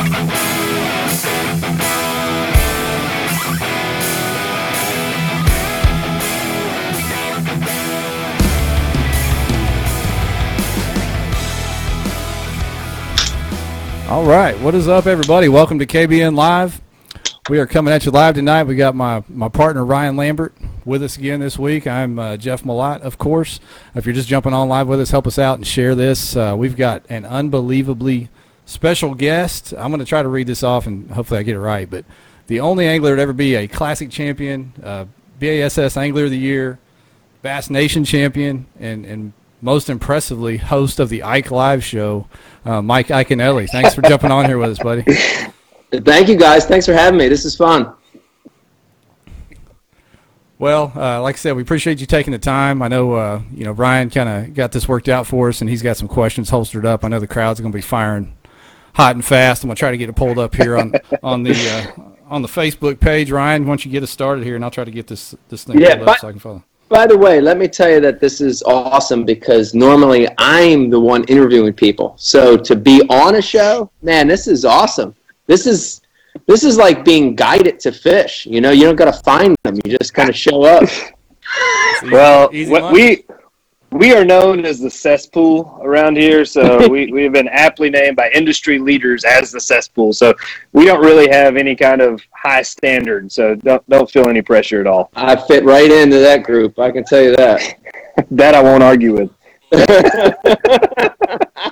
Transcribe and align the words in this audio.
All 0.00 0.06
right, 14.24 14.58
what 14.60 14.74
is 14.74 14.88
up, 14.88 15.06
everybody? 15.06 15.50
Welcome 15.50 15.78
to 15.80 15.86
KBN 15.86 16.34
Live. 16.34 16.80
We 17.50 17.58
are 17.58 17.66
coming 17.66 17.92
at 17.92 18.06
you 18.06 18.10
live 18.10 18.36
tonight. 18.36 18.62
We 18.62 18.76
got 18.76 18.94
my, 18.94 19.22
my 19.28 19.50
partner 19.50 19.84
Ryan 19.84 20.16
Lambert 20.16 20.54
with 20.86 21.02
us 21.02 21.18
again 21.18 21.40
this 21.40 21.58
week. 21.58 21.86
I'm 21.86 22.18
uh, 22.18 22.38
Jeff 22.38 22.62
Malott, 22.62 23.02
of 23.02 23.18
course. 23.18 23.60
If 23.94 24.06
you're 24.06 24.14
just 24.14 24.28
jumping 24.28 24.54
on 24.54 24.66
live 24.70 24.88
with 24.88 25.02
us, 25.02 25.10
help 25.10 25.26
us 25.26 25.38
out 25.38 25.58
and 25.58 25.66
share 25.66 25.94
this. 25.94 26.34
Uh, 26.36 26.54
we've 26.56 26.76
got 26.76 27.04
an 27.10 27.26
unbelievably 27.26 28.30
special 28.70 29.14
guest. 29.14 29.74
I'm 29.76 29.90
going 29.90 29.98
to 29.98 30.04
try 30.04 30.22
to 30.22 30.28
read 30.28 30.46
this 30.46 30.62
off 30.62 30.86
and 30.86 31.10
hopefully 31.10 31.40
I 31.40 31.42
get 31.42 31.56
it 31.56 31.60
right. 31.60 31.90
But 31.90 32.04
the 32.46 32.60
only 32.60 32.86
angler 32.86 33.16
to 33.16 33.22
ever 33.22 33.32
be 33.32 33.56
a 33.56 33.66
classic 33.66 34.10
champion, 34.10 34.72
uh, 34.82 35.06
BASS 35.38 35.96
Angler 35.96 36.24
of 36.24 36.30
the 36.30 36.38
Year, 36.38 36.78
Bass 37.42 37.70
Nation 37.70 38.04
champion, 38.04 38.66
and, 38.78 39.04
and 39.04 39.32
most 39.62 39.90
impressively, 39.90 40.56
host 40.58 41.00
of 41.00 41.08
the 41.08 41.22
Ike 41.22 41.50
Live 41.50 41.82
show, 41.82 42.26
uh, 42.64 42.80
Mike 42.80 43.08
Iaconelli. 43.08 43.68
Thanks 43.68 43.94
for 43.94 44.02
jumping 44.02 44.30
on 44.30 44.46
here 44.46 44.58
with 44.58 44.70
us, 44.70 44.78
buddy. 44.78 45.02
Thank 45.92 46.28
you, 46.28 46.36
guys. 46.36 46.66
Thanks 46.66 46.86
for 46.86 46.92
having 46.92 47.18
me. 47.18 47.28
This 47.28 47.44
is 47.44 47.56
fun. 47.56 47.92
Well, 50.58 50.92
uh, 50.94 51.22
like 51.22 51.36
I 51.36 51.38
said, 51.38 51.56
we 51.56 51.62
appreciate 51.62 52.00
you 52.00 52.06
taking 52.06 52.32
the 52.32 52.38
time. 52.38 52.82
I 52.82 52.88
know, 52.88 53.14
uh, 53.14 53.42
you 53.52 53.64
know, 53.64 53.72
Ryan 53.72 54.10
kind 54.10 54.28
of 54.28 54.54
got 54.54 54.72
this 54.72 54.86
worked 54.86 55.08
out 55.08 55.26
for 55.26 55.48
us, 55.48 55.62
and 55.62 55.70
he's 55.70 55.82
got 55.82 55.96
some 55.96 56.06
questions 56.06 56.50
holstered 56.50 56.84
up. 56.84 57.02
I 57.02 57.08
know 57.08 57.18
the 57.18 57.26
crowd's 57.26 57.60
going 57.60 57.72
to 57.72 57.76
be 57.76 57.82
firing 57.82 58.36
hot 58.94 59.14
and 59.14 59.24
fast. 59.24 59.62
I'm 59.62 59.68
going 59.68 59.76
to 59.76 59.80
try 59.80 59.90
to 59.90 59.96
get 59.96 60.08
it 60.08 60.16
pulled 60.16 60.38
up 60.38 60.54
here 60.54 60.76
on 60.76 60.94
on 61.22 61.42
the 61.42 61.52
uh, 61.96 62.02
on 62.26 62.42
the 62.42 62.48
Facebook 62.48 63.00
page. 63.00 63.30
Ryan, 63.30 63.66
once 63.66 63.84
you 63.84 63.90
get 63.90 64.02
us 64.02 64.10
started 64.10 64.44
here, 64.44 64.56
and 64.56 64.64
I'll 64.64 64.70
try 64.70 64.84
to 64.84 64.90
get 64.90 65.06
this 65.06 65.34
this 65.48 65.64
thing 65.64 65.80
Yeah, 65.80 65.96
pulled 65.96 66.08
up 66.08 66.18
so 66.18 66.28
I 66.28 66.30
can 66.32 66.40
follow. 66.40 66.64
By 66.88 67.06
the 67.06 67.16
way, 67.16 67.40
let 67.40 67.56
me 67.56 67.68
tell 67.68 67.88
you 67.88 68.00
that 68.00 68.18
this 68.18 68.40
is 68.40 68.64
awesome 68.64 69.24
because 69.24 69.74
normally 69.74 70.26
I'm 70.38 70.90
the 70.90 70.98
one 70.98 71.22
interviewing 71.24 71.72
people. 71.72 72.14
So 72.18 72.56
to 72.56 72.74
be 72.74 73.00
on 73.08 73.36
a 73.36 73.42
show, 73.42 73.92
man, 74.02 74.26
this 74.26 74.48
is 74.48 74.64
awesome. 74.64 75.14
This 75.46 75.66
is 75.68 76.00
this 76.46 76.64
is 76.64 76.76
like 76.76 77.04
being 77.04 77.36
guided 77.36 77.78
to 77.80 77.92
fish. 77.92 78.44
You 78.44 78.60
know, 78.60 78.72
you 78.72 78.84
don't 78.84 78.96
got 78.96 79.04
to 79.04 79.22
find 79.22 79.56
them. 79.62 79.76
You 79.84 79.96
just 79.96 80.14
kind 80.14 80.28
of 80.28 80.36
show 80.36 80.64
up. 80.64 80.88
Well, 82.10 82.48
Easy 82.52 82.70
what 82.70 82.92
we 82.92 83.24
we 83.92 84.12
are 84.12 84.24
known 84.24 84.64
as 84.64 84.78
the 84.78 84.90
cesspool 84.90 85.80
around 85.82 86.16
here, 86.16 86.44
so 86.44 86.88
we, 86.90 87.12
we 87.12 87.24
have 87.24 87.32
been 87.32 87.48
aptly 87.48 87.90
named 87.90 88.16
by 88.16 88.30
industry 88.30 88.78
leaders 88.78 89.24
as 89.24 89.50
the 89.50 89.60
cesspool. 89.60 90.12
So 90.12 90.34
we 90.72 90.84
don't 90.84 91.00
really 91.00 91.28
have 91.28 91.56
any 91.56 91.74
kind 91.74 92.00
of 92.00 92.22
high 92.32 92.62
standard. 92.62 93.30
So 93.32 93.54
don't 93.56 93.88
don't 93.88 94.10
feel 94.10 94.28
any 94.28 94.42
pressure 94.42 94.80
at 94.80 94.86
all. 94.86 95.10
I 95.14 95.36
fit 95.36 95.64
right 95.64 95.90
into 95.90 96.18
that 96.18 96.44
group. 96.44 96.78
I 96.78 96.90
can 96.90 97.04
tell 97.04 97.22
you 97.22 97.36
that. 97.36 97.76
That 98.32 98.54
I 98.54 98.62
won't 98.62 98.82
argue 98.82 99.14
with. 99.14 99.30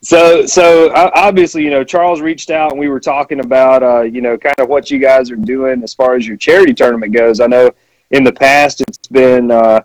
So, 0.00 0.46
so 0.46 0.92
obviously, 0.94 1.64
you 1.64 1.70
know, 1.70 1.82
Charles 1.82 2.20
reached 2.20 2.50
out 2.50 2.70
and 2.70 2.80
we 2.80 2.88
were 2.88 3.00
talking 3.00 3.40
about, 3.40 3.82
uh, 3.82 4.02
you 4.02 4.20
know, 4.20 4.38
kind 4.38 4.54
of 4.58 4.68
what 4.68 4.90
you 4.90 4.98
guys 4.98 5.30
are 5.30 5.36
doing 5.36 5.82
as 5.82 5.92
far 5.92 6.14
as 6.14 6.26
your 6.26 6.36
charity 6.36 6.72
tournament 6.72 7.12
goes. 7.12 7.40
I 7.40 7.46
know 7.46 7.70
in 8.10 8.24
the 8.24 8.32
past 8.32 8.80
it's 8.80 9.08
been, 9.08 9.50
uh, 9.50 9.80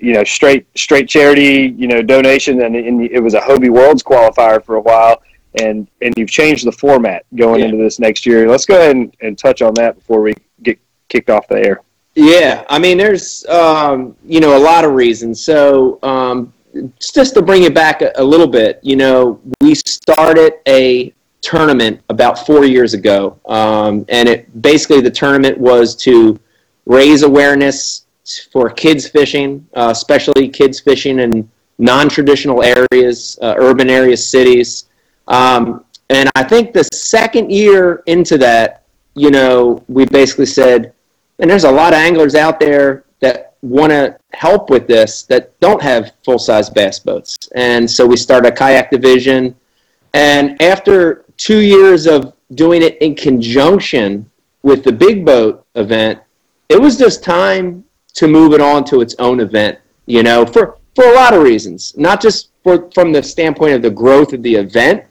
you 0.00 0.14
know, 0.14 0.24
straight 0.24 0.66
straight 0.76 1.08
charity, 1.08 1.74
you 1.76 1.86
know, 1.86 2.02
donation, 2.02 2.62
and, 2.62 2.74
and 2.76 3.02
it 3.10 3.20
was 3.20 3.34
a 3.34 3.40
Hobie 3.40 3.70
Worlds 3.70 4.02
qualifier 4.02 4.64
for 4.64 4.76
a 4.76 4.80
while, 4.80 5.22
and 5.60 5.86
and 6.00 6.14
you've 6.16 6.30
changed 6.30 6.66
the 6.66 6.72
format 6.72 7.24
going 7.34 7.60
Yeah. 7.60 7.66
into 7.66 7.78
this 7.78 7.98
next 7.98 8.24
year. 8.26 8.48
Let's 8.48 8.66
go 8.66 8.76
ahead 8.76 8.96
and, 8.96 9.14
and 9.20 9.38
touch 9.38 9.62
on 9.62 9.74
that 9.74 9.96
before 9.96 10.22
we 10.22 10.34
get 10.62 10.78
kicked 11.08 11.30
off 11.30 11.46
the 11.48 11.56
air. 11.56 11.80
Yeah, 12.14 12.64
I 12.68 12.78
mean, 12.78 12.98
there's 12.98 13.44
um, 13.46 14.16
you 14.24 14.40
know 14.40 14.56
a 14.56 14.62
lot 14.62 14.84
of 14.84 14.92
reasons. 14.92 15.42
So 15.42 15.98
um, 16.02 16.52
just 16.98 17.34
to 17.34 17.42
bring 17.42 17.64
it 17.64 17.74
back 17.74 18.02
a, 18.02 18.12
a 18.16 18.24
little 18.24 18.46
bit, 18.48 18.80
you 18.82 18.96
know, 18.96 19.40
we 19.60 19.74
started 19.74 20.54
a 20.66 21.12
tournament 21.42 22.00
about 22.08 22.46
four 22.46 22.64
years 22.64 22.94
ago, 22.94 23.38
um, 23.46 24.04
and 24.08 24.28
it 24.28 24.62
basically 24.62 25.00
the 25.00 25.10
tournament 25.10 25.58
was 25.58 25.96
to 25.96 26.38
raise 26.86 27.22
awareness 27.22 28.01
for 28.52 28.70
kids 28.70 29.08
fishing, 29.08 29.66
uh, 29.74 29.88
especially 29.90 30.48
kids 30.48 30.80
fishing 30.80 31.18
in 31.18 31.48
non-traditional 31.78 32.62
areas, 32.62 33.38
uh, 33.42 33.54
urban 33.58 33.90
areas, 33.90 34.26
cities. 34.26 34.88
Um, 35.28 35.84
and 36.10 36.30
I 36.34 36.44
think 36.44 36.72
the 36.72 36.84
second 36.84 37.50
year 37.50 38.02
into 38.06 38.38
that, 38.38 38.84
you 39.14 39.30
know, 39.30 39.82
we 39.88 40.04
basically 40.04 40.46
said, 40.46 40.92
and 41.38 41.50
there's 41.50 41.64
a 41.64 41.70
lot 41.70 41.92
of 41.92 41.98
anglers 41.98 42.34
out 42.34 42.60
there 42.60 43.04
that 43.20 43.54
want 43.62 43.90
to 43.90 44.16
help 44.32 44.70
with 44.70 44.86
this 44.86 45.22
that 45.24 45.58
don't 45.60 45.80
have 45.80 46.12
full 46.24 46.38
size 46.38 46.68
bass 46.68 46.98
boats. 46.98 47.36
And 47.54 47.90
so 47.90 48.06
we 48.06 48.16
started 48.16 48.52
a 48.52 48.56
kayak 48.56 48.90
division. 48.90 49.56
And 50.14 50.60
after 50.60 51.24
two 51.36 51.60
years 51.60 52.06
of 52.06 52.34
doing 52.54 52.82
it 52.82 52.98
in 52.98 53.14
conjunction 53.14 54.30
with 54.62 54.84
the 54.84 54.92
big 54.92 55.24
boat 55.24 55.66
event, 55.74 56.20
it 56.68 56.80
was 56.80 56.98
just 56.98 57.22
time 57.22 57.84
to 58.14 58.28
move 58.28 58.52
it 58.52 58.60
on 58.60 58.84
to 58.84 59.00
its 59.00 59.14
own 59.18 59.40
event, 59.40 59.78
you 60.06 60.22
know, 60.22 60.44
for, 60.44 60.78
for 60.94 61.04
a 61.04 61.14
lot 61.14 61.34
of 61.34 61.42
reasons. 61.42 61.96
Not 61.96 62.20
just 62.20 62.50
for, 62.62 62.90
from 62.92 63.12
the 63.12 63.22
standpoint 63.22 63.74
of 63.74 63.82
the 63.82 63.90
growth 63.90 64.32
of 64.32 64.42
the 64.42 64.54
event, 64.54 65.04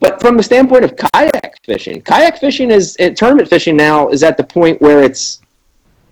but 0.00 0.20
from 0.20 0.36
the 0.36 0.42
standpoint 0.42 0.84
of 0.84 0.94
kayak 0.96 1.58
fishing, 1.64 2.02
kayak 2.02 2.38
fishing 2.38 2.70
is 2.70 2.96
tournament 3.16 3.48
fishing 3.48 3.76
now 3.76 4.08
is 4.08 4.22
at 4.22 4.36
the 4.36 4.44
point 4.44 4.80
where 4.80 5.02
it's, 5.02 5.40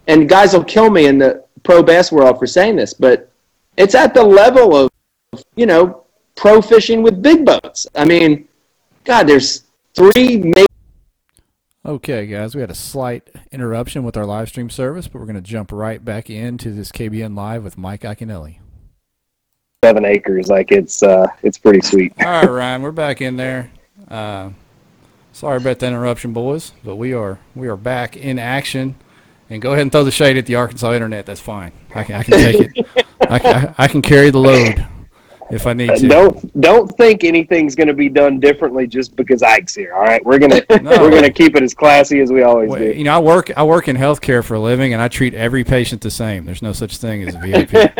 and 0.06 0.28
guys 0.28 0.54
will 0.54 0.64
kill 0.64 0.90
me 0.90 1.06
in 1.06 1.18
the 1.18 1.44
pro 1.62 1.82
bass 1.82 2.10
world 2.10 2.38
for 2.38 2.46
saying 2.46 2.76
this, 2.76 2.94
but 2.94 3.30
it's 3.76 3.94
at 3.94 4.14
the 4.14 4.22
level 4.22 4.76
of, 4.76 4.90
you 5.56 5.66
know, 5.66 6.04
pro 6.34 6.60
fishing 6.60 7.02
with 7.02 7.22
big 7.22 7.44
boats. 7.44 7.86
I 7.94 8.04
mean, 8.04 8.48
God, 9.04 9.24
there's 9.26 9.64
three 9.94 10.38
major 10.38 10.66
Okay, 11.84 12.26
guys, 12.26 12.54
we 12.54 12.60
had 12.60 12.70
a 12.70 12.76
slight 12.76 13.28
interruption 13.50 14.04
with 14.04 14.16
our 14.16 14.24
live 14.24 14.48
stream 14.48 14.70
service, 14.70 15.08
but 15.08 15.18
we're 15.18 15.26
going 15.26 15.34
to 15.34 15.40
jump 15.40 15.72
right 15.72 16.04
back 16.04 16.30
into 16.30 16.70
this 16.70 16.92
KBN 16.92 17.36
Live 17.36 17.64
with 17.64 17.76
Mike 17.76 18.02
Iaconelli. 18.02 18.58
Seven 19.84 20.04
acres, 20.04 20.46
like 20.46 20.70
it's 20.70 21.02
uh, 21.02 21.26
it's 21.42 21.58
pretty 21.58 21.80
sweet. 21.80 22.12
All 22.20 22.26
right, 22.26 22.48
Ryan, 22.48 22.82
we're 22.82 22.92
back 22.92 23.20
in 23.20 23.36
there. 23.36 23.72
Uh, 24.06 24.50
sorry 25.32 25.56
about 25.56 25.80
the 25.80 25.88
interruption, 25.88 26.32
boys, 26.32 26.70
but 26.84 26.94
we 26.94 27.14
are 27.14 27.40
we 27.56 27.66
are 27.66 27.76
back 27.76 28.16
in 28.16 28.38
action. 28.38 28.94
And 29.50 29.60
go 29.60 29.72
ahead 29.72 29.82
and 29.82 29.90
throw 29.90 30.04
the 30.04 30.12
shade 30.12 30.36
at 30.36 30.46
the 30.46 30.54
Arkansas 30.54 30.92
internet. 30.92 31.26
That's 31.26 31.40
fine. 31.40 31.72
I 31.96 32.04
can, 32.04 32.14
I 32.14 32.22
can 32.22 32.32
take 32.38 32.60
it. 32.76 33.06
I 33.20 33.38
can, 33.40 33.74
I 33.76 33.88
can 33.88 34.02
carry 34.02 34.30
the 34.30 34.38
load 34.38 34.86
if 35.52 35.66
I 35.66 35.72
need 35.74 35.94
to. 35.96 36.08
Don't 36.08 36.60
don't 36.60 36.88
think 36.96 37.22
anything's 37.24 37.74
going 37.74 37.88
to 37.88 37.94
be 37.94 38.08
done 38.08 38.40
differently 38.40 38.86
just 38.86 39.14
because 39.14 39.42
Ike's 39.42 39.74
here. 39.74 39.92
All 39.94 40.02
right, 40.02 40.24
we're 40.24 40.38
gonna 40.38 40.62
No. 40.82 40.90
we're 41.02 41.10
gonna 41.10 41.30
keep 41.30 41.54
it 41.56 41.62
as 41.62 41.74
classy 41.74 42.20
as 42.20 42.32
we 42.32 42.42
always 42.42 42.70
Well, 42.70 42.78
do. 42.78 42.92
you 42.92 43.04
know, 43.04 43.14
I 43.14 43.18
work 43.18 43.50
I 43.56 43.62
work 43.62 43.88
in 43.88 43.96
healthcare 43.96 44.42
for 44.44 44.54
a 44.54 44.60
living, 44.60 44.92
and 44.92 45.00
I 45.02 45.08
treat 45.08 45.34
every 45.34 45.62
patient 45.64 46.00
the 46.00 46.10
same. 46.10 46.44
There's 46.46 46.62
no 46.62 46.72
such 46.72 46.96
thing 46.96 47.22
as 47.28 47.34
a 47.34 47.38
VIP. 47.38 47.72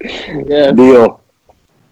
yeah. 0.48 0.72
Deal. 0.72 1.20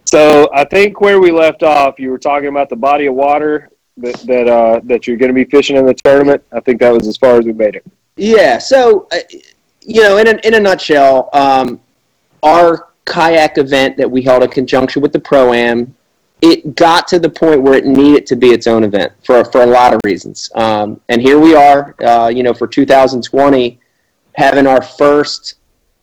So 0.04 0.50
I 0.52 0.64
think 0.64 1.00
where 1.00 1.20
we 1.20 1.30
left 1.30 1.62
off, 1.62 1.98
you 1.98 2.10
were 2.10 2.18
talking 2.18 2.48
about 2.48 2.68
the 2.68 2.76
body 2.76 3.06
of 3.06 3.14
water 3.14 3.70
that 3.98 4.14
that 4.26 4.48
uh, 4.48 4.80
that 4.84 5.06
you're 5.06 5.16
going 5.16 5.30
to 5.30 5.34
be 5.34 5.44
fishing 5.44 5.76
in 5.76 5.86
the 5.86 5.94
tournament. 5.94 6.42
I 6.52 6.60
think 6.60 6.80
that 6.80 6.90
was 6.92 7.06
as 7.06 7.16
far 7.16 7.36
as 7.38 7.44
we 7.46 7.52
made 7.52 7.76
it. 7.76 7.84
Yeah. 8.16 8.58
So, 8.58 9.08
uh, 9.12 9.18
you 9.80 10.02
know, 10.02 10.18
in 10.18 10.28
a, 10.28 10.32
in 10.46 10.54
a 10.54 10.60
nutshell, 10.60 11.30
um, 11.32 11.80
our 12.42 12.88
kayak 13.04 13.58
event 13.58 13.96
that 13.96 14.10
we 14.10 14.22
held 14.22 14.42
in 14.42 14.50
conjunction 14.50 15.02
with 15.02 15.12
the 15.12 15.20
pro 15.20 15.52
am, 15.52 15.94
it 16.40 16.74
got 16.74 17.06
to 17.08 17.18
the 17.18 17.30
point 17.30 17.62
where 17.62 17.74
it 17.74 17.86
needed 17.86 18.26
to 18.26 18.36
be 18.36 18.48
its 18.48 18.66
own 18.66 18.84
event 18.84 19.12
for 19.24 19.44
for 19.44 19.62
a 19.62 19.66
lot 19.66 19.94
of 19.94 20.00
reasons. 20.04 20.50
Um, 20.54 21.00
and 21.08 21.22
here 21.22 21.38
we 21.38 21.54
are, 21.54 21.94
uh, 22.04 22.28
you 22.28 22.42
know, 22.42 22.52
for 22.52 22.66
2020, 22.66 23.80
having 24.34 24.66
our 24.66 24.82
first 24.82 25.54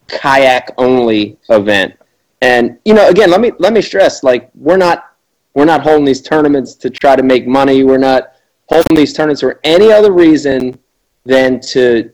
kayak 0.08 0.72
only 0.78 1.38
event. 1.50 1.96
And 2.42 2.80
you 2.86 2.94
know, 2.94 3.08
again, 3.10 3.30
let 3.30 3.42
me 3.42 3.52
let 3.60 3.74
me 3.74 3.82
stress, 3.82 4.24
like 4.24 4.50
we're 4.56 4.78
not 4.78 5.10
we're 5.54 5.66
not 5.66 5.82
holding 5.82 6.06
these 6.06 6.22
tournaments 6.22 6.74
to 6.76 6.90
try 6.90 7.16
to 7.16 7.24
make 7.24 7.46
money. 7.46 7.84
We're 7.84 7.98
not 7.98 8.34
holding 8.68 8.96
these 8.96 9.14
tournaments 9.14 9.42
for 9.42 9.60
any 9.64 9.92
other 9.92 10.14
reason 10.14 10.80
than 11.26 11.60
to 11.60 12.12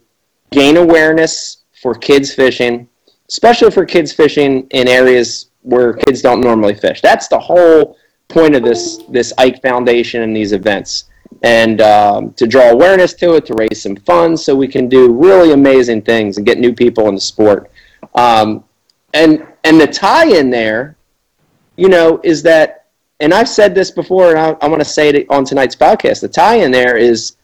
gain 0.51 0.77
awareness 0.77 1.57
for 1.81 1.93
kids 1.93 2.33
fishing, 2.33 2.89
especially 3.29 3.71
for 3.71 3.85
kids 3.85 4.11
fishing 4.11 4.67
in 4.71 4.87
areas 4.87 5.49
where 5.61 5.93
kids 5.93 6.21
don't 6.21 6.41
normally 6.41 6.75
fish. 6.75 7.01
That's 7.01 7.27
the 7.27 7.39
whole 7.39 7.97
point 8.27 8.55
of 8.55 8.63
this 8.63 9.03
this 9.09 9.33
Ike 9.37 9.61
Foundation 9.61 10.21
and 10.21 10.35
these 10.35 10.53
events, 10.53 11.05
and 11.43 11.81
um, 11.81 12.33
to 12.33 12.47
draw 12.47 12.69
awareness 12.69 13.13
to 13.15 13.35
it, 13.35 13.45
to 13.47 13.53
raise 13.53 13.81
some 13.81 13.95
funds, 13.95 14.43
so 14.43 14.55
we 14.55 14.67
can 14.67 14.87
do 14.87 15.11
really 15.11 15.51
amazing 15.51 16.01
things 16.01 16.37
and 16.37 16.45
get 16.45 16.59
new 16.59 16.73
people 16.73 17.07
in 17.09 17.15
the 17.15 17.21
sport. 17.21 17.71
Um, 18.15 18.63
and 19.13 19.45
and 19.63 19.79
the 19.79 19.87
tie 19.87 20.27
in 20.27 20.49
there, 20.49 20.97
you 21.77 21.89
know, 21.89 22.19
is 22.23 22.43
that 22.43 22.85
and 23.19 23.33
I've 23.33 23.49
said 23.49 23.73
this 23.73 23.91
before, 23.91 24.31
and 24.31 24.39
I, 24.39 24.49
I 24.61 24.67
want 24.67 24.81
to 24.81 24.89
say 24.89 25.09
it 25.09 25.29
on 25.29 25.45
tonight's 25.45 25.75
podcast. 25.75 26.21
The 26.21 26.27
tie-in 26.27 26.71
there 26.71 26.97
is 26.97 27.37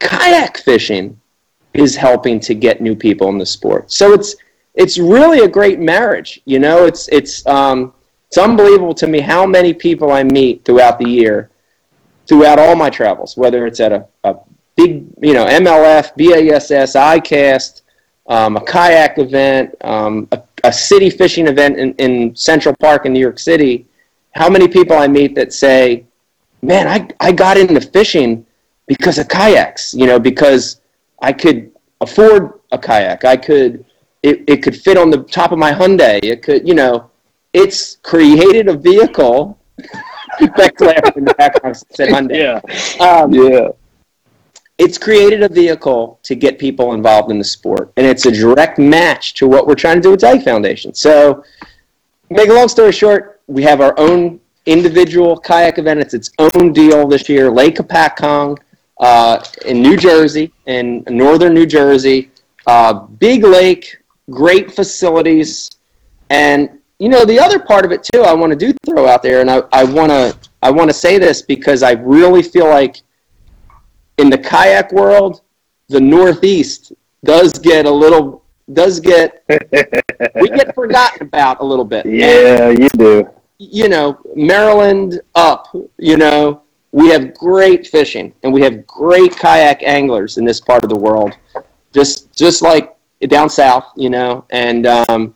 kayak 0.00 0.58
fishing 0.58 1.18
is 1.74 1.94
helping 1.94 2.40
to 2.40 2.54
get 2.54 2.80
new 2.80 2.96
people 2.96 3.28
in 3.28 3.38
the 3.38 3.46
sport. 3.46 3.90
So 3.90 4.12
it's 4.12 4.34
it's 4.74 4.98
really 4.98 5.40
a 5.40 5.48
great 5.48 5.78
marriage. 5.78 6.40
You 6.44 6.58
know, 6.58 6.86
it's 6.86 7.08
it's 7.08 7.46
um, 7.46 7.92
it's 8.28 8.38
unbelievable 8.38 8.94
to 8.94 9.06
me 9.06 9.20
how 9.20 9.44
many 9.44 9.74
people 9.74 10.10
I 10.10 10.22
meet 10.22 10.64
throughout 10.64 10.98
the 10.98 11.08
year, 11.08 11.50
throughout 12.26 12.58
all 12.58 12.74
my 12.74 12.88
travels, 12.88 13.36
whether 13.36 13.66
it's 13.66 13.78
at 13.80 13.92
a, 13.92 14.06
a 14.24 14.36
big, 14.76 15.04
you 15.20 15.34
know, 15.34 15.44
MLF, 15.44 16.16
BASS, 16.16 16.96
ICAST, 16.96 17.82
um, 18.28 18.56
a 18.56 18.64
kayak 18.64 19.18
event, 19.18 19.74
um, 19.82 20.28
a, 20.32 20.42
a, 20.64 20.72
city 20.72 21.10
fishing 21.10 21.46
event 21.46 21.78
in, 21.78 21.92
in 21.96 22.34
Central 22.34 22.74
Park 22.76 23.04
in 23.04 23.12
New 23.12 23.20
York 23.20 23.38
City. 23.38 23.86
How 24.30 24.48
many 24.48 24.68
people 24.68 24.96
I 24.96 25.08
meet 25.08 25.34
that 25.34 25.52
say, 25.52 26.06
man, 26.62 26.88
I, 26.88 27.08
I 27.20 27.32
got 27.32 27.58
into 27.58 27.80
fishing 27.80 28.46
because 28.86 29.18
of 29.18 29.28
kayaks, 29.28 29.92
you 29.92 30.06
know, 30.06 30.18
because 30.18 30.80
I 31.20 31.32
could 31.32 31.70
afford 32.00 32.60
a 32.70 32.78
kayak. 32.78 33.24
I 33.24 33.36
could, 33.36 33.84
it, 34.22 34.44
it 34.46 34.62
could 34.62 34.76
fit 34.76 34.96
on 34.96 35.10
the 35.10 35.22
top 35.24 35.52
of 35.52 35.58
my 35.58 35.72
Hyundai. 35.72 36.20
It 36.22 36.42
could, 36.42 36.66
you 36.66 36.74
know, 36.74 37.10
it's 37.52 37.96
created 38.02 38.68
a 38.68 38.76
vehicle. 38.76 39.58
Beck 40.56 40.80
laughed 40.80 41.16
in 41.16 41.24
the 41.24 41.34
background 41.34 41.76
said 41.90 42.08
Hyundai. 42.08 42.60
Yeah. 43.00 43.04
Um, 43.06 43.32
Yeah. 43.32 43.68
it's 44.78 44.96
created 44.98 45.42
a 45.42 45.48
vehicle 45.48 46.18
to 46.22 46.34
get 46.34 46.58
people 46.58 46.94
involved 46.94 47.30
in 47.30 47.38
the 47.38 47.44
sport, 47.44 47.92
and 47.96 48.06
it's 48.06 48.26
a 48.26 48.32
direct 48.32 48.78
match 48.78 49.34
to 49.34 49.46
what 49.46 49.66
we're 49.66 49.74
trying 49.74 49.96
to 49.96 50.02
do 50.02 50.10
with 50.10 50.24
Ike 50.24 50.42
Foundation. 50.44 50.94
So, 50.94 51.44
make 52.30 52.48
a 52.48 52.52
long 52.52 52.68
story 52.68 52.92
short, 52.92 53.40
we 53.46 53.62
have 53.62 53.80
our 53.80 53.94
own 53.98 54.40
individual 54.66 55.36
kayak 55.36 55.78
event. 55.78 56.00
It's 56.00 56.14
its 56.14 56.30
own 56.38 56.72
deal 56.72 57.06
this 57.06 57.28
year, 57.28 57.50
Lake 57.50 57.76
Hopatcong 57.76 58.58
uh, 59.00 59.44
in 59.66 59.82
New 59.82 59.96
Jersey, 59.96 60.52
in 60.66 61.04
northern 61.08 61.54
New 61.54 61.66
Jersey. 61.66 62.30
Uh, 62.66 62.92
big 62.94 63.44
lake, 63.44 63.98
great 64.30 64.72
facilities, 64.72 65.70
and 66.30 66.78
you 66.98 67.08
know 67.08 67.24
the 67.24 67.38
other 67.38 67.58
part 67.58 67.84
of 67.84 67.92
it 67.92 68.02
too. 68.02 68.22
I 68.22 68.32
want 68.32 68.50
to 68.52 68.56
do 68.58 68.72
throw 68.84 69.06
out 69.06 69.22
there, 69.22 69.40
and 69.40 69.50
I, 69.50 69.62
I 69.72 69.84
want 69.84 70.10
to 70.10 70.36
I 70.62 70.70
want 70.70 70.88
to 70.90 70.94
say 70.94 71.18
this 71.18 71.42
because 71.42 71.82
I 71.82 71.92
really 71.92 72.42
feel 72.42 72.68
like 72.68 72.96
in 74.18 74.30
the 74.30 74.38
kayak 74.38 74.92
world, 74.92 75.42
the 75.88 76.00
Northeast 76.00 76.92
does 77.24 77.52
get 77.52 77.86
a 77.86 77.90
little 77.90 78.42
does 78.72 79.00
get 79.00 79.44
we 80.40 80.48
get 80.48 80.74
forgotten 80.74 81.26
about 81.26 81.60
a 81.60 81.64
little 81.64 81.84
bit. 81.84 82.04
And, 82.04 82.14
Yeah, 82.14 82.68
you 82.70 82.88
do. 82.96 83.28
you 83.58 83.88
know, 83.88 84.18
Maryland 84.34 85.20
up, 85.34 85.68
you 85.98 86.16
know, 86.16 86.62
we 86.92 87.08
have 87.08 87.34
great 87.34 87.86
fishing 87.86 88.32
and 88.42 88.52
we 88.52 88.60
have 88.62 88.86
great 88.86 89.36
kayak 89.36 89.82
anglers 89.82 90.38
in 90.38 90.44
this 90.44 90.60
part 90.60 90.84
of 90.84 90.90
the 90.90 90.96
world. 90.98 91.36
Just 91.92 92.32
just 92.36 92.62
like 92.62 92.91
down 93.30 93.48
south, 93.48 93.86
you 93.96 94.10
know, 94.10 94.44
and 94.50 94.86
um, 94.86 95.34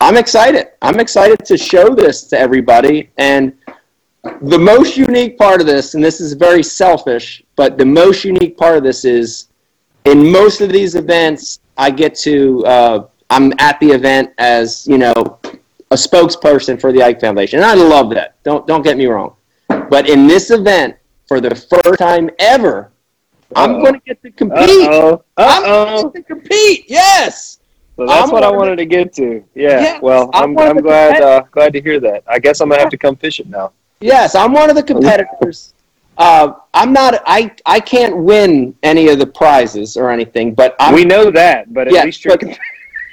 I'm 0.00 0.16
excited. 0.16 0.68
I'm 0.82 1.00
excited 1.00 1.44
to 1.44 1.56
show 1.58 1.94
this 1.94 2.24
to 2.24 2.38
everybody 2.38 3.10
and 3.18 3.52
the 4.42 4.58
most 4.58 4.96
unique 4.96 5.38
part 5.38 5.60
of 5.60 5.66
this, 5.66 5.94
and 5.94 6.04
this 6.04 6.20
is 6.20 6.32
very 6.32 6.62
selfish, 6.62 7.42
but 7.56 7.78
the 7.78 7.84
most 7.84 8.24
unique 8.24 8.56
part 8.56 8.76
of 8.76 8.82
this 8.82 9.04
is 9.04 9.48
in 10.04 10.30
most 10.30 10.60
of 10.60 10.70
these 10.70 10.94
events, 10.94 11.60
I 11.76 11.90
get 11.90 12.14
to, 12.20 12.64
uh, 12.66 13.06
I'm 13.30 13.52
at 13.58 13.78
the 13.80 13.90
event 13.90 14.32
as, 14.38 14.86
you 14.86 14.98
know, 14.98 15.12
a 15.90 15.94
spokesperson 15.94 16.80
for 16.80 16.92
the 16.92 17.02
Ike 17.02 17.20
Foundation. 17.20 17.60
And 17.60 17.66
I 17.66 17.74
love 17.74 18.10
that. 18.10 18.42
Don't, 18.42 18.66
don't 18.66 18.82
get 18.82 18.96
me 18.96 19.06
wrong. 19.06 19.36
But 19.68 20.08
in 20.08 20.26
this 20.26 20.50
event, 20.50 20.96
for 21.26 21.40
the 21.40 21.54
first 21.54 21.98
time 21.98 22.30
ever, 22.38 22.90
I'm 23.56 23.80
going 23.80 23.94
to 23.94 24.00
get 24.00 24.22
to 24.22 24.30
compete. 24.30 24.58
Uh-oh. 24.88 25.24
I'm 25.36 25.64
Uh-oh. 25.64 26.02
going 26.02 26.12
to 26.14 26.22
compete. 26.22 26.84
Yes. 26.88 27.58
So 27.96 28.06
that's 28.06 28.22
I'm 28.28 28.30
what 28.30 28.44
I 28.44 28.50
wanted 28.50 28.76
to 28.76 28.86
get 28.86 29.12
to. 29.14 29.42
Yeah. 29.56 29.80
Yeah, 29.80 29.98
well, 30.00 30.30
I'm 30.32 30.56
I'm, 30.56 30.68
I'm 30.68 30.76
glad 30.76 31.20
uh, 31.20 31.42
glad 31.50 31.72
to 31.72 31.80
hear 31.80 31.98
that. 31.98 32.22
I 32.28 32.38
guess 32.38 32.60
I'm 32.60 32.68
gonna 32.68 32.80
have 32.80 32.90
to 32.90 32.96
come 32.96 33.16
fishing 33.16 33.50
now. 33.50 33.72
Yes, 34.00 34.36
I'm 34.36 34.52
one 34.52 34.70
of 34.70 34.76
the 34.76 34.84
competitors. 34.84 35.74
Uh, 36.16 36.52
I'm 36.74 36.92
not. 36.92 37.20
I 37.26 37.50
I 37.66 37.80
can't 37.80 38.16
win 38.16 38.76
any 38.84 39.08
of 39.08 39.18
the 39.18 39.26
prizes 39.26 39.96
or 39.96 40.12
anything, 40.12 40.54
but 40.54 40.76
I'm. 40.78 40.94
we 40.94 41.04
know 41.04 41.32
that, 41.32 41.74
but 41.74 41.88
at 41.88 41.92
Yeah, 41.94 42.04
least 42.04 42.24
you're. 42.24 42.36
but- 42.38 42.56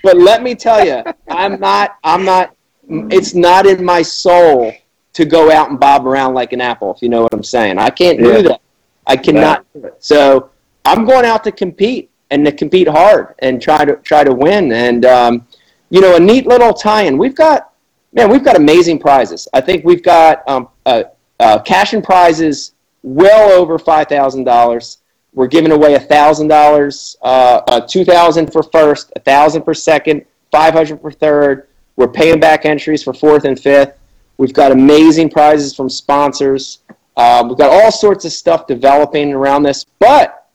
but 0.03 0.17
let 0.17 0.43
me 0.43 0.53
tell 0.53 0.85
you, 0.85 1.01
I'm 1.29 1.59
not. 1.59 1.97
I'm 2.03 2.23
not. 2.23 2.55
It's 2.87 3.33
not 3.33 3.65
in 3.65 3.83
my 3.83 4.03
soul 4.03 4.71
to 5.13 5.25
go 5.25 5.49
out 5.49 5.71
and 5.71 5.79
bob 5.79 6.05
around 6.05 6.35
like 6.35 6.53
an 6.53 6.61
apple. 6.61 6.93
If 6.93 7.01
you 7.01 7.09
know 7.09 7.23
what 7.23 7.33
I'm 7.33 7.41
saying, 7.41 7.79
I 7.79 7.89
can't 7.89 8.19
Yeah. 8.19 8.33
do 8.37 8.41
that. 8.49 8.61
I 9.07 9.17
cannot 9.17 9.65
do 9.73 9.85
it. 9.85 9.95
So 9.99 10.49
I'm 10.83 11.05
going 11.05 11.25
out 11.25 11.43
to 11.45 11.51
compete 11.51 12.09
and 12.31 12.45
to 12.45 12.51
compete 12.51 12.87
hard 12.87 13.35
and 13.39 13.61
try 13.61 13.85
to 13.85 13.95
try 13.97 14.23
to 14.23 14.33
win. 14.33 14.71
And 14.71 15.05
um, 15.05 15.47
you 15.89 16.01
know, 16.01 16.15
a 16.15 16.19
neat 16.19 16.47
little 16.47 16.73
tie-in. 16.73 17.17
We've 17.17 17.35
got 17.35 17.71
man, 18.13 18.29
we've 18.29 18.43
got 18.43 18.55
amazing 18.55 18.99
prizes. 18.99 19.47
I 19.53 19.61
think 19.61 19.85
we've 19.85 20.03
got 20.03 20.47
um, 20.47 20.69
uh, 20.85 21.03
uh, 21.39 21.59
cash 21.59 21.93
and 21.93 22.03
prizes 22.03 22.73
well 23.03 23.51
over 23.51 23.77
five 23.77 24.07
thousand 24.07 24.45
dollars. 24.45 24.99
We're 25.33 25.47
giving 25.47 25.71
away 25.73 25.95
a 25.95 25.99
thousand 25.99 26.47
dollars, 26.47 27.17
uh, 27.21 27.61
uh, 27.67 27.81
two 27.81 28.05
thousand 28.05 28.51
for 28.51 28.63
first, 28.63 29.11
a 29.15 29.19
thousand 29.19 29.63
for 29.63 29.73
second, 29.73 30.25
five 30.51 30.73
hundred 30.73 31.01
for 31.01 31.11
third. 31.11 31.67
We're 31.97 32.07
paying 32.07 32.39
back 32.39 32.65
entries 32.65 33.03
for 33.03 33.13
fourth 33.13 33.45
and 33.45 33.59
fifth. 33.59 33.97
We've 34.37 34.53
got 34.53 34.71
amazing 34.71 35.29
prizes 35.29 35.75
from 35.75 35.89
sponsors. 35.89 36.79
Um, 37.17 37.49
we've 37.49 37.57
got 37.57 37.71
all 37.71 37.91
sorts 37.91 38.25
of 38.25 38.31
stuff 38.31 38.67
developing 38.67 39.33
around 39.33 39.63
this. 39.63 39.85
But 39.99 40.47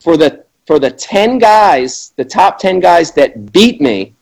for 0.00 0.16
the 0.16 0.44
for 0.66 0.78
the 0.78 0.90
ten 0.90 1.38
guys, 1.38 2.12
the 2.16 2.24
top 2.24 2.58
ten 2.58 2.80
guys 2.80 3.12
that 3.12 3.52
beat 3.52 3.80
me, 3.80 4.14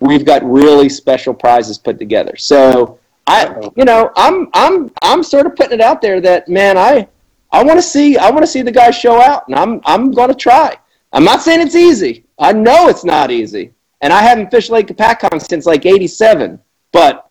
we've 0.00 0.24
got 0.24 0.42
really 0.44 0.88
special 0.88 1.32
prizes 1.32 1.78
put 1.78 1.98
together. 1.98 2.36
So 2.36 2.98
I, 3.26 3.70
you 3.76 3.84
know, 3.84 4.10
I'm 4.16 4.48
I'm 4.52 4.90
I'm 5.02 5.22
sort 5.22 5.46
of 5.46 5.56
putting 5.56 5.74
it 5.74 5.80
out 5.80 6.02
there 6.02 6.20
that 6.20 6.48
man, 6.48 6.76
I 6.76 7.08
I 7.50 7.62
want 7.62 7.78
to 7.78 7.82
see 7.82 8.18
I 8.18 8.30
want 8.30 8.42
to 8.42 8.46
see 8.46 8.62
the 8.62 8.72
guys 8.72 8.94
show 8.94 9.20
out, 9.20 9.48
and 9.48 9.56
I'm 9.56 9.80
I'm 9.84 10.10
going 10.10 10.28
to 10.28 10.34
try. 10.34 10.76
I'm 11.12 11.24
not 11.24 11.42
saying 11.42 11.60
it's 11.60 11.76
easy. 11.76 12.24
I 12.38 12.52
know 12.52 12.88
it's 12.88 13.04
not 13.04 13.30
easy, 13.30 13.72
and 14.02 14.12
I 14.12 14.20
haven't 14.20 14.50
fished 14.50 14.70
Lake 14.70 14.88
Hopatcong 14.88 15.40
since 15.40 15.64
like 15.64 15.86
'87. 15.86 16.60
But 16.92 17.30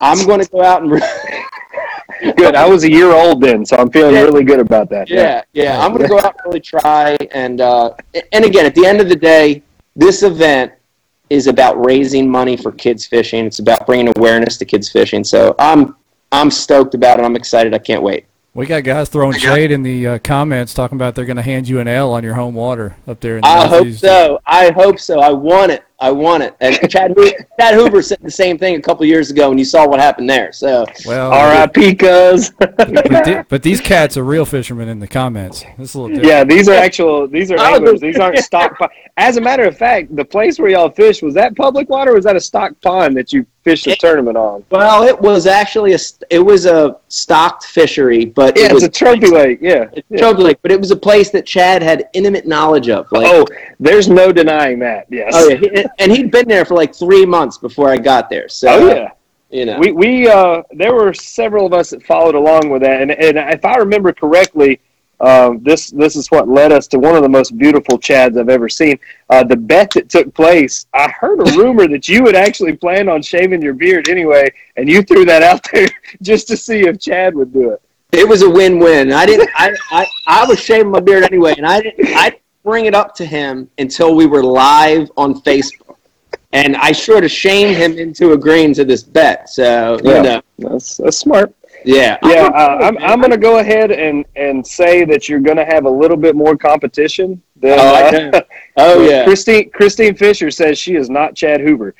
I'm 0.00 0.26
going 0.26 0.40
to 0.40 0.50
go 0.50 0.62
out 0.62 0.82
and. 0.82 1.00
Good. 2.36 2.54
I 2.54 2.66
was 2.66 2.84
a 2.84 2.90
year 2.90 3.12
old 3.12 3.40
then, 3.40 3.64
so 3.64 3.76
I'm 3.76 3.90
feeling 3.90 4.14
Yeah. 4.14 4.22
really 4.22 4.44
good 4.44 4.60
about 4.60 4.88
that. 4.90 5.08
Yeah, 5.10 5.42
yeah. 5.52 5.80
I'm 5.84 5.92
going 5.92 6.02
to 6.02 6.08
go 6.08 6.18
out 6.18 6.34
and 6.36 6.46
really 6.46 6.60
try. 6.60 7.16
And 7.32 7.60
uh, 7.60 7.94
and 8.32 8.44
again, 8.44 8.66
at 8.66 8.74
the 8.74 8.86
end 8.86 9.00
of 9.00 9.08
the 9.08 9.16
day, 9.16 9.62
this 9.96 10.22
event 10.22 10.72
is 11.30 11.46
about 11.46 11.82
raising 11.84 12.30
money 12.30 12.56
for 12.56 12.72
kids 12.72 13.06
fishing. 13.06 13.46
It's 13.46 13.58
about 13.58 13.86
bringing 13.86 14.12
awareness 14.16 14.56
to 14.58 14.64
kids 14.64 14.90
fishing. 14.90 15.24
So 15.24 15.54
I'm 15.58 15.96
I'm 16.32 16.50
stoked 16.50 16.94
about 16.94 17.18
it. 17.18 17.24
I'm 17.24 17.36
excited. 17.36 17.74
I 17.74 17.78
can't 17.78 18.02
wait. 18.02 18.26
We 18.54 18.66
got 18.66 18.84
guys 18.84 19.08
throwing 19.08 19.36
shade 19.36 19.72
in 19.72 19.82
the 19.82 20.06
uh, 20.06 20.18
comments 20.20 20.74
talking 20.74 20.94
about 20.94 21.16
they're 21.16 21.24
going 21.24 21.38
to 21.38 21.42
hand 21.42 21.68
you 21.68 21.80
an 21.80 21.88
L 21.88 22.12
on 22.12 22.22
your 22.22 22.34
home 22.34 22.54
water 22.54 22.94
up 23.08 23.18
there 23.18 23.36
in 23.36 23.40
the 23.40 23.48
I 23.48 23.66
hope 23.66 23.90
so. 23.94 24.38
I 24.46 24.70
hope 24.70 25.00
so. 25.00 25.18
I 25.18 25.32
want 25.32 25.72
it. 25.72 25.82
I 26.04 26.10
want 26.10 26.42
it. 26.42 26.54
And 26.60 26.76
Chad 26.90 27.12
Hoover, 27.16 27.32
Chad 27.58 27.74
Hoover 27.74 28.02
said 28.02 28.18
the 28.20 28.30
same 28.30 28.58
thing 28.58 28.76
a 28.76 28.80
couple 28.82 29.04
years 29.06 29.30
ago, 29.30 29.50
and 29.50 29.58
you 29.58 29.64
saw 29.64 29.88
what 29.88 30.00
happened 30.00 30.28
there. 30.28 30.52
So 30.52 30.84
Well, 31.06 31.32
R.I.P. 31.32 31.94
Cuz. 31.94 32.50
but, 32.50 33.46
but 33.48 33.62
these 33.62 33.80
cats 33.80 34.16
are 34.16 34.24
real 34.24 34.44
fishermen 34.44 34.88
in 34.88 34.98
the 35.00 35.08
comments. 35.08 35.64
This 35.78 35.90
is 35.90 35.94
a 35.94 36.00
little 36.00 36.14
different. 36.16 36.28
Yeah, 36.28 36.44
these 36.44 36.68
are 36.68 36.74
actual. 36.74 37.26
These 37.26 37.50
are 37.50 37.56
Oh, 37.58 37.74
anglers. 37.76 38.00
These 38.00 38.18
aren't 38.18 38.38
stock. 38.38 38.76
Po- 38.78 38.88
As 39.16 39.36
a 39.36 39.40
matter 39.40 39.64
of 39.64 39.76
fact, 39.78 40.14
the 40.14 40.24
place 40.24 40.58
where 40.58 40.70
y'all 40.70 40.90
fish 40.90 41.22
was 41.22 41.34
that 41.34 41.56
public 41.56 41.88
water? 41.88 42.12
or 42.12 42.14
Was 42.16 42.24
that 42.24 42.36
a 42.36 42.40
stock 42.40 42.72
pond 42.82 43.16
that 43.16 43.32
you 43.32 43.46
fished 43.64 43.86
the 43.86 43.96
tournament 43.96 44.36
on? 44.36 44.62
well, 44.70 45.04
it 45.04 45.18
was 45.18 45.46
actually 45.46 45.92
a 45.94 45.98
it 46.30 46.38
was 46.38 46.66
a 46.66 46.96
stocked 47.08 47.64
fishery, 47.64 48.26
but 48.26 48.56
Yeah, 48.58 48.64
it 48.64 48.66
it's 48.66 48.74
was 48.74 48.82
a 48.82 48.88
trophy 48.90 49.28
lake. 49.28 49.58
Yeah. 49.62 49.86
It's 49.92 50.06
yeah. 50.10 50.18
Trophy 50.18 50.42
Lake, 50.42 50.58
but 50.62 50.70
it 50.70 50.78
was 50.80 50.90
a 50.90 50.96
place 50.96 51.30
that 51.30 51.46
Chad 51.46 51.82
had 51.82 52.08
intimate 52.12 52.46
knowledge 52.46 52.88
of. 52.90 53.06
Like, 53.12 53.26
Oh, 53.30 53.46
there's 53.80 54.08
no 54.08 54.32
denying 54.32 54.78
that. 54.80 55.06
Yes. 55.10 55.32
oh 55.34 55.48
yeah, 55.48 55.56
he- 55.56 55.84
and 55.98 56.10
he'd 56.12 56.30
been 56.30 56.48
there 56.48 56.64
for 56.64 56.74
like 56.74 56.94
three 56.94 57.24
months 57.26 57.58
before 57.58 57.88
I 57.90 57.98
got 57.98 58.28
there. 58.30 58.48
So, 58.48 58.68
Oh 58.70 58.86
yeah. 58.94 59.10
you 59.50 59.64
know, 59.66 59.78
We 59.78 59.92
we 59.92 60.28
uh 60.28 60.62
there 60.72 60.94
were 60.94 61.12
several 61.14 61.66
of 61.66 61.72
us 61.72 61.90
that 61.90 62.02
followed 62.02 62.34
along 62.34 62.70
with 62.70 62.82
that, 62.82 63.02
and 63.02 63.10
and 63.12 63.38
if 63.52 63.64
I 63.64 63.76
remember 63.76 64.12
correctly, 64.12 64.80
um, 65.20 65.62
this 65.62 65.90
this 65.90 66.16
is 66.16 66.30
what 66.30 66.48
led 66.48 66.72
us 66.72 66.86
to 66.88 66.98
one 66.98 67.14
of 67.16 67.22
the 67.22 67.28
most 67.28 67.56
beautiful 67.56 67.98
chads 67.98 68.38
I've 68.38 68.48
ever 68.48 68.68
seen. 68.68 68.98
Uh, 69.30 69.44
the 69.44 69.56
bet 69.56 69.90
that 69.92 70.08
took 70.10 70.34
place, 70.34 70.86
I 70.92 71.08
heard 71.08 71.40
a 71.40 71.52
rumor 71.56 71.86
that 71.88 72.08
you 72.08 72.26
had 72.26 72.34
actually 72.34 72.76
planned 72.76 73.08
on 73.08 73.22
shaving 73.22 73.62
your 73.62 73.74
beard 73.74 74.08
anyway, 74.08 74.52
and 74.76 74.88
you 74.88 75.02
threw 75.02 75.24
that 75.26 75.42
out 75.42 75.60
there 75.72 75.88
just 76.22 76.48
to 76.48 76.56
see 76.56 76.80
if 76.88 76.98
Chad 77.00 77.34
would 77.36 77.52
do 77.52 77.70
it. 77.70 77.80
it 78.12 78.28
was 78.28 78.42
a 78.42 78.50
win-win. 78.50 79.12
I 79.12 79.24
didn't. 79.24 79.50
I, 79.54 79.74
I 79.92 80.06
I 80.26 80.44
was 80.46 80.58
shaving 80.58 80.90
my 80.90 81.00
beard 81.00 81.22
anyway, 81.24 81.54
and 81.56 81.66
I 81.66 81.80
didn't. 81.80 82.08
I 82.08 82.30
didn't 82.30 82.42
bring 82.64 82.86
it 82.86 82.94
up 82.94 83.14
to 83.14 83.24
him 83.24 83.70
until 83.78 84.14
we 84.16 84.26
were 84.26 84.42
live 84.42 85.10
on 85.16 85.34
Facebook, 85.42 85.83
and 86.54 86.76
I 86.76 86.92
sort 86.92 87.24
of 87.24 87.30
shamed 87.30 87.76
him 87.76 87.98
into 87.98 88.32
agreeing 88.32 88.72
to 88.74 88.84
this 88.84 89.02
bet. 89.02 89.50
So 89.50 89.98
you 90.02 90.22
know, 90.22 90.40
That's 90.58 90.96
that's 90.96 91.18
smart. 91.18 91.54
Yeah, 91.84 92.16
yeah. 92.22 92.46
Uh, 92.46 92.78
I'm 92.80 92.96
I'm 92.98 93.18
going 93.18 93.32
to 93.32 93.36
go 93.36 93.58
ahead 93.58 93.90
and 93.90 94.24
and 94.36 94.66
say 94.66 95.04
that 95.04 95.28
you're 95.28 95.40
going 95.40 95.58
to 95.58 95.66
have 95.66 95.84
a 95.84 95.90
little 95.90 96.16
bit 96.16 96.34
more 96.34 96.56
competition 96.56 97.42
than. 97.56 97.78
Oh, 97.78 98.30
uh, 98.32 98.40
oh 98.78 99.02
yeah. 99.02 99.24
Christine 99.24 99.70
Christine 99.70 100.16
Fisher 100.16 100.50
says 100.50 100.78
she 100.78 100.94
is 100.94 101.10
not 101.10 101.34
Chad 101.34 101.60
Hoover. 101.60 101.94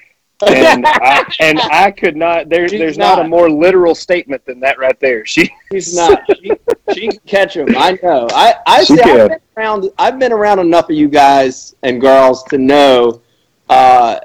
and 0.47 0.87
I, 0.89 1.25
and 1.41 1.61
I 1.61 1.91
could 1.91 2.17
not. 2.17 2.49
There, 2.49 2.69
there's 2.69 2.97
not. 2.97 3.19
not. 3.19 3.27
a 3.27 3.29
more 3.29 3.51
literal 3.51 3.95
statement 3.95 4.45
than 4.47 4.61
that 4.61 4.79
right 4.79 4.99
there. 5.01 5.27
She, 5.27 5.51
she's 5.73 5.95
not. 5.95 6.23
She, 6.41 6.53
she 6.95 7.09
can 7.09 7.19
catch 7.27 7.57
him. 7.57 7.69
I 7.77 7.99
know. 8.03 8.29
I, 8.33 8.55
I 8.67 8.85
say 8.85 9.03
I've 9.03 9.29
been 9.29 9.41
around. 9.57 9.91
I've 9.99 10.19
been 10.19 10.33
around 10.33 10.61
enough 10.61 10.89
of 10.89 10.97
you 10.97 11.09
guys 11.09 11.75
and 11.83 12.01
girls 12.01 12.43
to 12.45 12.59
know 12.59 13.23
uh, 13.69 14.21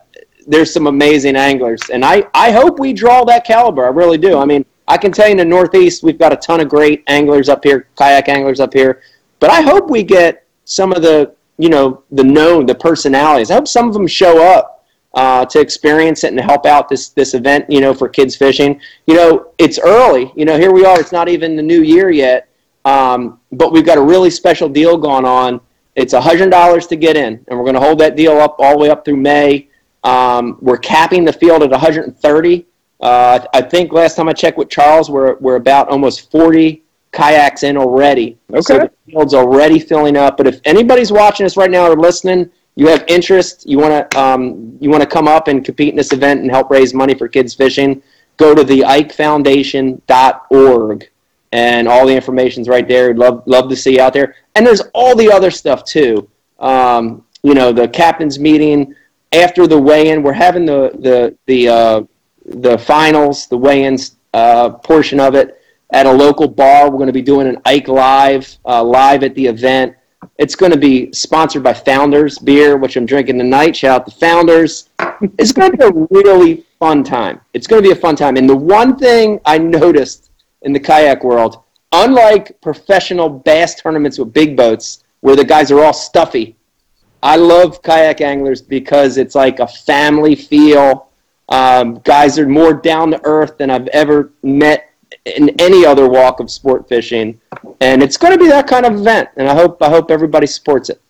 there's 0.50 0.74
some 0.74 0.88
amazing 0.88 1.36
anglers, 1.36 1.80
and 1.92 2.04
I, 2.04 2.24
I 2.34 2.52
hope 2.52 2.80
we 2.80 2.92
draw 2.92 3.24
that 3.26 3.46
caliber. 3.46 3.86
I 3.86 3.90
really 3.90 4.18
do. 4.18 4.38
I 4.38 4.46
mean, 4.46 4.66
I 4.88 4.98
can 4.98 5.12
tell 5.12 5.28
you 5.28 5.34
in 5.34 5.38
the 5.38 5.46
Northeast, 5.46 6.02
we've 6.02 6.18
got 6.18 6.34
a 6.34 6.36
ton 6.36 6.60
of 6.60 6.68
great 6.68 7.04
anglers 7.08 7.48
up 7.48 7.64
here, 7.64 7.88
kayak 7.96 8.28
anglers 8.28 8.60
up 8.60 8.74
here, 8.74 9.02
but 9.40 9.52
I 9.52 9.62
hope 9.62 9.90
we 9.90 10.04
get 10.04 10.46
some 10.66 10.92
of 10.92 11.04
the, 11.04 11.36
you 11.58 11.70
know, 11.70 12.04
the 12.12 12.24
known, 12.24 12.66
the 12.66 12.76
personalities. 12.76 13.52
I 13.52 13.56
hope 13.56 13.68
some 13.68 13.88
of 13.88 13.94
them 13.94 14.08
show 14.08 14.44
up 14.44 14.86
uh, 15.14 15.46
to 15.46 15.60
experience 15.60 16.24
it 16.24 16.32
and 16.32 16.40
help 16.40 16.66
out 16.66 16.90
this 16.90 17.10
this 17.10 17.34
event, 17.34 17.66
you 17.70 17.82
know, 17.82 17.94
for 17.94 18.10
kids 18.10 18.36
fishing. 18.36 18.80
You 19.08 19.16
know, 19.16 19.52
it's 19.58 19.80
early. 19.80 20.32
You 20.36 20.46
know, 20.46 20.58
here 20.58 20.72
we 20.72 20.86
are. 20.86 21.00
It's 21.00 21.12
not 21.12 21.30
even 21.30 21.56
the 21.56 21.64
new 21.64 21.82
year 21.82 22.10
yet, 22.10 22.50
um, 22.86 23.40
but 23.52 23.72
we've 23.72 23.86
got 23.86 23.98
a 23.98 24.02
really 24.02 24.30
special 24.30 24.70
deal 24.70 24.98
going 24.98 25.26
on. 25.26 25.62
It's 25.96 26.14
a 26.14 26.22
hundred 26.22 26.50
dollars 26.52 26.88
to 26.88 26.96
get 26.96 27.18
in, 27.18 27.44
and 27.48 27.58
we're 27.58 27.66
going 27.66 27.76
to 27.76 27.82
hold 27.82 28.00
that 28.00 28.16
deal 28.16 28.40
up 28.40 28.56
all 28.60 28.74
the 28.74 28.80
way 28.80 28.90
up 28.90 29.04
through 29.04 29.18
May. 29.18 29.69
Um, 30.04 30.58
we're 30.62 30.78
capping 30.78 31.26
the 31.26 31.34
field 31.34 31.64
at 31.64 31.72
130. 31.72 32.66
Uh, 33.02 33.40
I 33.54 33.62
think 33.62 33.92
last 33.92 34.16
time 34.16 34.30
I 34.30 34.34
checked 34.34 34.58
with 34.58 34.70
Charles, 34.70 35.10
we're, 35.10 35.36
we're 35.36 35.56
about 35.56 35.90
almost 35.90 36.32
40 36.32 36.84
kayaks 37.12 37.64
in 37.64 37.76
already. 37.78 38.38
Okay. 38.52 38.62
So 38.62 38.80
the 38.80 38.92
field's 39.06 39.34
already 39.34 39.80
filling 39.80 40.18
up. 40.18 40.38
But 40.38 40.48
if 40.48 40.60
anybody's 40.66 41.12
watching 41.12 41.46
us 41.46 41.58
right 41.58 41.72
now 41.72 41.90
or 41.90 41.96
listening, 41.96 42.50
you 42.76 42.88
have 42.88 43.04
interest, 43.08 43.68
you 43.68 43.78
want 43.78 44.10
to 44.10 44.20
um, 44.20 44.76
you 44.80 44.90
want 44.90 45.04
to 45.04 45.10
come 45.10 45.28
up 45.28 45.50
and 45.50 45.66
compete 45.66 45.90
in 45.90 45.98
this 45.98 46.14
event 46.14 46.40
and 46.42 46.50
help 46.50 46.70
raise 46.70 46.94
money 46.94 47.14
for 47.14 47.28
kids 47.28 47.54
fishing, 47.54 48.02
go 48.38 48.56
to 48.56 48.64
the 48.64 48.80
ikefoundation.org 48.82 51.10
and 51.52 51.88
all 51.88 52.06
the 52.06 52.16
information's 52.16 52.70
right 52.70 52.88
there. 52.88 53.12
Love 53.14 53.44
love 53.46 53.70
to 53.70 53.76
see 53.76 53.96
you 53.96 54.02
out 54.02 54.14
there. 54.14 54.36
And 54.56 54.66
there's 54.66 54.82
all 54.94 55.14
the 55.16 55.32
other 55.32 55.52
stuff 55.52 55.84
too. 55.84 56.30
Um, 56.60 57.26
you 57.44 57.54
know, 57.54 57.74
the 57.74 57.88
captain's 57.88 58.40
meeting, 58.40 58.96
after 59.32 59.68
the 59.68 59.80
weigh-in, 59.80 60.24
we're 60.24 60.34
having 60.34 60.66
the 60.66 60.92
the 61.00 61.38
the 61.46 61.68
uh, 61.68 62.02
the 62.46 62.78
finals, 62.78 63.48
the 63.48 63.58
weigh-ins 63.58 64.18
uh, 64.34 64.70
portion 64.70 65.20
of 65.20 65.36
it 65.36 65.62
at 65.92 66.06
a 66.06 66.12
local 66.12 66.48
bar. 66.48 66.90
We're 66.90 66.98
going 66.98 67.08
to 67.08 67.14
be 67.14 67.22
doing 67.22 67.48
an 67.48 67.58
Ike 67.66 67.88
Live 67.88 68.58
uh, 68.66 68.84
live 68.84 69.24
at 69.24 69.36
the 69.36 69.46
event. 69.46 69.96
It's 70.38 70.56
going 70.56 70.72
to 70.72 70.78
be 70.78 71.12
sponsored 71.14 71.64
by 71.64 71.74
Founders 71.74 72.40
Beer, 72.40 72.78
which 72.78 72.96
I'm 72.98 73.06
drinking 73.06 73.38
tonight. 73.38 73.76
Shout 73.76 74.02
out 74.02 74.06
to 74.08 74.16
Founders. 74.18 74.90
It's 75.38 75.52
going 75.52 75.72
to 75.72 75.78
be 75.78 75.84
a 75.84 76.08
really 76.12 76.66
fun 76.80 77.04
time. 77.04 77.42
It's 77.54 77.68
going 77.68 77.82
to 77.82 77.88
be 77.88 77.94
a 77.94 77.96
fun 77.96 78.16
time. 78.16 78.38
And 78.38 78.50
the 78.50 78.56
one 78.56 78.98
thing 78.98 79.40
I 79.46 79.58
noticed 79.58 80.32
in 80.64 80.74
the 80.74 80.80
kayak 80.80 81.24
world, 81.24 81.64
unlike 81.92 82.60
professional 82.62 83.30
bass 83.30 83.76
tournaments 83.76 84.20
with 84.20 84.34
big 84.34 84.58
boats, 84.58 85.04
where 85.22 85.36
the 85.36 85.44
guys 85.44 85.72
are 85.72 85.84
all 85.84 85.94
stuffy 85.94 86.56
I 87.22 87.36
love 87.36 87.82
kayak 87.82 88.22
anglers 88.22 88.62
because 88.62 89.18
it's 89.18 89.36
like 89.36 89.60
a 89.60 89.68
family 89.68 90.36
feel. 90.36 91.10
Um, 91.50 91.96
guys 92.06 92.38
are 92.40 92.48
more 92.48 92.74
down 92.74 93.12
to 93.12 93.20
earth 93.24 93.58
than 93.58 93.70
I've 93.70 93.88
ever 93.88 94.32
met 94.44 94.92
in 95.26 95.50
any 95.60 95.86
other 95.86 96.08
walk 96.08 96.40
of 96.40 96.50
sport 96.50 96.88
fishing, 96.88 97.40
and 97.82 98.02
it's 98.02 98.18
going 98.18 98.34
to 98.34 98.40
be 98.40 98.48
that 98.48 98.68
kind 98.68 98.86
of 98.86 98.94
event. 99.00 99.30
And 99.36 99.50
I 99.50 99.56
hope 99.56 99.82
I 99.82 99.90
hope 99.90 100.12
everybody 100.12 100.48
supports 100.48 100.90
it. 100.90 101.02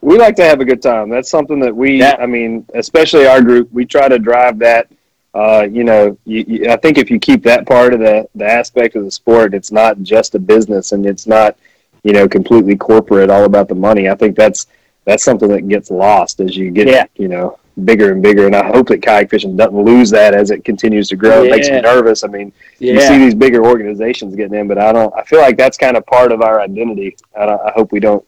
We 0.00 0.18
like 0.18 0.36
to 0.36 0.44
have 0.44 0.60
a 0.60 0.64
good 0.64 0.82
time. 0.82 1.08
That's 1.08 1.30
something 1.30 1.58
that 1.60 1.74
we, 1.74 2.00
yeah. 2.00 2.16
I 2.20 2.26
mean, 2.26 2.66
especially 2.74 3.26
our 3.26 3.40
group, 3.40 3.72
we 3.72 3.84
try 3.84 4.08
to 4.08 4.18
drive 4.18 4.58
that. 4.58 4.90
Uh, 5.34 5.66
you 5.68 5.82
know, 5.82 6.16
you, 6.24 6.44
you, 6.46 6.70
I 6.70 6.76
think 6.76 6.96
if 6.96 7.10
you 7.10 7.18
keep 7.18 7.42
that 7.42 7.66
part 7.66 7.92
of 7.92 8.00
the 8.00 8.28
the 8.34 8.46
aspect 8.46 8.96
of 8.96 9.04
the 9.04 9.10
sport, 9.10 9.52
it's 9.52 9.72
not 9.72 10.00
just 10.02 10.34
a 10.36 10.38
business 10.38 10.92
and 10.92 11.04
it's 11.04 11.26
not, 11.26 11.56
you 12.04 12.12
know, 12.12 12.28
completely 12.28 12.76
corporate, 12.76 13.30
all 13.30 13.44
about 13.44 13.68
the 13.68 13.74
money. 13.74 14.08
I 14.08 14.14
think 14.14 14.36
that's 14.36 14.68
that's 15.04 15.24
something 15.24 15.48
that 15.48 15.68
gets 15.68 15.90
lost 15.90 16.40
as 16.40 16.56
you 16.56 16.70
get 16.70 16.88
yeah. 16.88 17.06
you 17.16 17.28
know 17.28 17.58
bigger 17.84 18.12
and 18.12 18.22
bigger. 18.22 18.46
And 18.46 18.54
I 18.54 18.66
hope 18.66 18.88
that 18.88 19.02
kayak 19.02 19.30
fishing 19.30 19.56
doesn't 19.56 19.76
lose 19.76 20.10
that 20.10 20.34
as 20.34 20.50
it 20.50 20.64
continues 20.64 21.08
to 21.08 21.16
grow. 21.16 21.42
Yeah. 21.42 21.48
It 21.48 21.50
makes 21.50 21.70
me 21.70 21.80
nervous. 21.80 22.24
I 22.24 22.28
mean, 22.28 22.52
yeah. 22.78 22.94
you 22.94 23.00
see 23.00 23.18
these 23.18 23.34
bigger 23.34 23.64
organizations 23.64 24.34
getting 24.36 24.58
in, 24.58 24.68
but 24.68 24.78
I 24.78 24.92
don't. 24.92 25.12
I 25.14 25.24
feel 25.24 25.40
like 25.40 25.56
that's 25.56 25.76
kind 25.76 25.96
of 25.96 26.06
part 26.06 26.32
of 26.32 26.42
our 26.42 26.60
identity. 26.60 27.16
I, 27.36 27.44
I 27.44 27.72
hope 27.74 27.92
we 27.92 28.00
don't. 28.00 28.24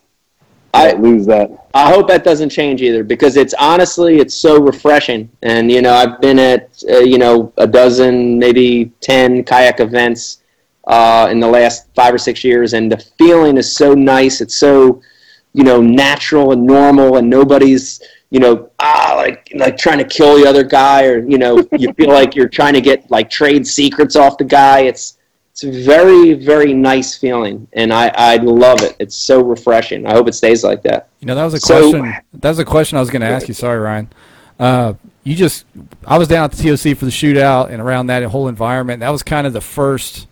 I 0.75 0.92
lose 0.92 1.25
that. 1.26 1.50
I 1.73 1.90
hope 1.90 2.06
that 2.09 2.23
doesn't 2.23 2.50
change 2.50 2.83
either 2.83 3.02
because 3.02 3.37
it's 3.37 3.54
honestly 3.54 4.18
it's 4.18 4.35
so 4.35 4.61
refreshing. 4.61 5.30
And 5.42 5.71
you 5.71 5.80
know, 5.80 5.95
I've 5.95 6.21
been 6.21 6.38
at 6.38 6.83
uh, 6.90 6.99
you 6.99 7.18
know 7.18 7.52
a 7.56 7.66
dozen, 7.66 8.38
maybe 8.38 8.92
ten 9.00 9.42
kayak 9.42 9.80
events 9.80 10.42
uh, 10.87 11.28
in 11.30 11.40
the 11.40 11.49
last 11.49 11.87
five 11.95 12.12
or 12.12 12.18
six 12.18 12.45
years, 12.45 12.75
and 12.75 12.92
the 12.92 12.99
feeling 13.16 13.56
is 13.56 13.75
so 13.75 13.95
nice. 13.95 14.40
It's 14.40 14.56
so 14.56 15.00
you 15.57 15.65
know 15.65 15.81
natural 15.81 16.53
and 16.53 16.65
normal 16.67 17.17
and 17.17 17.29
nobody's 17.31 18.03
you 18.29 18.39
know 18.39 18.71
ah 18.79 19.15
like 19.17 19.51
like 19.55 19.79
trying 19.79 19.97
to 19.97 20.05
kill 20.05 20.37
the 20.37 20.47
other 20.47 20.63
guy 20.63 21.07
or 21.07 21.27
you 21.27 21.39
know 21.39 21.67
you 21.79 21.91
feel 21.95 22.11
like 22.11 22.37
you're 22.37 22.49
trying 22.49 22.75
to 22.75 22.83
get 22.83 23.11
like 23.11 23.31
trade 23.31 23.67
secrets 23.67 24.17
off 24.17 24.37
the 24.37 24.45
guy. 24.45 24.81
It's 24.81 25.17
it's 25.53 25.65
a 25.65 25.71
very 25.83 26.35
very 26.35 26.75
nice 26.75 27.17
feeling 27.17 27.67
and 27.73 27.91
i 27.91 28.13
i 28.17 28.37
love 28.37 28.83
it. 28.83 28.97
It's 28.99 29.17
so 29.17 29.43
refreshing. 29.43 30.07
I 30.07 30.13
hope 30.13 30.29
it 30.29 30.35
stays 30.35 30.63
like 30.63 30.83
that. 30.83 31.09
You 31.21 31.27
know 31.27 31.35
that 31.35 31.45
was 31.45 31.55
a 31.55 31.61
question 31.61 32.15
that 32.35 32.49
was 32.51 32.59
a 32.59 32.65
question 32.65 32.99
i 32.99 33.01
was 33.01 33.09
going 33.09 33.23
to 33.23 33.29
ask 33.29 33.49
you. 33.49 33.55
Sorry 33.55 33.79
ryan. 33.79 34.11
Uh, 34.61 34.93
you 35.25 35.35
just 35.35 35.65
i 36.07 36.19
was 36.19 36.29
down 36.29 36.45
at 36.45 36.53
the 36.53 36.63
toc 36.63 36.99
for 36.99 37.07
the 37.07 37.11
shootout 37.11 37.71
and 37.71 37.81
around 37.81 38.09
that 38.09 38.23
whole 38.25 38.49
environment. 38.49 39.01
That 39.01 39.11
was 39.11 39.23
kind 39.23 39.47
of 39.47 39.55
the 39.55 39.63
first 39.63 40.27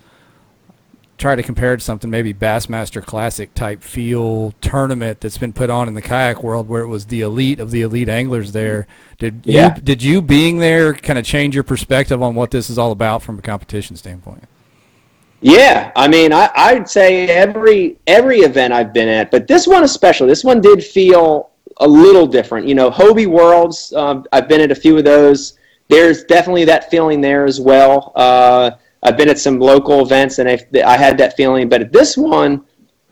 try 1.24 1.34
to 1.34 1.42
compare 1.42 1.72
it 1.72 1.78
to 1.78 1.82
something 1.82 2.10
maybe 2.10 2.34
Bassmaster 2.34 3.02
Classic 3.02 3.54
type 3.54 3.82
feel 3.82 4.52
tournament 4.60 5.22
that's 5.22 5.38
been 5.38 5.54
put 5.54 5.70
on 5.70 5.88
in 5.88 5.94
the 5.94 6.02
kayak 6.02 6.42
world 6.42 6.68
where 6.68 6.82
it 6.82 6.86
was 6.86 7.06
the 7.06 7.22
elite 7.22 7.60
of 7.60 7.70
the 7.70 7.80
elite 7.80 8.10
anglers 8.10 8.52
there. 8.52 8.86
Did 9.16 9.40
yeah. 9.44 9.74
you 9.74 9.80
did 9.80 10.02
you 10.02 10.20
being 10.20 10.58
there 10.58 10.92
kind 10.92 11.18
of 11.18 11.24
change 11.24 11.54
your 11.54 11.64
perspective 11.64 12.22
on 12.22 12.34
what 12.34 12.50
this 12.50 12.68
is 12.68 12.76
all 12.76 12.92
about 12.92 13.22
from 13.22 13.38
a 13.38 13.42
competition 13.42 13.96
standpoint? 13.96 14.44
Yeah, 15.40 15.92
I 15.96 16.08
mean, 16.08 16.30
I, 16.30 16.50
I'd 16.54 16.90
say 16.90 17.26
every 17.28 17.96
every 18.06 18.40
event 18.40 18.74
I've 18.74 18.92
been 18.92 19.08
at, 19.08 19.30
but 19.30 19.46
this 19.46 19.66
one 19.66 19.82
especially. 19.82 20.26
This 20.26 20.44
one 20.44 20.60
did 20.60 20.84
feel 20.84 21.52
a 21.78 21.88
little 21.88 22.26
different. 22.26 22.68
You 22.68 22.74
know, 22.74 22.90
Hobie 22.90 23.26
Worlds. 23.26 23.94
Um, 23.94 24.26
I've 24.30 24.46
been 24.46 24.60
at 24.60 24.70
a 24.70 24.74
few 24.74 24.98
of 24.98 25.04
those. 25.04 25.58
There's 25.88 26.24
definitely 26.24 26.66
that 26.66 26.90
feeling 26.90 27.22
there 27.22 27.46
as 27.46 27.62
well. 27.62 28.12
Uh, 28.14 28.72
I've 29.04 29.16
been 29.16 29.28
at 29.28 29.38
some 29.38 29.58
local 29.58 30.00
events 30.00 30.38
and 30.38 30.48
I, 30.48 30.58
I 30.84 30.96
had 30.96 31.18
that 31.18 31.36
feeling, 31.36 31.68
but 31.68 31.82
at 31.82 31.92
this 31.92 32.16
one, 32.16 32.64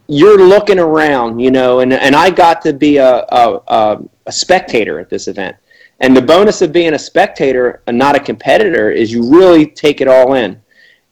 you're 0.08 0.46
looking 0.46 0.78
around, 0.78 1.38
you 1.38 1.50
know, 1.50 1.80
and, 1.80 1.92
and 1.92 2.16
I 2.16 2.30
got 2.30 2.62
to 2.62 2.72
be 2.72 2.96
a, 2.96 3.24
a, 3.28 4.00
a 4.26 4.32
spectator 4.32 4.98
at 4.98 5.10
this 5.10 5.28
event. 5.28 5.56
And 6.00 6.16
the 6.16 6.22
bonus 6.22 6.62
of 6.62 6.72
being 6.72 6.94
a 6.94 6.98
spectator 6.98 7.82
and 7.86 7.96
not 7.96 8.16
a 8.16 8.20
competitor 8.20 8.90
is 8.90 9.12
you 9.12 9.30
really 9.30 9.66
take 9.66 10.00
it 10.00 10.08
all 10.08 10.34
in. 10.34 10.60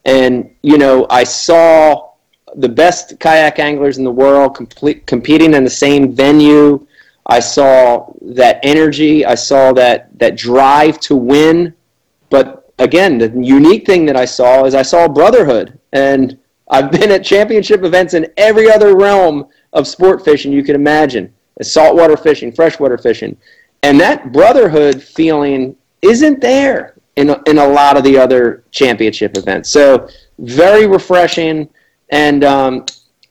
And, 0.03 0.53
you 0.63 0.77
know, 0.77 1.07
I 1.09 1.23
saw 1.23 2.11
the 2.55 2.67
best 2.67 3.19
kayak 3.19 3.59
anglers 3.59 3.97
in 3.97 4.03
the 4.03 4.11
world 4.11 4.55
complete, 4.55 5.05
competing 5.05 5.53
in 5.53 5.63
the 5.63 5.69
same 5.69 6.13
venue. 6.13 6.85
I 7.27 7.39
saw 7.39 8.11
that 8.21 8.59
energy. 8.63 9.25
I 9.25 9.35
saw 9.35 9.71
that, 9.73 10.09
that 10.19 10.35
drive 10.35 10.99
to 11.01 11.15
win. 11.15 11.73
Again, 12.81 13.19
the 13.19 13.29
unique 13.29 13.85
thing 13.85 14.05
that 14.07 14.15
I 14.17 14.25
saw 14.25 14.65
is 14.65 14.73
I 14.73 14.81
saw 14.81 15.07
brotherhood. 15.07 15.79
And 15.93 16.37
I've 16.69 16.91
been 16.99 17.11
at 17.11 17.23
championship 17.23 17.83
events 17.83 18.13
in 18.13 18.27
every 18.37 18.71
other 18.71 18.97
realm 18.97 19.47
of 19.73 19.87
sport 19.87 20.25
fishing 20.25 20.51
you 20.51 20.63
can 20.63 20.75
imagine 20.75 21.33
saltwater 21.61 22.17
fishing, 22.17 22.51
freshwater 22.51 22.97
fishing. 22.97 23.37
And 23.83 23.99
that 23.99 24.31
brotherhood 24.31 25.01
feeling 25.01 25.75
isn't 26.01 26.41
there 26.41 26.95
in 27.17 27.29
a, 27.29 27.41
in 27.45 27.59
a 27.59 27.67
lot 27.67 27.97
of 27.97 28.03
the 28.03 28.17
other 28.17 28.63
championship 28.71 29.37
events. 29.37 29.69
So, 29.69 30.07
very 30.39 30.87
refreshing. 30.87 31.69
And, 32.09 32.43
um, 32.43 32.85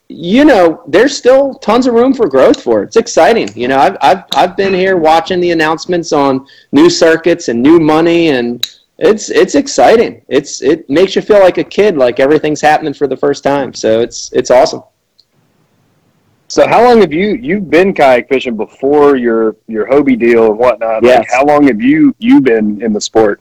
you 0.09 0.45
know, 0.45 0.83
there's 0.87 1.17
still 1.17 1.55
tons 1.55 1.89
of 1.89 1.95
room 1.95 2.15
for 2.15 2.29
growth 2.29 2.63
for 2.63 2.83
it. 2.83 2.87
It's 2.87 2.97
exciting. 2.97 3.49
You 3.57 3.69
know, 3.69 3.79
I've, 3.79 3.97
I've, 4.01 4.25
I've 4.35 4.57
been 4.57 4.75
here 4.75 4.97
watching 4.97 5.41
the 5.41 5.51
announcements 5.51 6.13
on 6.13 6.47
new 6.73 6.89
circuits 6.89 7.49
and 7.49 7.61
new 7.61 7.81
money 7.81 8.29
and 8.29 8.80
it's 9.01 9.31
it's 9.31 9.55
exciting. 9.55 10.23
It's 10.29 10.63
it 10.63 10.89
makes 10.89 11.17
you 11.17 11.23
feel 11.23 11.41
like 11.41 11.57
a 11.59 11.65
kid, 11.65 11.97
like 11.97 12.21
everything's 12.21 12.61
happening 12.61 12.93
for 12.93 13.07
the 13.07 13.17
first 13.17 13.43
time. 13.43 13.73
So 13.73 14.01
it's 14.01 14.31
it's 14.33 14.51
awesome. 14.51 14.83
So 16.49 16.69
how 16.69 16.85
long 16.85 17.01
have 17.01 17.13
you 17.13 17.35
you've 17.37 17.71
been 17.71 17.95
kayak 17.95 18.29
fishing 18.29 18.57
before 18.57 19.17
your 19.17 19.57
your 19.69 19.87
Hobie 19.87 20.19
deal 20.19 20.47
and 20.51 20.59
whatnot? 20.59 21.03
Yeah. 21.03 21.21
Like 21.21 21.31
how 21.31 21.47
long 21.47 21.67
have 21.69 21.81
you 21.81 22.15
you 22.19 22.41
been 22.41 22.83
in 22.83 22.93
the 22.93 23.01
sport? 23.01 23.41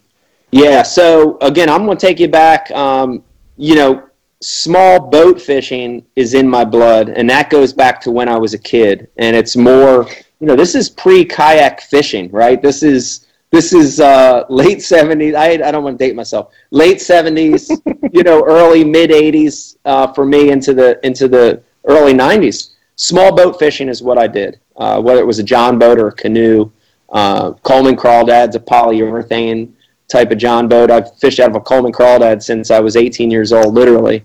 Yeah. 0.51 0.81
So 0.81 1.37
again, 1.41 1.69
I'm 1.69 1.85
going 1.85 1.97
to 1.97 2.05
take 2.05 2.19
you 2.19 2.29
back. 2.29 2.71
Um, 2.71 3.21
you 3.57 3.75
know, 3.75 4.07
small 4.41 5.09
boat 5.09 5.41
fishing 5.41 6.05
is 6.15 6.35
in 6.35 6.47
my 6.47 6.63
blood, 6.63 7.09
and 7.09 7.29
that 7.29 7.49
goes 7.49 7.73
back 7.73 7.99
to 8.01 8.11
when 8.11 8.29
I 8.29 8.37
was 8.37 8.53
a 8.53 8.57
kid. 8.57 9.09
And 9.17 9.35
it's 9.35 9.57
more, 9.57 10.07
you 10.39 10.47
know, 10.47 10.55
this 10.55 10.73
is 10.73 10.89
pre 10.89 11.25
kayak 11.25 11.81
fishing, 11.81 12.31
right? 12.31 12.61
This 12.61 12.81
is 12.81 13.27
this 13.51 13.73
is 13.73 13.99
uh, 13.99 14.45
late 14.49 14.81
seventies. 14.81 15.33
I 15.35 15.51
I 15.51 15.71
don't 15.71 15.83
want 15.83 15.97
to 15.97 16.05
date 16.05 16.15
myself. 16.15 16.53
Late 16.71 17.01
seventies, 17.01 17.69
you 18.13 18.23
know, 18.23 18.43
early 18.45 18.83
mid 18.83 19.11
eighties 19.11 19.77
uh, 19.85 20.13
for 20.13 20.25
me 20.25 20.51
into 20.51 20.73
the 20.73 21.03
into 21.05 21.27
the 21.27 21.61
early 21.85 22.13
nineties. 22.13 22.75
Small 22.95 23.33
boat 23.35 23.57
fishing 23.57 23.89
is 23.89 24.03
what 24.03 24.17
I 24.17 24.27
did, 24.27 24.59
uh, 24.75 25.01
whether 25.01 25.21
it 25.21 25.25
was 25.25 25.39
a 25.39 25.43
John 25.43 25.79
boat 25.79 25.99
or 25.99 26.09
a 26.09 26.13
canoe. 26.13 26.71
Uh, 27.11 27.53
Coleman 27.63 27.95
crawdads, 27.95 28.53
a 28.53 28.59
polyurethane 28.59 29.71
type 30.07 30.31
of 30.31 30.37
John 30.37 30.67
boat. 30.67 30.91
I've 30.91 31.17
fished 31.17 31.39
out 31.39 31.49
of 31.49 31.55
a 31.55 31.61
Coleman 31.61 31.91
crawdad 31.91 32.43
since 32.43 32.69
I 32.69 32.79
was 32.79 32.95
18 32.95 33.31
years 33.31 33.51
old, 33.51 33.73
literally. 33.73 34.23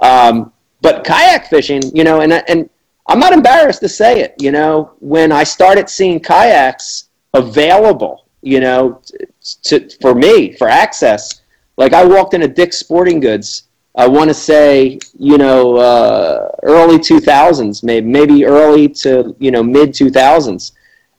Um, 0.00 0.52
but 0.82 1.04
kayak 1.04 1.48
fishing, 1.48 1.80
you 1.94 2.04
know, 2.04 2.20
and 2.20 2.32
and 2.32 2.68
I'm 3.06 3.18
not 3.18 3.32
embarrassed 3.32 3.80
to 3.80 3.88
say 3.88 4.20
it. 4.20 4.34
You 4.38 4.52
know, 4.52 4.92
when 5.00 5.32
I 5.32 5.44
started 5.44 5.88
seeing 5.88 6.20
kayaks 6.20 7.08
available, 7.32 8.27
you 8.42 8.60
know, 8.60 9.02
to, 9.64 9.88
for 10.00 10.14
me 10.14 10.52
for 10.56 10.68
access, 10.68 11.42
like 11.76 11.92
I 11.92 12.04
walked 12.04 12.34
into 12.34 12.48
Dick's 12.48 12.78
Sporting 12.78 13.20
Goods. 13.20 13.64
I 13.94 14.06
want 14.06 14.30
to 14.30 14.34
say, 14.34 14.98
you 15.18 15.38
know, 15.38 15.76
uh, 15.76 16.50
early 16.62 16.98
2000s, 16.98 17.82
maybe 17.82 18.06
maybe 18.06 18.44
early 18.44 18.88
to 18.88 19.34
you 19.38 19.50
know 19.50 19.62
mid 19.62 19.90
2000s, 19.90 20.72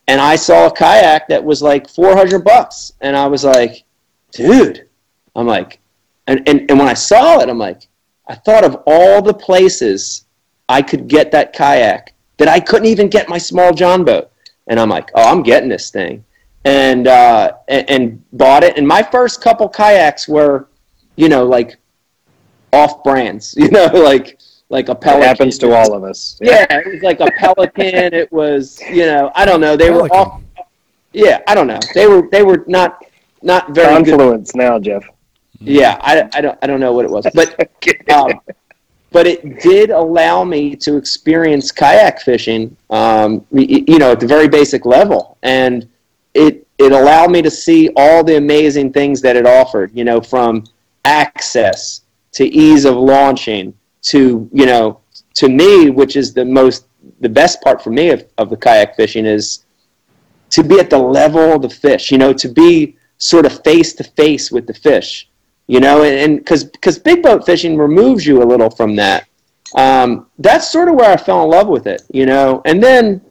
and 0.07 0.21
I 0.21 0.35
saw 0.35 0.67
a 0.67 0.71
kayak 0.71 1.27
that 1.27 1.43
was 1.43 1.61
like 1.61 1.89
400 1.89 2.43
bucks, 2.43 2.93
and 3.01 3.17
I 3.17 3.27
was 3.27 3.43
like, 3.43 3.83
dude, 4.31 4.87
I'm 5.35 5.47
like, 5.47 5.79
and, 6.27 6.47
and, 6.47 6.69
and 6.69 6.79
when 6.79 6.87
I 6.87 6.93
saw 6.93 7.39
it, 7.39 7.49
I'm 7.49 7.57
like, 7.57 7.87
I 8.27 8.35
thought 8.35 8.63
of 8.63 8.83
all 8.85 9.21
the 9.21 9.33
places 9.33 10.25
I 10.69 10.81
could 10.81 11.07
get 11.07 11.31
that 11.31 11.53
kayak 11.53 12.13
that 12.37 12.47
I 12.47 12.59
couldn't 12.59 12.87
even 12.87 13.09
get 13.09 13.29
my 13.29 13.37
small 13.37 13.73
John 13.73 14.05
boat. 14.05 14.31
And 14.67 14.79
I'm 14.79 14.89
like, 14.89 15.09
oh, 15.15 15.29
I'm 15.29 15.41
getting 15.41 15.69
this 15.69 15.89
thing. 15.89 16.23
And, 16.65 17.07
uh, 17.07 17.53
and, 17.67 17.89
and 17.89 18.23
bought 18.33 18.63
it. 18.63 18.77
And 18.77 18.87
my 18.87 19.01
first 19.01 19.41
couple 19.41 19.69
kayaks 19.69 20.27
were, 20.27 20.67
you 21.15 21.29
know, 21.29 21.45
like 21.45 21.77
off 22.73 23.03
brands, 23.03 23.55
you 23.57 23.69
know, 23.69 23.87
like, 23.87 24.39
like 24.69 24.89
a 24.89 24.95
Pelican. 24.95 25.23
It 25.23 25.27
happens 25.27 25.57
to 25.59 25.73
all 25.73 25.93
of 25.93 26.03
us. 26.03 26.37
Yeah. 26.41 26.65
yeah, 26.69 26.79
it 26.79 26.93
was 26.93 27.01
like 27.01 27.19
a 27.19 27.31
Pelican. 27.37 28.13
it 28.13 28.31
was, 28.31 28.79
you 28.89 29.05
know, 29.05 29.31
I 29.35 29.45
don't 29.45 29.61
know. 29.61 29.75
They 29.75 29.89
Pelican. 29.89 30.09
were 30.09 30.15
off. 30.15 30.41
Yeah, 31.13 31.41
I 31.47 31.55
don't 31.55 31.67
know. 31.67 31.79
They 31.93 32.07
were 32.07 32.29
they 32.31 32.43
were 32.43 32.63
not 32.67 33.03
not 33.41 33.73
very 33.73 33.87
confluence 33.87 34.53
now, 34.55 34.77
Jeff. 34.77 35.03
Yeah, 35.59 35.97
I, 36.01 36.29
I 36.33 36.41
don't 36.41 36.59
I 36.61 36.67
don't 36.67 36.79
know 36.79 36.93
what 36.93 37.05
it 37.05 37.11
was, 37.11 37.25
but 37.33 37.55
um, 38.13 38.39
but 39.11 39.25
it 39.25 39.59
did 39.61 39.89
allow 39.89 40.43
me 40.43 40.75
to 40.77 40.97
experience 40.97 41.71
kayak 41.71 42.21
fishing, 42.21 42.75
um, 42.91 43.45
you 43.51 43.97
know, 43.97 44.11
at 44.11 44.19
the 44.19 44.27
very 44.27 44.47
basic 44.47 44.85
level, 44.85 45.37
and 45.41 45.89
it 46.33 46.67
it 46.77 46.91
allowed 46.91 47.31
me 47.31 47.41
to 47.41 47.51
see 47.51 47.89
all 47.95 48.23
the 48.23 48.37
amazing 48.37 48.93
things 48.93 49.21
that 49.21 49.35
it 49.35 49.45
offered. 49.45 49.91
You 49.93 50.03
know, 50.03 50.21
from 50.21 50.63
access 51.05 52.01
to 52.33 52.45
ease 52.45 52.85
of 52.85 52.95
launching 52.95 53.73
to 54.01 54.49
you 54.53 54.65
know 54.65 54.99
to 55.35 55.49
me, 55.49 55.89
which 55.89 56.15
is 56.15 56.33
the 56.33 56.45
most 56.45 56.85
the 57.21 57.29
best 57.29 57.61
part 57.61 57.81
for 57.81 57.91
me 57.91 58.09
of, 58.09 58.25
of 58.37 58.49
the 58.49 58.57
kayak 58.57 58.95
fishing 58.95 59.25
is 59.25 59.65
to 60.51 60.63
be 60.63 60.79
at 60.79 60.89
the 60.89 60.97
level 60.97 61.53
of 61.53 61.61
the 61.61 61.69
fish. 61.69 62.11
You 62.11 62.17
know, 62.17 62.33
to 62.33 62.47
be 62.47 62.95
sort 63.17 63.45
of 63.45 63.63
face 63.63 63.93
to 63.93 64.03
face 64.03 64.51
with 64.51 64.65
the 64.65 64.73
fish, 64.73 65.29
you 65.67 65.79
know, 65.79 66.03
and 66.03 66.37
because 66.37 66.63
because 66.63 66.97
big 66.97 67.21
boat 67.21 67.45
fishing 67.45 67.77
removes 67.77 68.25
you 68.25 68.41
a 68.41 68.45
little 68.45 68.69
from 68.69 68.95
that. 68.95 69.25
Um, 69.75 70.25
that's 70.39 70.71
sort 70.71 70.87
of 70.89 70.95
where 70.95 71.11
I 71.11 71.17
fell 71.17 71.43
in 71.43 71.51
love 71.51 71.67
with 71.67 71.85
it, 71.85 72.01
you 72.11 72.25
know, 72.25 72.61
and 72.65 72.81
then 72.81 73.21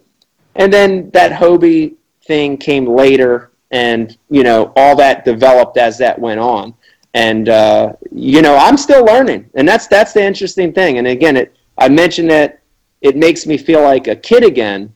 and 0.55 0.73
then 0.73 1.11
that 1.11 1.33
Hobie 1.33 1.95
thing 2.29 2.57
came 2.57 2.87
later, 2.87 3.51
and 3.73 4.17
you 4.31 4.45
know 4.45 4.73
all 4.77 4.95
that 4.97 5.25
developed 5.25 5.77
as 5.77 5.99
that 5.99 6.17
went 6.17 6.39
on, 6.39 6.75
and 7.15 7.49
uh, 7.49 7.95
you 8.13 8.41
know 8.43 8.57
I'm 8.57 8.77
still 8.77 9.05
learning, 9.05 9.51
and 9.55 9.67
that's 9.67 9.89
that's 9.89 10.13
the 10.13 10.23
interesting 10.23 10.73
thing. 10.73 10.99
And 10.99 11.09
again, 11.09 11.37
it 11.37 11.57
I 11.77 11.89
mentioned 11.89 12.31
that 12.31 12.61
it 13.01 13.17
makes 13.17 13.47
me 13.47 13.59
feel 13.59 13.83
like 13.83 14.07
a 14.07 14.15
kid 14.17 14.45
again, 14.45 14.93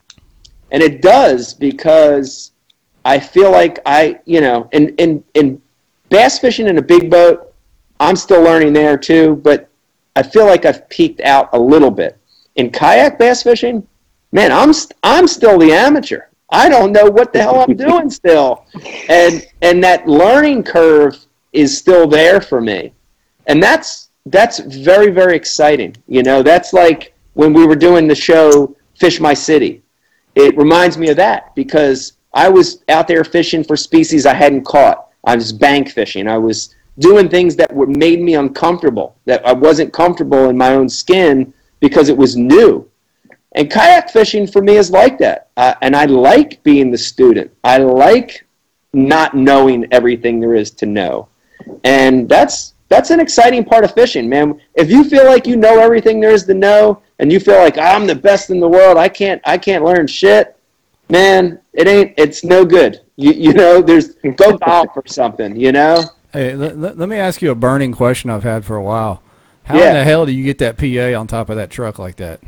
and 0.71 0.83
it 0.83 1.03
does 1.03 1.55
because 1.55 2.53
I 3.05 3.19
feel 3.19 3.51
like 3.51 3.81
I, 3.87 4.21
you 4.25 4.41
know, 4.41 4.69
in, 4.73 4.91
in, 4.97 5.25
in 5.35 5.61
bass 6.09 6.39
fishing 6.39 6.69
in 6.69 6.79
a 6.79 6.83
big 6.83 7.11
boat, 7.11 7.53
I'm 8.01 8.17
still 8.17 8.43
learning 8.43 8.73
there 8.73 8.97
too, 8.97 9.37
but 9.37 9.69
I 10.17 10.23
feel 10.23 10.47
like 10.47 10.65
I've 10.65 10.89
peaked 10.89 11.21
out 11.21 11.49
a 11.53 11.59
little 11.59 11.91
bit. 11.91 12.19
In 12.57 12.71
kayak 12.71 13.19
bass 13.19 13.43
fishing, 13.43 13.87
man, 14.31 14.53
I'm, 14.53 14.73
I'm 15.03 15.27
still 15.27 15.59
the 15.59 15.73
amateur. 15.73 16.23
I 16.53 16.69
don't 16.69 16.93
know 16.93 17.07
what 17.07 17.33
the 17.33 17.41
hell 17.41 17.61
I'm 17.61 17.75
doing 17.75 18.11
still. 18.11 18.67
And, 19.09 19.47
and 19.63 19.83
that 19.83 20.07
learning 20.07 20.65
curve 20.65 21.17
is 21.53 21.77
still 21.77 22.07
there 22.07 22.41
for 22.41 22.61
me. 22.61 22.93
And 23.47 23.63
that's, 23.63 24.11
that's 24.27 24.59
very, 24.61 25.11
very 25.11 25.35
exciting. 25.35 25.97
You 26.07 26.23
know, 26.23 26.43
that's 26.43 26.73
like 26.73 27.15
when 27.35 27.53
we 27.55 27.67
were 27.67 27.75
doing 27.75 28.07
the 28.07 28.15
show 28.15 28.77
Fish 28.95 29.19
My 29.19 29.35
City. 29.35 29.83
It 30.35 30.57
reminds 30.57 30.97
me 30.97 31.09
of 31.09 31.17
that 31.17 31.55
because 31.55 32.15
I 32.35 32.49
was 32.49 32.85
out 32.89 33.09
there 33.09 33.25
fishing 33.25 33.65
for 33.65 33.77
species 33.77 34.27
I 34.27 34.35
hadn't 34.35 34.65
caught. 34.65 35.09
I 35.25 35.35
was 35.35 35.53
bank 35.53 35.91
fishing. 35.91 36.29
I 36.29 36.39
was 36.39 36.75
doing 36.99 37.29
things 37.29 37.57
that 37.57 37.73
were 37.75 37.87
made 37.87 38.21
me 38.21 38.35
uncomfortable. 38.35 39.17
That 39.25 39.45
I 39.47 39.53
wasn't 39.53 39.93
comfortable 39.93 40.51
in 40.51 40.57
my 40.57 40.75
own 40.75 40.89
skin 40.89 41.53
because 41.81 42.09
it 42.09 42.17
was 42.17 42.37
new. 42.37 42.89
And 43.55 43.71
kayak 43.71 44.11
fishing 44.11 44.47
for 44.47 44.63
me 44.63 44.77
is 44.77 44.91
like 44.91 45.19
that. 45.19 45.49
Uh, 45.57 45.75
and 45.83 45.95
I 45.95 46.07
like 46.07 46.63
being 46.63 46.91
the 46.91 46.99
student. 46.99 47.51
I 47.65 47.79
like 47.79 48.47
not 48.93 49.35
knowing 49.35 49.87
everything 49.93 50.41
there 50.41 50.55
is 50.55 50.71
to 50.73 50.87
know. 50.87 51.29
And 51.85 52.29
that's 52.29 52.75
that's 52.89 53.11
an 53.11 53.21
exciting 53.21 53.65
part 53.65 53.85
of 53.85 53.95
fishing, 53.95 54.29
man. 54.29 54.61
If 54.75 54.91
you 54.91 55.05
feel 55.05 55.25
like 55.25 55.47
you 55.47 55.57
know 55.57 55.79
everything 55.79 56.21
there 56.21 56.33
is 56.33 56.45
to 56.45 56.55
know 56.55 57.03
and 57.19 57.33
you 57.33 57.41
feel 57.41 57.57
like 57.57 57.79
I'm 57.79 58.07
the 58.07 58.15
best 58.15 58.51
in 58.51 58.61
the 58.61 58.69
world, 58.69 58.99
I 58.99 59.09
can't 59.09 59.41
I 59.45 59.59
can't 59.59 59.85
learn 59.85 60.07
shit 60.07 60.57
man, 61.13 61.61
it 61.73 61.87
ain't. 61.87 62.15
It's 62.17 62.43
no 62.43 62.65
good. 62.65 63.01
You 63.17 63.33
you 63.33 63.53
know, 63.53 63.81
there's 63.83 64.15
go 64.37 64.57
golf 64.67 64.89
or 64.97 65.05
something. 65.07 65.55
You 65.55 65.71
know. 65.71 66.03
Hey, 66.33 66.55
let, 66.57 66.97
let 66.97 67.09
me 67.11 67.17
ask 67.17 67.43
you 67.43 67.51
a 67.51 67.55
burning 67.55 67.93
question 67.93 68.31
I've 68.31 68.43
had 68.43 68.65
for 68.65 68.75
a 68.75 68.83
while. 68.83 69.23
How 69.65 69.79
yeah. 69.79 69.89
in 69.89 69.95
the 69.95 70.05
hell 70.05 70.25
do 70.25 70.33
you 70.33 70.43
get 70.43 70.59
that 70.59 70.79
PA 70.79 71.19
on 71.19 71.27
top 71.27 71.51
of 71.51 71.57
that 71.57 71.71
truck 71.71 71.99
like 71.99 72.17
that? 72.17 72.41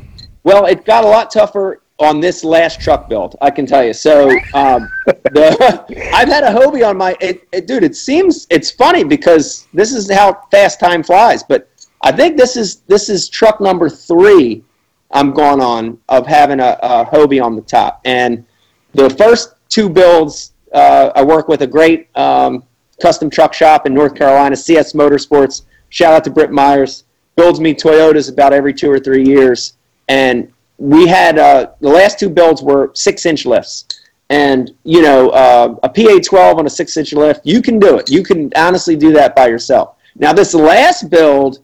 Well, 0.45 0.67
it 0.67 0.85
got 0.85 1.03
a 1.03 1.07
lot 1.07 1.31
tougher 1.31 1.81
on 1.97 2.19
this 2.19 2.43
last 2.43 2.79
truck 2.79 3.09
build. 3.09 3.35
I 3.41 3.49
can 3.49 3.65
tell 3.65 3.83
you. 3.83 3.93
So, 3.93 4.29
um, 4.53 4.87
the 5.05 6.11
I've 6.13 6.27
had 6.27 6.43
a 6.43 6.49
Hobie 6.49 6.87
on 6.87 6.97
my 6.97 7.17
it, 7.19 7.47
it, 7.51 7.65
dude. 7.65 7.83
It 7.83 7.95
seems 7.95 8.45
it's 8.51 8.69
funny 8.69 9.03
because 9.03 9.67
this 9.73 9.91
is 9.91 10.09
how 10.09 10.43
fast 10.51 10.79
time 10.79 11.01
flies. 11.01 11.41
But 11.41 11.67
I 12.03 12.11
think 12.11 12.37
this 12.37 12.55
is 12.55 12.81
this 12.81 13.09
is 13.09 13.27
truck 13.27 13.59
number 13.59 13.89
three 13.89 14.63
I'm 15.09 15.31
going 15.31 15.61
on 15.61 15.97
of 16.09 16.27
having 16.27 16.59
a, 16.59 16.77
a 16.79 17.05
Hobie 17.05 17.43
on 17.43 17.55
the 17.55 17.63
top. 17.63 18.01
And 18.05 18.45
the 18.93 19.09
first 19.09 19.55
two 19.69 19.89
builds, 19.89 20.53
uh, 20.73 21.11
I 21.15 21.23
work 21.23 21.47
with 21.47 21.63
a 21.63 21.67
great 21.67 22.15
um, 22.15 22.63
custom 23.01 23.31
truck 23.31 23.55
shop 23.55 23.87
in 23.87 23.95
North 23.95 24.13
Carolina, 24.13 24.55
CS 24.55 24.93
Motorsports. 24.93 25.63
Shout 25.89 26.13
out 26.13 26.23
to 26.25 26.29
Britt 26.29 26.51
Myers. 26.51 27.05
Builds 27.35 27.59
me 27.59 27.73
Toyotas 27.73 28.31
about 28.31 28.53
every 28.53 28.73
two 28.73 28.91
or 28.91 28.99
three 28.99 29.25
years. 29.25 29.73
And 30.07 30.51
we 30.77 31.07
had 31.07 31.39
uh, 31.39 31.71
the 31.79 31.89
last 31.89 32.19
two 32.19 32.29
builds 32.29 32.61
were 32.61 32.91
six 32.93 33.25
inch 33.25 33.45
lifts. 33.45 33.85
And, 34.29 34.73
you 34.83 35.01
know, 35.01 35.29
uh, 35.29 35.75
a 35.83 35.89
PA 35.89 36.19
12 36.23 36.57
on 36.57 36.65
a 36.65 36.69
six 36.69 36.97
inch 36.97 37.13
lift, 37.13 37.41
you 37.45 37.61
can 37.61 37.79
do 37.79 37.97
it. 37.97 38.09
You 38.09 38.23
can 38.23 38.51
honestly 38.55 38.95
do 38.95 39.11
that 39.13 39.35
by 39.35 39.47
yourself. 39.47 39.97
Now, 40.15 40.33
this 40.33 40.53
last 40.53 41.09
build 41.09 41.59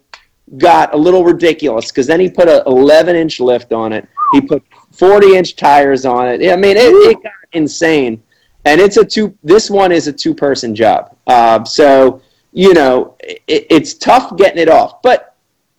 got 0.57 0.93
a 0.93 0.97
little 0.97 1.23
ridiculous 1.23 1.91
because 1.91 2.05
then 2.05 2.19
he 2.19 2.29
put 2.29 2.47
a 2.47 2.63
11 2.65 3.15
inch 3.15 3.39
lift 3.39 3.73
on 3.73 3.93
it. 3.93 4.07
He 4.33 4.41
put 4.41 4.63
40 4.91 5.35
inch 5.35 5.55
tires 5.55 6.05
on 6.05 6.27
it. 6.27 6.51
I 6.51 6.55
mean, 6.55 6.77
it, 6.77 6.93
it 7.09 7.23
got 7.23 7.31
insane. 7.53 8.21
And 8.65 8.79
it's 8.79 8.97
a 8.97 9.03
two. 9.03 9.35
This 9.43 9.71
one 9.71 9.91
is 9.91 10.07
a 10.07 10.13
two 10.13 10.35
person 10.35 10.75
job. 10.75 11.15
Uh, 11.25 11.63
so 11.63 12.21
you 12.53 12.73
know, 12.73 13.15
it, 13.21 13.67
it's 13.69 13.93
tough 13.95 14.35
getting 14.37 14.61
it 14.61 14.69
off. 14.69 15.01
But 15.01 15.30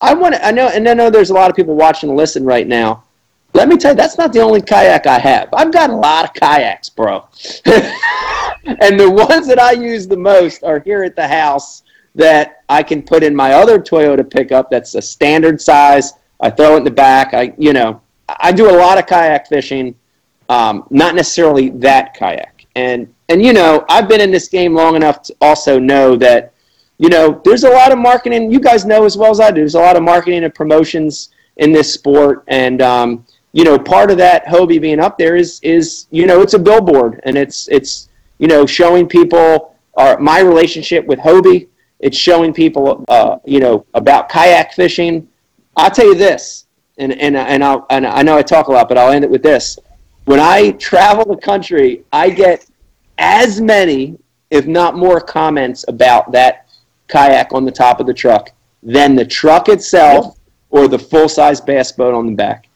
I 0.03 0.15
want 0.15 0.35
to. 0.35 0.45
I 0.45 0.51
know, 0.51 0.69
and 0.69 0.87
I 0.89 0.95
know 0.95 1.09
there's 1.09 1.31
a 1.31 1.35
lot 1.35 1.49
of 1.49 1.57
people 1.57 1.77
watching 1.77 2.11
and 2.11 2.19
listen 2.19 2.45
right 2.45 2.67
now. 2.67 3.05
Let 3.55 3.69
me 3.69 3.77
tell 3.77 3.93
you, 3.93 3.97
that's 3.97 4.19
not 4.19 4.33
the 4.33 4.41
only 4.41 4.61
kayak 4.61 5.07
I 5.07 5.19
have. 5.19 5.49
I've 5.53 5.73
got 5.73 5.91
a 5.91 5.97
lot 5.97 6.25
of 6.25 6.35
kayaks, 6.35 6.89
bro. 6.89 7.29
and 7.67 8.99
the 8.99 9.11
ones 9.11 9.47
that 9.47 9.61
I 9.61 9.73
use 9.73 10.09
the 10.09 10.17
most 10.17 10.65
are 10.65 10.81
here 10.81 11.05
at 11.05 11.15
the 11.17 11.29
house 11.29 11.83
that 12.15 12.63
I 12.69 12.83
can 12.83 13.03
put 13.03 13.23
in 13.23 13.37
my 13.37 13.53
other 13.53 13.79
Toyota 13.79 14.29
pickup 14.29 14.71
that's 14.71 14.95
a 14.95 15.03
standard 15.03 15.61
size. 15.61 16.15
I 16.41 16.51
throw 16.51 16.75
it 16.75 16.79
in 16.79 16.85
the 16.85 16.91
back. 16.91 17.35
I, 17.35 17.55
you 17.57 17.73
know, 17.73 18.01
I 18.29 18.53
do 18.53 18.71
a 18.71 18.77
lot 18.77 18.99
of 18.99 19.07
kayak 19.07 19.49
fishing, 19.49 19.95
um, 20.49 20.87
not 20.91 21.15
necessarily 21.15 21.71
that 21.71 22.15
kayak. 22.15 22.67
And 22.75 23.13
and 23.29 23.43
you 23.43 23.53
know, 23.53 23.85
I've 23.89 24.09
been 24.09 24.21
in 24.21 24.31
this 24.31 24.49
game 24.49 24.75
long 24.75 24.97
enough 24.97 25.23
to 25.23 25.37
also 25.41 25.79
know 25.79 26.17
that 26.17 26.52
you 27.03 27.09
know, 27.09 27.41
there's 27.45 27.65
a 27.65 27.69
lot 27.69 27.91
of 27.91 27.99
marketing. 27.99 28.53
You 28.53 28.61
guys 28.61 28.85
know 28.85 29.05
as 29.05 29.19
well 29.19 29.33
as 29.33 29.41
I 29.41 29.51
do. 29.51 29.57
There's 29.57 29.75
a 29.75 29.81
lot 29.81 29.97
of 29.97 30.05
marketing 30.05 30.45
and 30.45 30.55
promotions 30.55 31.31
in 31.57 31.73
this 31.73 31.93
sport, 31.93 32.45
and 32.47 32.81
um, 32.81 33.27
you 33.53 33.65
know, 33.65 33.77
part 33.77 34.13
of 34.13 34.19
that 34.19 34.47
Hobie 34.47 34.81
being 34.81 35.01
up 35.01 35.19
there 35.19 35.35
is 35.35 35.59
is 35.65 36.07
you 36.13 36.27
know, 36.27 36.43
it's 36.43 36.55
a 36.55 36.61
billboard, 36.61 37.21
and 37.25 37.37
it's 37.37 37.67
it's 37.73 38.09
you 38.39 38.47
know, 38.47 38.65
showing 38.67 39.09
people 39.09 39.75
our 39.95 40.17
my 40.21 40.39
relationship 40.39 41.05
with 41.07 41.19
Hobie. 41.19 41.67
It's 41.99 42.17
showing 42.17 42.55
people, 42.55 43.05
uh, 43.09 43.39
you 43.45 43.59
know, 43.59 43.85
about 43.95 44.29
kayak 44.29 44.73
fishing. 44.73 45.27
I'll 45.77 45.91
tell 45.91 46.07
you 46.07 46.15
this, 46.15 46.67
and 46.99 47.13
and 47.13 47.37
and, 47.37 47.65
I'll, 47.65 47.85
and 47.91 48.07
I 48.07 48.23
know 48.23 48.37
I 48.37 48.43
talk 48.43 48.69
a 48.69 48.73
lot, 48.73 48.89
but 48.89 48.97
I'll 48.97 49.11
end 49.11 49.25
it 49.25 49.31
with 49.31 49.43
this. 49.43 49.77
When 50.27 50.39
I 50.39 50.71
travel 50.73 51.25
the 51.25 51.41
country, 51.41 52.05
I 52.13 52.31
get 52.31 52.65
as 53.19 53.61
many, 53.61 54.21
if 54.51 54.69
not 54.69 54.97
more, 54.97 55.21
comments 55.21 55.85
about 55.89 56.31
that 56.31 56.62
kayak 57.13 57.53
on 57.53 57.65
the 57.65 57.71
top 57.71 58.01
of 58.01 58.07
the 58.07 58.15
truck 58.15 58.51
than 58.83 59.15
the 59.15 59.25
truck 59.25 59.69
itself 59.69 60.39
or 60.71 60.89
the 60.89 60.99
full 60.99 61.29
size 61.29 61.61
bass 61.61 61.93
boat 61.93 62.15
on 62.15 62.27
the 62.27 62.33
back. 62.33 62.69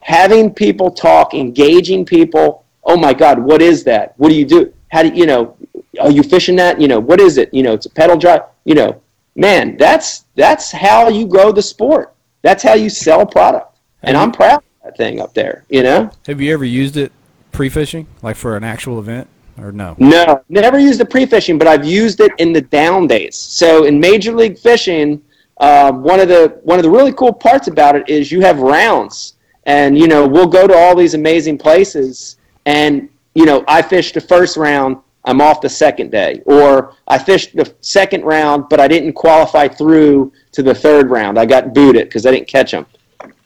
Having 0.00 0.54
people 0.54 0.90
talk, 0.90 1.32
engaging 1.32 2.04
people. 2.04 2.64
Oh 2.82 2.96
my 2.96 3.14
God, 3.14 3.38
what 3.38 3.62
is 3.62 3.84
that? 3.84 4.14
What 4.16 4.28
do 4.30 4.34
you 4.34 4.44
do? 4.44 4.74
How 4.88 5.02
do 5.02 5.08
you 5.08 5.24
know? 5.24 5.56
Are 6.00 6.10
you 6.10 6.22
fishing 6.22 6.56
that? 6.56 6.80
You 6.80 6.88
know, 6.88 7.00
what 7.00 7.20
is 7.20 7.38
it? 7.38 7.54
You 7.54 7.62
know, 7.62 7.72
it's 7.72 7.86
a 7.86 7.90
pedal 7.90 8.16
drive. 8.16 8.42
You 8.64 8.74
know, 8.74 9.00
man, 9.36 9.76
that's 9.76 10.24
that's 10.34 10.72
how 10.72 11.08
you 11.08 11.26
grow 11.26 11.52
the 11.52 11.62
sport. 11.62 12.12
That's 12.42 12.62
how 12.62 12.74
you 12.74 12.90
sell 12.90 13.24
product. 13.24 13.78
And 14.02 14.16
I'm 14.16 14.32
proud 14.32 14.58
of 14.58 14.64
that 14.84 14.96
thing 14.98 15.20
up 15.20 15.32
there. 15.32 15.64
You 15.70 15.82
know. 15.82 16.10
Have 16.26 16.40
you 16.40 16.52
ever 16.52 16.64
used 16.64 16.96
it 16.98 17.12
pre-fishing, 17.52 18.06
like 18.20 18.36
for 18.36 18.56
an 18.56 18.64
actual 18.64 18.98
event, 18.98 19.28
or 19.58 19.72
no? 19.72 19.94
No, 19.98 20.42
never 20.48 20.78
used 20.78 21.00
the 21.00 21.04
pre-fishing, 21.04 21.58
but 21.58 21.66
I've 21.68 21.84
used 21.84 22.20
it 22.20 22.32
in 22.38 22.52
the 22.52 22.60
down 22.60 23.06
days. 23.06 23.36
So 23.36 23.84
in 23.84 24.00
Major 24.00 24.32
League 24.32 24.58
Fishing, 24.58 25.22
um, 25.58 26.02
one 26.02 26.20
of 26.20 26.28
the 26.28 26.58
one 26.64 26.78
of 26.78 26.82
the 26.82 26.90
really 26.90 27.12
cool 27.12 27.32
parts 27.32 27.68
about 27.68 27.94
it 27.94 28.08
is 28.08 28.32
you 28.32 28.40
have 28.40 28.58
rounds, 28.58 29.34
and 29.64 29.96
you 29.96 30.08
know 30.08 30.26
we'll 30.26 30.48
go 30.48 30.66
to 30.66 30.74
all 30.74 30.96
these 30.96 31.14
amazing 31.14 31.58
places, 31.58 32.36
and 32.66 33.08
you 33.34 33.44
know 33.44 33.64
I 33.68 33.80
fished 33.80 34.14
the 34.14 34.20
first 34.20 34.56
round, 34.56 34.96
I'm 35.24 35.40
off 35.40 35.60
the 35.60 35.68
second 35.68 36.10
day, 36.10 36.42
or 36.44 36.94
I 37.06 37.18
fished 37.18 37.54
the 37.54 37.72
second 37.80 38.24
round, 38.24 38.68
but 38.68 38.80
I 38.80 38.88
didn't 38.88 39.12
qualify 39.12 39.68
through 39.68 40.32
to 40.52 40.62
the 40.62 40.74
third 40.74 41.10
round. 41.10 41.38
I 41.38 41.46
got 41.46 41.72
booted 41.72 42.08
because 42.08 42.26
I 42.26 42.32
didn't 42.32 42.48
catch 42.48 42.72
them. 42.72 42.86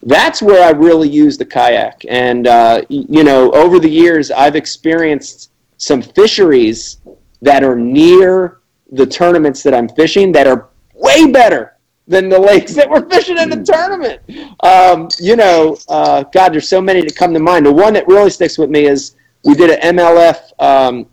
That's 0.02 0.40
where 0.40 0.66
I 0.66 0.70
really 0.70 1.08
use 1.08 1.36
the 1.36 1.44
kayak, 1.44 2.06
and 2.08 2.46
uh, 2.46 2.82
you 2.88 3.22
know 3.22 3.50
over 3.52 3.78
the 3.78 3.90
years 3.90 4.30
I've 4.30 4.56
experienced 4.56 5.50
some 5.78 6.02
fisheries 6.02 6.98
that 7.40 7.64
are 7.64 7.76
near 7.76 8.58
the 8.92 9.06
tournaments 9.06 9.62
that 9.62 9.74
I'm 9.74 9.88
fishing 9.88 10.32
that 10.32 10.46
are 10.46 10.68
way 10.94 11.30
better 11.30 11.78
than 12.06 12.28
the 12.28 12.38
lakes 12.38 12.74
that 12.74 12.88
we're 12.88 13.08
fishing 13.08 13.38
in 13.38 13.50
the 13.50 13.62
tournament. 13.62 14.20
Um, 14.60 15.08
you 15.20 15.36
know, 15.36 15.76
uh, 15.88 16.24
God, 16.24 16.50
there's 16.50 16.68
so 16.68 16.80
many 16.80 17.02
that 17.02 17.14
come 17.14 17.32
to 17.34 17.40
mind. 17.40 17.66
The 17.66 17.72
one 17.72 17.92
that 17.92 18.08
really 18.08 18.30
sticks 18.30 18.58
with 18.58 18.70
me 18.70 18.86
is 18.86 19.14
we 19.44 19.54
did 19.54 19.70
an 19.70 19.96
MLF. 19.96 20.52
Um, 20.58 21.06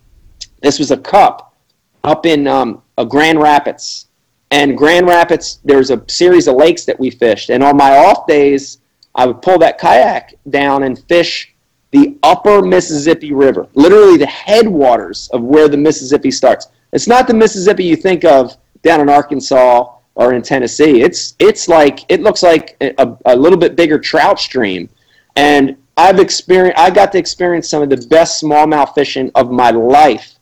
this 0.62 0.80
was 0.80 0.91
a 0.91 0.97
cup 0.97 1.56
up 2.04 2.25
in 2.25 2.47
um, 2.47 2.82
a 2.97 3.06
Grand 3.06 3.39
Rapids, 3.39 4.08
and 4.51 4.78
Grand 4.78 5.08
Rapids. 5.08 5.60
There's 5.65 5.91
a 5.91 6.04
series 6.08 6.47
of 6.47 6.56
lakes 6.56 6.86
that 6.86 6.99
we 6.99 7.10
fished, 7.10 7.49
and 7.49 7.63
on 7.63 7.75
my 7.75 7.97
off 7.97 8.25
days, 8.25 8.80
I 9.15 9.25
would 9.25 9.41
pull 9.41 9.60
that 9.60 9.78
kayak 9.78 10.36
down 10.49 10.84
and 10.84 10.97
fish 11.08 11.54
the 11.95 12.17
upper 12.23 12.62
Mississippi 12.62 13.31
River, 13.31 13.69
literally 13.73 14.17
the 14.17 14.25
headwaters 14.25 15.29
of 15.31 15.41
where 15.41 15.69
the 15.69 15.77
Mississippi 15.77 16.29
starts. 16.29 16.67
It's 16.91 17.08
not 17.08 17.25
the 17.25 17.34
Mississippi 17.34 17.86
you 17.86 17.95
think 17.95 18.25
of 18.25 18.58
down 18.81 18.99
in 18.99 19.08
Arkansas 19.08 19.93
or 20.15 20.34
in 20.34 20.41
Tennessee. 20.41 21.01
It's 21.01 21.36
it's 21.39 21.69
like 21.69 21.99
it 22.10 22.21
looks 22.21 22.43
like 22.43 22.75
a, 22.81 23.15
a 23.25 23.36
little 23.36 23.58
bit 23.58 23.77
bigger 23.77 23.97
trout 23.97 24.39
stream, 24.39 24.89
and 25.38 25.77
I've 25.95 26.19
experienced 26.19 26.77
I 26.77 26.89
got 26.89 27.13
to 27.13 27.17
experience 27.17 27.69
some 27.69 27.81
of 27.81 27.89
the 27.89 28.05
best 28.08 28.43
smallmouth 28.43 28.93
fishing 28.93 29.31
of 29.36 29.49
my 29.49 29.71
life 29.71 30.36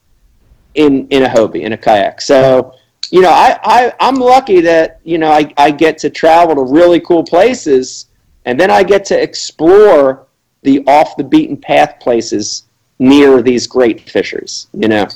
in 0.74 1.08
in 1.10 1.22
a 1.22 1.30
Hobie 1.30 1.62
in 1.62 1.74
a 1.74 1.78
kayak. 1.78 2.20
So 2.20 2.74
you 3.12 3.22
know 3.22 3.30
I, 3.30 3.60
I 3.63 3.94
I'm 4.00 4.16
lucky 4.16 4.60
that 4.62 5.02
you 5.04 5.20
know 5.20 5.32
I, 5.32 5.54
I 5.58 5.70
get 5.70 6.00
to 6.00 6.10
travel 6.10 6.56
to 6.56 6.63
really 6.63 7.00
cool 7.00 7.24
places, 7.24 8.08
and 8.46 8.60
then 8.60 8.72
I 8.72 8.82
get 8.82 9.06
to 9.06 9.22
explore 9.22 10.26
the 10.63 10.84
off 10.88 11.15
the 11.17 11.23
beaten 11.23 11.58
path 11.58 11.99
places 11.99 12.63
near 12.99 13.41
these 13.41 13.67
great 13.67 14.10
fisheries. 14.10 14.67
You 14.73 14.88
know. 14.88 15.08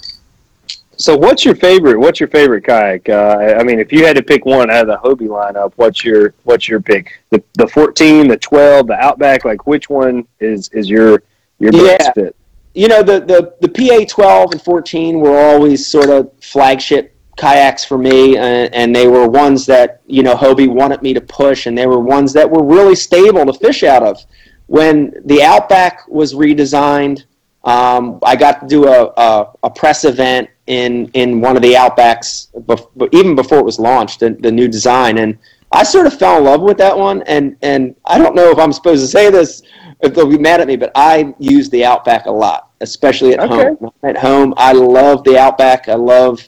So, 1.00 1.16
what's 1.16 1.46
your 1.46 1.56
favorite? 1.56 2.00
What's 2.00 2.20
your 2.20 2.30
favorite 2.30 2.64
kayak? 2.64 3.08
Uh, 3.08 3.56
I 3.60 3.64
mean, 3.64 3.80
if 3.80 3.92
you 3.92 4.04
had 4.06 4.16
to 4.16 4.24
pick 4.24 4.46
one 4.46 4.72
out 4.72 4.88
of 4.88 4.88
the 4.88 4.98
Hobie 4.98 5.28
lineup, 5.30 5.74
what's 5.76 6.04
your 6.04 6.34
what's 6.44 6.68
your 6.68 6.82
pick? 6.82 7.20
The 7.30 7.44
the 7.54 7.68
fourteen, 7.68 8.28
the 8.28 8.38
twelve, 8.38 8.88
the 8.88 8.96
Outback. 8.96 9.46
Like, 9.46 9.68
which 9.68 9.90
one 9.90 10.28
is 10.40 10.70
is 10.70 10.90
your 10.90 11.22
your 11.60 11.72
best 11.72 12.06
Yeah. 12.06 12.12
fit? 12.14 12.36
you 12.74 12.88
know 12.88 13.02
the, 13.02 13.20
the 13.22 13.56
the 13.60 13.70
PA 13.70 14.06
12 14.08 14.52
and 14.52 14.62
14 14.62 15.20
were 15.20 15.36
always 15.36 15.88
sort 15.88 16.10
of 16.12 16.32
flagship 16.42 17.16
kayaks 17.36 17.84
for 17.84 17.98
me 17.98 18.38
and, 18.38 18.72
and 18.74 18.96
they 18.96 19.08
were 19.08 19.28
ones 19.28 19.66
that 19.66 20.02
you 20.06 20.22
know 20.22 20.36
Hobie 20.36 20.68
wanted 20.68 21.02
me 21.02 21.12
to 21.16 21.22
push 21.22 21.66
and 21.66 21.76
they 21.76 21.88
were 21.88 22.00
ones 22.00 22.34
that 22.34 22.48
were 22.48 22.62
really 22.62 22.94
stable 22.94 23.46
to 23.48 23.54
fish 23.54 23.82
out 23.84 24.04
of 24.04 24.24
when 24.68 25.14
the 25.26 25.42
Outback 25.42 26.08
was 26.08 26.34
redesigned 26.34 27.24
um, 27.64 28.20
I 28.24 28.36
got 28.38 28.62
to 28.62 28.68
do 28.68 28.88
a, 28.88 29.12
a, 29.18 29.52
a 29.64 29.70
press 29.70 30.06
event 30.06 30.50
in 30.68 31.10
in 31.14 31.42
one 31.42 31.56
of 31.56 31.62
the 31.62 31.74
Outbacks 31.74 32.48
bef- 32.66 33.10
even 33.14 33.36
before 33.36 33.60
it 33.60 33.66
was 33.66 33.80
launched 33.80 34.20
the, 34.22 34.30
the 34.32 34.52
new 34.52 34.68
design 34.68 35.18
and 35.18 35.38
I 35.72 35.84
sort 35.84 36.08
of 36.08 36.18
fell 36.18 36.38
in 36.38 36.46
love 36.46 36.62
with 36.62 36.78
that 36.78 36.98
one 36.98 37.24
and 37.24 37.58
and 37.62 37.96
I 38.06 38.18
don't 38.18 38.36
know 38.36 38.50
if 38.52 38.58
I'm 38.58 38.72
supposed 38.72 39.02
to 39.04 39.08
say 39.08 39.30
this 39.30 39.64
if 40.02 40.14
they'll 40.14 40.30
be 40.30 40.38
mad 40.38 40.62
at 40.62 40.68
me, 40.68 40.76
but 40.76 40.92
I 40.96 41.34
use 41.40 41.70
the 41.70 41.84
Outback 41.84 42.28
a 42.28 42.32
lot, 42.32 42.70
especially 42.82 43.34
at 43.34 43.40
Okay. 43.40 43.76
home. 43.80 43.92
At 44.04 44.18
home, 44.18 44.54
I 44.58 44.72
love 44.74 45.24
the 45.24 45.38
Outback. 45.40 45.90
I 45.90 45.96
love 45.96 46.48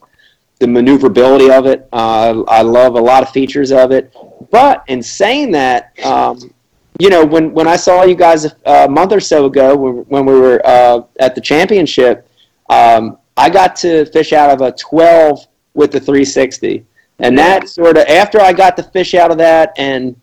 the 0.60 0.68
maneuverability 0.68 1.50
of 1.50 1.66
it. 1.66 1.88
Uh, 1.92 2.44
I 2.48 2.62
love 2.62 2.96
a 2.96 3.00
lot 3.02 3.24
of 3.24 3.30
features 3.32 3.72
of 3.72 3.92
it. 3.92 4.14
But 4.52 4.84
in 4.88 5.02
saying 5.02 5.52
that, 5.52 5.98
um, 6.04 6.54
you 7.00 7.10
know, 7.10 7.26
when, 7.26 7.54
when 7.54 7.68
I 7.68 7.78
saw 7.78 8.04
you 8.04 8.16
guys 8.16 8.46
a, 8.46 8.56
a 8.66 8.90
month 8.90 9.14
or 9.14 9.20
so 9.22 9.46
ago 9.46 9.76
when, 9.76 9.94
when 10.10 10.26
we 10.26 10.40
were 10.40 10.62
uh, 10.66 11.02
at 11.20 11.34
the 11.34 11.42
championship, 11.42 12.30
um, 12.70 13.18
I 13.38 13.50
got 13.50 13.76
to 13.78 14.06
fish 14.08 14.34
out 14.34 14.50
of 14.50 14.62
a 14.62 14.74
12 14.74 15.48
with 15.74 15.92
the 15.92 16.00
360. 16.00 16.86
And 17.20 17.38
that 17.38 17.68
sort 17.68 17.98
of, 17.98 18.06
after 18.08 18.40
I 18.40 18.54
got 18.54 18.76
the 18.76 18.84
fish 18.84 19.14
out 19.14 19.32
of 19.32 19.38
that 19.40 19.74
and, 19.78 20.16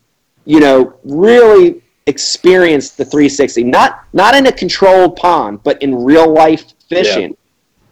you 0.45 0.59
know, 0.59 0.95
really 1.03 1.81
experience 2.05 2.91
the 2.91 3.05
360, 3.05 3.63
not, 3.65 4.05
not 4.13 4.35
in 4.35 4.47
a 4.47 4.51
controlled 4.51 5.15
pond, 5.15 5.61
but 5.63 5.81
in 5.81 5.95
real 5.95 6.31
life 6.31 6.73
fishing, 6.89 7.35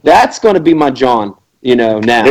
that's 0.04 0.40
going 0.40 0.56
to 0.56 0.62
be 0.62 0.74
my 0.74 0.90
John, 0.92 1.36
you 1.62 1.76
know, 1.76 2.00
now. 2.00 2.24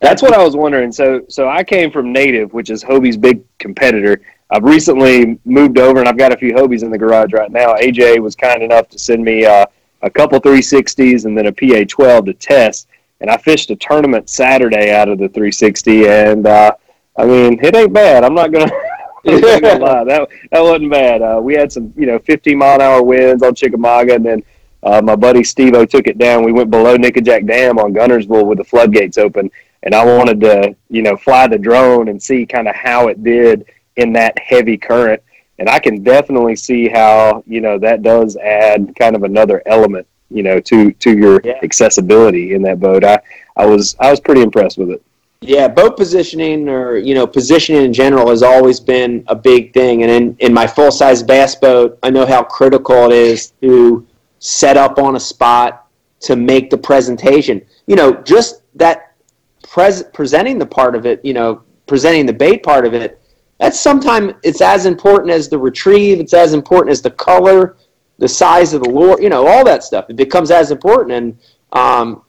That's 0.00 0.22
what 0.22 0.32
I 0.32 0.42
was 0.42 0.56
wondering. 0.56 0.92
So, 0.92 1.22
so 1.28 1.48
I 1.48 1.64
came 1.64 1.90
from 1.90 2.12
Native, 2.12 2.52
which 2.52 2.70
is 2.70 2.82
Hobie's 2.82 3.16
big 3.16 3.42
competitor. 3.58 4.20
I've 4.50 4.64
recently 4.64 5.38
moved 5.44 5.78
over, 5.78 5.98
and 5.98 6.08
I've 6.08 6.18
got 6.18 6.32
a 6.32 6.36
few 6.36 6.54
Hobies 6.54 6.82
in 6.82 6.90
the 6.90 6.98
garage 6.98 7.32
right 7.32 7.50
now. 7.50 7.74
AJ 7.74 8.20
was 8.20 8.36
kind 8.36 8.62
enough 8.62 8.88
to 8.90 8.98
send 8.98 9.24
me 9.24 9.44
uh, 9.44 9.66
a 10.02 10.10
couple 10.10 10.40
360s 10.40 11.24
and 11.24 11.36
then 11.36 11.46
a 11.46 11.52
PA 11.52 11.84
12 11.88 12.26
to 12.26 12.34
test. 12.34 12.88
And 13.20 13.30
I 13.30 13.36
fished 13.38 13.70
a 13.70 13.76
tournament 13.76 14.28
Saturday 14.28 14.94
out 14.94 15.08
of 15.08 15.18
the 15.18 15.28
360, 15.28 16.06
and 16.06 16.46
uh, 16.46 16.72
I 17.16 17.24
mean, 17.24 17.58
it 17.62 17.74
ain't 17.74 17.92
bad. 17.92 18.24
I'm 18.24 18.34
not 18.34 18.52
gonna. 18.52 18.70
I'm 19.26 19.40
not 19.40 19.62
gonna 19.62 19.84
lie. 19.84 20.04
That 20.04 20.28
that 20.52 20.60
wasn't 20.62 20.92
bad. 20.92 21.22
Uh, 21.22 21.40
we 21.42 21.54
had 21.54 21.72
some, 21.72 21.92
you 21.96 22.06
know, 22.06 22.18
15 22.20 22.56
mile 22.56 22.76
an 22.76 22.82
hour 22.82 23.02
winds 23.02 23.42
on 23.42 23.54
Chickamauga, 23.54 24.14
and 24.14 24.24
then 24.24 24.42
uh, 24.84 25.00
my 25.02 25.16
buddy 25.16 25.42
Steve 25.42 25.74
O 25.74 25.84
took 25.84 26.06
it 26.06 26.18
down. 26.18 26.44
We 26.44 26.52
went 26.52 26.70
below 26.70 26.96
Nickajack 26.96 27.46
Dam 27.46 27.78
on 27.78 27.92
Guntersville 27.92 28.46
with 28.46 28.58
the 28.58 28.64
floodgates 28.64 29.18
open, 29.18 29.50
and 29.82 29.94
I 29.94 30.04
wanted 30.04 30.40
to, 30.42 30.76
you 30.90 31.02
know, 31.02 31.16
fly 31.16 31.48
the 31.48 31.58
drone 31.58 32.08
and 32.08 32.22
see 32.22 32.46
kind 32.46 32.68
of 32.68 32.76
how 32.76 33.08
it 33.08 33.24
did 33.24 33.64
in 33.96 34.12
that 34.14 34.38
heavy 34.38 34.76
current. 34.76 35.22
And 35.58 35.68
I 35.68 35.78
can 35.78 36.02
definitely 36.02 36.56
see 36.56 36.88
how, 36.88 37.42
you 37.46 37.60
know, 37.60 37.78
that 37.78 38.02
does 38.02 38.36
add 38.36 38.94
kind 38.98 39.16
of 39.16 39.22
another 39.22 39.62
element, 39.66 40.06
you 40.30 40.42
know, 40.42 40.60
to 40.60 40.92
to 40.92 41.16
your 41.16 41.40
Yeah. 41.44 41.58
accessibility 41.62 42.54
in 42.54 42.62
that 42.62 42.78
boat. 42.78 43.04
I 43.04 43.18
I 43.56 43.64
was 43.66 43.96
I 43.98 44.10
was 44.10 44.20
pretty 44.20 44.42
impressed 44.42 44.76
with 44.78 44.90
it. 44.90 45.02
Yeah, 45.40 45.68
boat 45.68 45.96
positioning 45.96 46.68
or 46.68 46.96
you 46.96 47.14
know 47.14 47.26
positioning 47.26 47.84
in 47.84 47.92
general 47.92 48.28
has 48.30 48.42
always 48.42 48.80
been 48.80 49.24
a 49.28 49.34
big 49.34 49.72
thing. 49.72 50.02
And 50.02 50.10
in, 50.10 50.36
in 50.40 50.52
my 50.52 50.66
full 50.66 50.90
size 50.90 51.22
bass 51.22 51.54
boat, 51.54 51.98
I 52.02 52.10
know 52.10 52.26
how 52.26 52.42
critical 52.42 53.06
it 53.06 53.12
is 53.12 53.52
to 53.62 54.06
set 54.38 54.76
up 54.76 54.98
on 54.98 55.16
a 55.16 55.20
spot 55.20 55.86
to 56.20 56.36
make 56.36 56.68
the 56.70 56.78
presentation. 56.78 57.62
You 57.86 57.96
know, 57.96 58.12
just 58.22 58.62
that 58.74 59.12
pres- 59.62 60.04
presenting 60.12 60.58
the 60.58 60.66
part 60.66 60.94
of 60.94 61.06
it. 61.06 61.24
You 61.24 61.32
know, 61.34 61.62
presenting 61.86 62.26
the 62.26 62.32
bait 62.34 62.62
part 62.62 62.84
of 62.86 62.92
it. 62.92 63.20
That's 63.58 63.80
sometimes 63.80 64.34
it's 64.42 64.60
as 64.60 64.86
important 64.86 65.30
as 65.30 65.48
the 65.48 65.58
retrieve. 65.58 66.20
It's 66.20 66.34
as 66.34 66.52
important 66.52 66.92
as 66.92 67.00
the 67.00 67.10
color, 67.10 67.76
the 68.18 68.28
size 68.28 68.74
of 68.74 68.82
the 68.82 68.90
lure. 68.90 69.20
You 69.20 69.30
know, 69.30 69.46
all 69.46 69.64
that 69.64 69.82
stuff. 69.82 70.06
It 70.10 70.16
becomes 70.16 70.50
as 70.50 70.70
important. 70.70 71.12
And 71.12 71.38
um, 71.72 72.22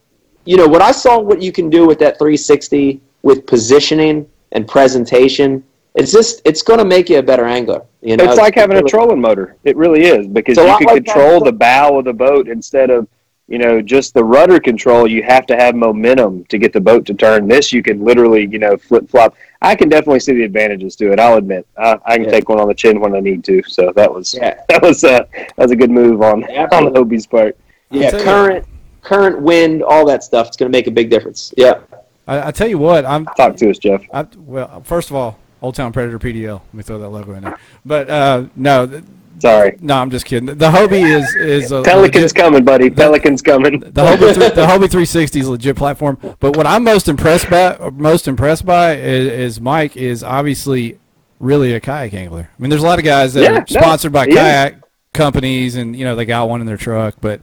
you 0.46 0.56
know 0.58 0.68
what 0.68 0.82
I 0.82 0.92
saw 0.92 1.20
what 1.20 1.42
you 1.42 1.52
can 1.52 1.70
do 1.70 1.86
with 1.86 2.00
that 2.00 2.18
360 2.18 3.02
with 3.24 3.46
positioning 3.46 4.28
and 4.54 4.68
presentation, 4.68 5.64
it's 5.96 6.12
just 6.12 6.42
it's 6.46 6.62
going 6.62 6.80
to 6.80 6.86
make 6.86 7.10
you 7.10 7.20
a 7.20 7.24
better 7.24 7.46
angler. 7.46 7.84
You 8.02 8.16
know, 8.16 8.24
it's 8.24 8.38
like 8.38 8.56
having 8.56 8.78
a 8.78 8.84
trolling 8.84 9.20
motor. 9.20 9.58
It 9.64 9.76
really 9.76 10.06
is 10.06 10.28
because 10.28 10.58
you 10.58 10.64
can 10.64 10.88
like 10.88 11.04
control 11.04 11.44
the 11.44 11.52
bow 11.52 12.00
of 12.00 12.06
the 12.06 12.14
boat 12.14 12.48
instead 12.48 12.90
of 12.90 13.08
you 13.48 13.58
know 13.58 13.82
just 13.82 14.14
the 14.14 14.24
rudder 14.24 14.60
control. 14.60 15.08
You 15.08 15.24
have 15.24 15.46
to 15.48 15.56
have 15.56 15.76
momentum 15.76 16.46
to 16.46 16.58
get 16.58 16.74
the 16.74 16.82
boat 16.82 17.06
to 17.08 17.14
turn. 17.14 17.48
This 17.48 17.72
you 17.74 17.82
can 17.82 18.04
literally 18.04 18.46
you 18.46 18.60
know 18.60 18.78
flip 18.78 19.10
flop. 19.10 19.36
I 19.62 19.76
can 19.76 19.90
definitely 19.90 20.20
see 20.20 20.34
the 20.34 20.44
advantages 20.44 20.96
to 20.98 21.12
it. 21.12 21.20
I'll 21.20 21.38
admit 21.38 21.66
I, 21.78 21.98
I 22.06 22.16
can 22.18 22.26
Yeah. 22.26 22.32
take 22.32 22.50
one 22.50 22.60
on 22.60 22.68
the 22.68 22.74
chin 22.76 23.00
when 23.00 23.16
I 23.16 23.20
need 23.20 23.44
to. 23.46 23.64
So 23.64 23.92
that 23.96 24.14
was 24.14 24.34
Yeah. 24.34 24.60
that 24.70 24.82
was 24.82 25.04
uh, 25.04 25.24
that 25.34 25.58
was 25.58 25.72
a 25.72 25.76
good 25.76 25.92
move 25.92 26.22
on 26.22 26.44
on 26.44 26.50
Absolutely. 26.52 27.00
Hobie's 27.00 27.28
part. 27.28 27.58
Yeah, 27.90 28.10
tell 28.12 28.20
you- 28.20 28.26
current, 28.26 28.66
current 29.02 29.42
wind, 29.42 29.82
all 29.84 30.06
that 30.08 30.24
stuff. 30.24 30.48
It's 30.48 30.58
going 30.58 30.72
to 30.72 30.78
make 30.78 30.88
a 30.88 30.92
big 30.92 31.10
difference. 31.10 31.54
Yeah. 31.58 31.80
I, 32.28 32.50
I 32.50 32.52
tell 32.52 32.68
you 32.68 32.78
what, 32.78 33.06
I'm 33.06 33.26
Talk 33.26 33.56
to 33.56 33.70
us, 33.70 33.78
Jeff. 33.78 34.02
I, 34.14 34.28
well, 34.36 34.82
first 34.84 35.10
of 35.10 35.16
all, 35.16 35.40
Old 35.62 35.76
Town 35.76 35.94
Predator 35.94 36.20
PDL. 36.20 36.60
Let 36.66 36.74
me 36.74 36.84
throw 36.84 37.00
that 37.00 37.08
logo 37.08 37.32
in 37.34 37.44
there. 37.44 37.58
But 37.86 38.10
uh, 38.10 38.48
no, 38.58 38.86
th- 38.86 39.04
Sorry, 39.40 39.78
no, 39.82 39.96
I'm 39.98 40.10
just 40.10 40.26
kidding. 40.26 40.48
The 40.48 40.72
Hobie 40.72 41.04
is 41.04 41.36
is 41.36 41.72
a 41.72 41.84
Pelican's 41.84 42.34
legit- 42.34 42.36
coming, 42.36 42.64
buddy. 42.66 42.90
Pelican's 42.90 43.42
coming. 43.42 43.80
the 43.82 43.92
Hobie 43.92 44.34
th- 44.36 44.54
the 44.54 44.62
Hobie 44.66 44.90
360 44.90 45.40
is 45.40 45.48
a 45.48 45.52
legit 45.52 45.76
platform. 45.76 46.18
But 46.40 46.58
what 46.58 46.66
I'm 46.66 46.84
most 46.84 47.08
impressed 47.08 47.50
by, 47.50 47.78
most 47.94 48.28
impressed 48.28 48.66
by, 48.66 48.96
is, 48.98 49.28
is 49.56 49.62
Mike 49.62 49.96
is 49.96 50.24
obviously 50.24 50.98
really 51.40 51.74
a 51.74 51.80
kayak 51.80 52.14
angler. 52.16 52.50
I 52.58 52.62
mean, 52.62 52.70
there's 52.72 52.82
a 52.82 52.86
lot 52.88 52.98
of 53.00 53.06
guys 53.06 53.34
that 53.36 53.44
Yeah, 53.44 53.52
are 53.52 53.60
no, 53.60 53.66
sponsored 53.68 54.12
by 54.12 54.26
he 54.26 54.32
is. 54.32 54.38
kayak 54.38 54.82
companies, 55.14 55.76
and 55.76 55.96
you 55.96 56.04
know 56.06 56.16
they 56.16 56.26
got 56.26 56.50
one 56.50 56.62
in 56.62 56.68
their 56.68 56.78
truck, 56.78 57.16
but. 57.22 57.42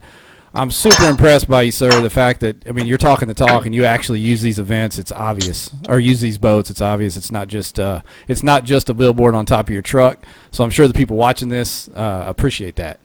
I'm 0.55 0.71
super 0.71 1.03
impressed 1.03 1.49
by 1.49 1.63
you, 1.63 1.71
sir. 1.71 2.01
The 2.01 2.09
fact 2.09 2.39
that 2.39 2.65
I 2.67 2.71
mean, 2.71 2.87
you're 2.87 2.97
talking 2.97 3.27
the 3.27 3.33
talk, 3.33 3.65
and 3.65 3.75
you 3.75 3.83
actually 3.83 4.21
use 4.21 4.41
these 4.41 4.57
events. 4.57 4.97
It's 4.97 5.11
obvious, 5.11 5.69
or 5.89 5.99
use 5.99 6.21
these 6.21 6.37
boats. 6.37 6.69
It's 6.69 6.81
obvious. 6.81 7.17
It's 7.17 7.31
not 7.31 7.49
just 7.49 7.79
uh, 7.79 8.01
it's 8.29 8.41
not 8.41 8.63
just 8.63 8.89
a 8.89 8.93
billboard 8.93 9.35
on 9.35 9.45
top 9.45 9.67
of 9.67 9.73
your 9.73 9.81
truck. 9.81 10.25
So 10.51 10.63
I'm 10.63 10.69
sure 10.69 10.87
the 10.87 10.93
people 10.93 11.17
watching 11.17 11.49
this 11.49 11.89
uh, 11.89 12.23
appreciate 12.25 12.77
that. 12.77 12.99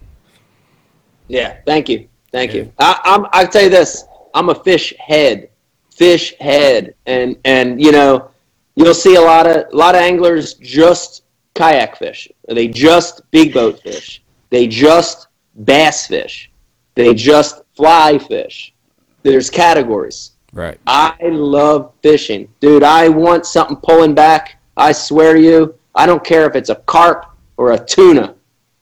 Yeah, 1.27 1.57
thank 1.67 1.89
you, 1.89 2.09
thank 2.31 2.55
you. 2.55 2.73
I, 2.79 3.01
I'm. 3.05 3.27
I 3.33 3.45
tell 3.47 3.65
you 3.65 3.71
this. 3.71 4.05
I'm 4.33 4.49
a 4.49 4.55
fish 4.55 4.95
head, 4.99 5.51
fish 5.93 6.35
head, 6.39 6.95
and 7.07 7.37
and 7.45 7.83
you 7.83 7.91
know, 7.91 8.31
you'll 8.77 8.95
see 8.95 9.17
a 9.17 9.21
lot 9.21 9.47
of 9.49 9.73
a 9.73 9.77
lot 9.77 9.97
of 9.97 10.03
anglers 10.03 10.55
just 10.55 11.25
kayak 11.55 11.97
fish. 11.97 12.29
They 12.49 12.69
just 12.69 13.29
big 13.33 13.53
boat 13.53 13.81
fish. 13.83 14.23
They 14.51 14.69
just 14.69 15.27
bass 15.65 16.07
fish. 16.07 16.50
They 16.95 17.15
just 17.15 17.63
fly 17.75 18.19
fish. 18.19 18.75
There's 19.23 19.51
categories. 19.51 20.33
Right. 20.53 20.79
I 20.87 21.17
love 21.23 21.93
fishing, 22.03 22.49
dude. 22.61 22.83
I 22.83 23.09
want 23.09 23.47
something 23.47 23.77
pulling 23.77 24.15
back. 24.15 24.61
I 24.77 24.93
swear 24.93 25.35
to 25.35 25.41
you, 25.41 25.75
I 25.95 26.07
don't 26.07 26.25
care 26.25 26.49
if 26.49 26.57
it's 26.57 26.71
a 26.71 26.77
carp 26.77 27.27
or 27.57 27.73
a 27.73 27.85
tuna. 27.85 28.35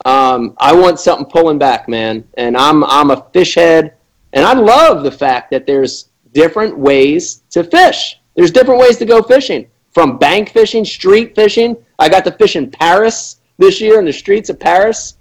Um, 0.05 0.55
I 0.59 0.73
want 0.75 1.01
something 1.01 1.27
pulling 1.27 1.59
back, 1.59 1.89
man. 1.89 2.25
And 2.35 2.57
I'm 2.57 2.85
I'm 2.85 3.11
a 3.11 3.27
fish 3.33 3.55
head, 3.57 3.95
and 4.33 4.47
I 4.47 4.55
love 4.55 5.03
the 5.03 5.11
fact 5.11 5.51
that 5.51 5.67
there's 5.67 6.09
different 6.33 6.79
ways 6.79 7.43
to 7.51 7.65
fish. 7.65 8.21
There's 8.35 8.53
different 8.53 8.81
ways 8.81 8.97
to 8.99 9.05
go 9.05 9.23
fishing, 9.23 9.67
from 9.93 10.19
bank 10.19 10.51
fishing, 10.51 10.85
street 10.85 11.35
fishing. 11.35 11.77
I 11.99 12.09
got 12.09 12.25
to 12.25 12.33
fish 12.33 12.55
in 12.57 12.71
Paris 12.71 13.41
this 13.59 13.81
year 13.81 13.99
in 13.99 14.05
the 14.05 14.13
streets 14.13 14.49
of 14.49 14.61
Paris. 14.61 15.17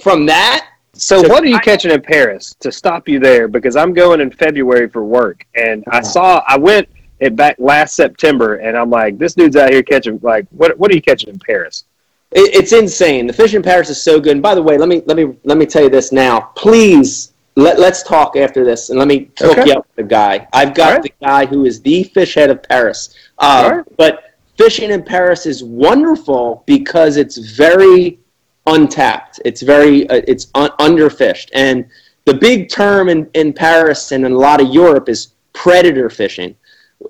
From 0.00 0.24
that, 0.26 0.66
So, 1.02 1.20
So 1.20 1.28
what 1.28 1.42
are 1.42 1.48
you 1.48 1.56
I- 1.56 1.60
catching 1.60 1.90
in 1.90 2.00
Paris? 2.00 2.54
To 2.60 2.70
stop 2.70 3.08
you 3.08 3.18
there, 3.18 3.48
because 3.48 3.74
I'm 3.74 3.92
going 3.92 4.20
in 4.20 4.30
February 4.30 4.88
for 4.88 5.04
work, 5.04 5.44
and 5.56 5.82
I 5.90 6.00
saw 6.00 6.44
I 6.46 6.56
went 6.56 6.88
it 7.18 7.34
back 7.34 7.56
last 7.58 7.96
September, 7.96 8.56
and 8.56 8.76
I'm 8.78 8.88
like, 8.88 9.18
this 9.18 9.34
dude's 9.34 9.56
out 9.56 9.70
here 9.72 9.82
catching 9.82 10.20
like 10.22 10.46
what? 10.50 10.78
What 10.78 10.92
are 10.92 10.94
you 10.94 11.02
catching 11.02 11.30
in 11.30 11.40
Paris? 11.40 11.84
It, 12.30 12.54
it's 12.54 12.72
insane. 12.72 13.26
The 13.26 13.32
fish 13.32 13.52
in 13.54 13.64
Paris 13.64 13.90
is 13.90 14.00
so 14.00 14.20
good. 14.20 14.32
And 14.34 14.42
by 14.42 14.54
the 14.54 14.62
way, 14.62 14.78
let 14.78 14.88
me 14.88 15.02
let 15.06 15.16
me 15.16 15.34
let 15.42 15.58
me 15.58 15.66
tell 15.66 15.82
you 15.82 15.90
this 15.90 16.12
now. 16.12 16.52
Please 16.54 17.32
let 17.56 17.80
let's 17.80 18.04
talk 18.04 18.36
after 18.36 18.64
this, 18.64 18.90
and 18.90 18.98
let 18.98 19.08
me 19.08 19.28
hook 19.40 19.58
Okay. 19.58 19.70
you 19.70 19.72
up 19.72 19.86
with 19.88 19.96
the 19.96 20.04
guy. 20.04 20.46
I've 20.52 20.72
got 20.72 20.92
right. 20.92 21.02
the 21.02 21.12
guy 21.20 21.46
who 21.46 21.64
is 21.64 21.80
the 21.80 22.04
fish 22.04 22.36
head 22.36 22.48
of 22.48 22.62
Paris. 22.62 23.12
Uh, 23.38 23.70
right. 23.78 23.96
But 23.96 24.34
fishing 24.56 24.92
in 24.92 25.02
Paris 25.02 25.46
is 25.46 25.64
wonderful 25.64 26.62
because 26.66 27.16
it's 27.16 27.38
very 27.38 28.20
untapped. 28.66 29.40
It's 29.44 29.62
very 29.62 30.08
uh, 30.08 30.22
it's 30.26 30.48
un- 30.54 30.70
underfished, 30.78 31.50
and 31.54 31.86
the 32.24 32.34
big 32.34 32.70
term 32.70 33.08
in 33.08 33.28
in 33.34 33.52
Paris 33.52 34.12
and 34.12 34.24
in 34.24 34.32
a 34.32 34.38
lot 34.38 34.60
of 34.60 34.68
Europe 34.68 35.08
is 35.08 35.34
predator 35.52 36.08
fishing. 36.10 36.56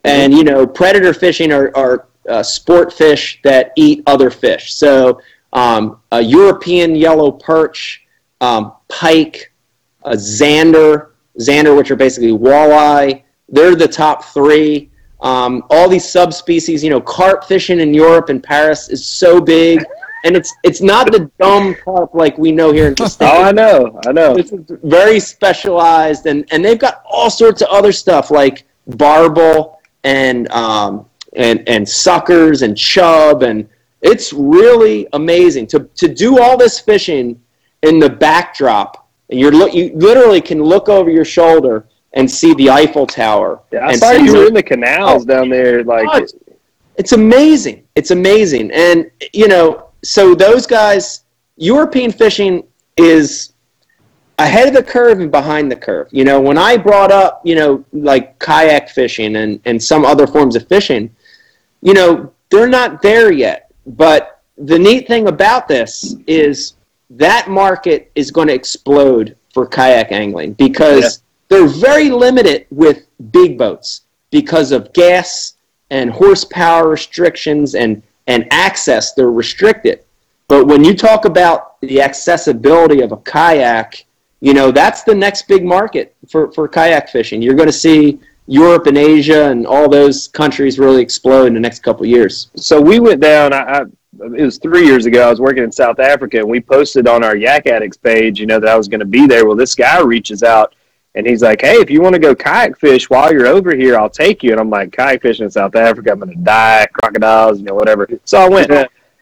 And 0.04 0.32
you 0.32 0.44
know, 0.44 0.66
predator 0.66 1.12
fishing 1.12 1.52
are, 1.52 1.70
are 1.76 2.08
uh, 2.28 2.42
sport 2.42 2.92
fish 2.92 3.40
that 3.44 3.72
eat 3.76 4.02
other 4.06 4.30
fish. 4.30 4.74
So, 4.74 5.20
um, 5.52 6.00
a 6.12 6.20
European 6.20 6.94
yellow 6.96 7.30
perch, 7.30 8.06
um, 8.40 8.72
pike, 8.88 9.52
a 10.04 10.12
zander, 10.12 11.10
zander, 11.38 11.76
which 11.76 11.90
are 11.90 11.96
basically 11.96 12.30
walleye. 12.30 13.22
They're 13.48 13.76
the 13.76 13.88
top 13.88 14.24
three. 14.24 14.90
Um, 15.20 15.62
all 15.70 15.88
these 15.88 16.08
subspecies, 16.08 16.82
you 16.82 16.90
know, 16.90 17.00
carp 17.00 17.44
fishing 17.44 17.80
in 17.80 17.94
Europe 17.94 18.28
and 18.28 18.42
Paris 18.42 18.88
is 18.88 19.06
so 19.06 19.40
big, 19.40 19.84
and 20.24 20.36
it's 20.36 20.52
it's 20.62 20.80
not 20.80 21.10
the 21.10 21.30
dumb 21.38 21.74
carp 21.74 22.14
like 22.14 22.36
we 22.38 22.52
know 22.52 22.72
here 22.72 22.88
in 22.88 22.94
the 22.94 23.08
States. 23.08 23.30
Oh, 23.32 23.42
I 23.42 23.52
know, 23.52 24.00
I 24.06 24.12
know. 24.12 24.34
This 24.34 24.52
is 24.52 24.64
very 24.82 25.20
specialized, 25.20 26.26
and, 26.26 26.46
and 26.52 26.64
they've 26.64 26.78
got 26.78 27.02
all 27.04 27.30
sorts 27.30 27.62
of 27.62 27.68
other 27.68 27.92
stuff 27.92 28.30
like 28.30 28.64
barbel 28.86 29.80
and 30.04 30.50
um, 30.52 31.06
and 31.34 31.68
and 31.68 31.88
suckers 31.88 32.62
and 32.62 32.76
chub, 32.76 33.42
and 33.42 33.68
it's 34.00 34.32
really 34.32 35.06
amazing 35.12 35.66
to 35.68 35.80
to 35.96 36.08
do 36.08 36.40
all 36.40 36.56
this 36.56 36.80
fishing 36.80 37.40
in 37.82 37.98
the 37.98 38.10
backdrop, 38.10 39.08
and 39.30 39.38
you're 39.40 39.52
look 39.52 39.74
you 39.74 39.92
literally 39.94 40.40
can 40.40 40.62
look 40.62 40.88
over 40.88 41.10
your 41.10 41.24
shoulder 41.24 41.86
and 42.14 42.30
see 42.30 42.54
the 42.54 42.68
Eiffel 42.68 43.06
Tower. 43.06 43.62
Yeah, 43.72 43.86
I 43.86 43.92
and 43.92 43.98
saw 43.98 44.12
you 44.12 44.34
were 44.34 44.46
in 44.46 44.54
the 44.54 44.62
canals 44.62 45.24
down 45.24 45.48
there, 45.48 45.82
like 45.82 46.06
Oh, 46.10 46.18
it's, 46.18 46.34
it's 46.96 47.12
amazing. 47.12 47.84
It's 47.94 48.10
amazing. 48.10 48.70
And, 48.72 49.10
you 49.32 49.48
know, 49.48 49.88
so 50.04 50.34
those 50.34 50.66
guys, 50.66 51.24
European 51.56 52.10
fishing 52.12 52.64
is 52.96 53.52
ahead 54.38 54.68
of 54.68 54.74
the 54.74 54.82
curve 54.82 55.20
and 55.20 55.30
behind 55.30 55.70
the 55.70 55.76
curve. 55.76 56.08
You 56.10 56.24
know, 56.24 56.40
when 56.40 56.58
I 56.58 56.76
brought 56.76 57.12
up, 57.12 57.40
you 57.44 57.54
know, 57.54 57.84
like 57.92 58.38
kayak 58.38 58.90
fishing 58.90 59.36
and, 59.36 59.60
and 59.64 59.82
some 59.82 60.04
other 60.04 60.26
forms 60.26 60.56
of 60.56 60.66
fishing, 60.68 61.14
you 61.80 61.94
know, 61.94 62.32
they're 62.50 62.68
not 62.68 63.02
there 63.02 63.32
yet. 63.32 63.70
But 63.86 64.40
the 64.58 64.78
neat 64.78 65.06
thing 65.06 65.28
about 65.28 65.68
this 65.68 66.16
is 66.26 66.74
that 67.10 67.48
market 67.48 68.10
is 68.14 68.30
going 68.30 68.48
to 68.48 68.54
explode 68.54 69.36
for 69.52 69.66
kayak 69.66 70.12
angling 70.12 70.54
because 70.54 71.22
they're 71.48 71.66
very 71.66 72.10
limited 72.10 72.66
with 72.70 73.06
big 73.30 73.58
boats 73.58 74.02
because 74.30 74.72
of 74.72 74.92
gas 74.94 75.56
and 75.90 76.10
horsepower 76.10 76.88
restrictions 76.88 77.74
and, 77.74 78.02
and 78.26 78.46
access. 78.50 79.14
They're 79.14 79.30
restricted. 79.30 80.04
But 80.48 80.66
when 80.66 80.84
you 80.84 80.94
talk 80.94 81.24
about 81.24 81.80
the 81.80 82.00
accessibility 82.00 83.00
of 83.00 83.12
a 83.12 83.16
kayak, 83.18 84.04
you 84.40 84.54
know, 84.54 84.70
that's 84.70 85.02
the 85.02 85.14
next 85.14 85.48
big 85.48 85.64
market 85.64 86.14
for, 86.28 86.52
for 86.52 86.68
kayak 86.68 87.08
fishing. 87.08 87.40
You're 87.40 87.54
going 87.54 87.68
to 87.68 87.72
see 87.72 88.20
Europe 88.46 88.86
and 88.86 88.98
Asia 88.98 89.50
and 89.50 89.66
all 89.66 89.88
those 89.88 90.28
countries 90.28 90.78
really 90.78 91.00
explode 91.00 91.46
in 91.46 91.54
the 91.54 91.60
next 91.60 91.80
couple 91.80 92.02
of 92.02 92.10
years. 92.10 92.50
so 92.56 92.80
we 92.80 93.00
went 93.00 93.20
down. 93.20 93.52
I, 93.52 93.60
I 93.60 93.84
it 94.20 94.44
was 94.44 94.58
three 94.58 94.84
years 94.84 95.06
ago. 95.06 95.26
I 95.26 95.30
was 95.30 95.40
working 95.40 95.64
in 95.64 95.72
South 95.72 95.98
Africa, 95.98 96.38
and 96.38 96.48
we 96.48 96.60
posted 96.60 97.08
on 97.08 97.24
our 97.24 97.34
Yak 97.34 97.66
Addicts 97.66 97.96
page, 97.96 98.38
you 98.38 98.46
know, 98.46 98.60
that 98.60 98.68
I 98.68 98.76
was 98.76 98.88
going 98.88 99.00
to 99.00 99.06
be 99.06 99.26
there. 99.26 99.46
Well, 99.46 99.56
this 99.56 99.74
guy 99.74 100.00
reaches 100.00 100.42
out, 100.42 100.74
and 101.14 101.26
he's 101.26 101.42
like, 101.42 101.60
"Hey, 101.60 101.76
if 101.76 101.90
you 101.90 102.00
want 102.00 102.14
to 102.14 102.18
go 102.18 102.34
kayak 102.34 102.78
fish 102.78 103.08
while 103.10 103.32
you're 103.32 103.46
over 103.46 103.74
here, 103.74 103.96
I'll 103.98 104.10
take 104.10 104.42
you." 104.42 104.52
And 104.52 104.60
I'm 104.60 104.70
like, 104.70 104.92
"Kayak 104.92 105.22
fishing 105.22 105.44
in 105.44 105.50
South 105.50 105.74
Africa, 105.74 106.12
I'm 106.12 106.20
going 106.20 106.36
to 106.36 106.42
die, 106.42 106.86
crocodiles, 106.92 107.58
you 107.58 107.64
know, 107.64 107.74
whatever." 107.74 108.08
So 108.24 108.38
I 108.38 108.48
went, 108.48 108.70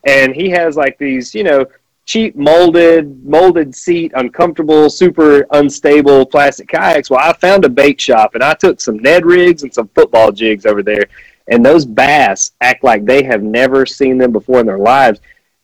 and 0.05 0.35
he 0.35 0.51
has 0.51 0.77
like 0.77 0.99
these, 0.99 1.35
you 1.35 1.45
know, 1.45 1.67
cheap 2.07 2.37
molded, 2.37 3.25
molded 3.25 3.75
seat, 3.75 4.13
uncomfortable, 4.15 4.89
super 4.91 5.47
unstable 5.53 6.27
plastic 6.27 6.69
kayaks. 6.69 7.11
Well, 7.11 7.21
I 7.21 7.33
found 7.35 7.65
a 7.65 7.69
bait 7.69 8.01
shop, 8.01 8.35
and 8.35 8.43
I 8.43 8.55
took 8.55 8.81
some 8.81 8.99
Ned 8.99 9.25
rigs 9.27 9.63
and 9.63 9.73
some 9.73 9.89
football 9.95 10.33
jigs 10.33 10.67
over 10.67 10.83
there 10.83 11.05
and 11.51 11.67
those 11.67 11.85
bass 11.85 12.53
act 12.61 12.83
like 12.83 13.05
they 13.05 13.23
have 13.23 13.43
never 13.43 13.85
seen 13.85 14.17
them 14.17 14.33
before 14.33 14.61
in 14.61 14.67
their 14.67 14.79
lives. 14.79 15.21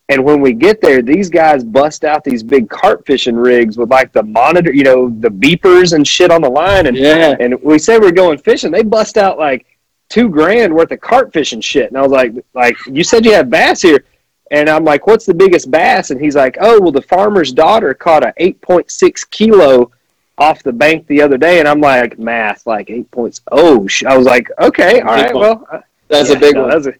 And 0.09 0.23
when 0.25 0.41
we 0.41 0.53
get 0.53 0.81
there, 0.81 1.03
these 1.03 1.29
guys 1.29 1.65
bust 1.65 2.05
out 2.05 2.23
these 2.23 2.43
big 2.45 2.71
carp 2.71 3.05
fishing 3.07 3.35
rigs 3.35 3.77
with 3.77 3.91
like 3.91 4.13
the 4.13 4.23
monitor, 4.23 4.73
you 4.73 4.85
know, 4.85 5.09
the 5.19 5.29
beepers 5.29 5.95
and 5.95 6.07
shit 6.07 6.31
on 6.31 6.43
the 6.43 6.49
line. 6.49 6.87
And 6.87 6.97
Yeah. 6.97 7.35
and 7.41 7.61
we 7.63 7.79
say 7.79 7.99
we're 7.99 8.13
going 8.13 8.39
fishing. 8.39 8.71
They 8.71 8.83
bust 8.85 9.17
out 9.19 9.37
like 9.37 9.67
two 10.09 10.29
grand 10.29 10.73
worth 10.73 10.93
of 10.93 11.01
carp 11.01 11.33
fishing 11.33 11.61
shit. 11.61 11.89
And 11.89 11.99
I 11.99 12.03
was 12.03 12.13
like, 12.13 12.33
like 12.55 12.77
you 12.87 13.03
said 13.03 13.25
you 13.25 13.33
had 13.33 13.51
bass 13.51 13.83
here. 13.83 14.05
And 14.53 14.69
I'm 14.69 14.85
like, 14.85 15.09
what's 15.09 15.27
the 15.27 15.35
biggest 15.35 15.73
bass? 15.73 16.13
And 16.13 16.21
he's 16.21 16.37
like, 16.37 16.57
oh, 16.61 16.81
well, 16.81 16.93
the 16.93 17.03
farmer's 17.03 17.53
daughter 17.53 17.93
caught 17.93 18.23
a 18.23 18.33
8.6 18.39 19.29
kilo 19.31 19.91
off 20.39 20.63
the 20.63 20.73
bank 20.73 21.05
the 21.09 21.21
other 21.21 21.37
day. 21.37 21.59
And 21.59 21.67
I'm 21.67 21.81
like, 21.81 22.17
math, 22.17 22.65
like 22.65 22.89
8 22.89 23.11
points. 23.11 23.41
Oh, 23.51 23.89
sh-. 23.89 24.05
I 24.05 24.17
was 24.17 24.25
like, 24.25 24.49
okay, 24.61 25.01
all 25.01 25.07
right, 25.17 25.35
well, 25.35 25.67
uh, 25.73 25.81
That's 26.07 26.31
yeah, 26.31 26.37
a 26.37 26.39
big 26.39 26.55
no, 26.55 26.61
one. 26.63 26.71
that's 26.71 26.87
a- 26.87 26.95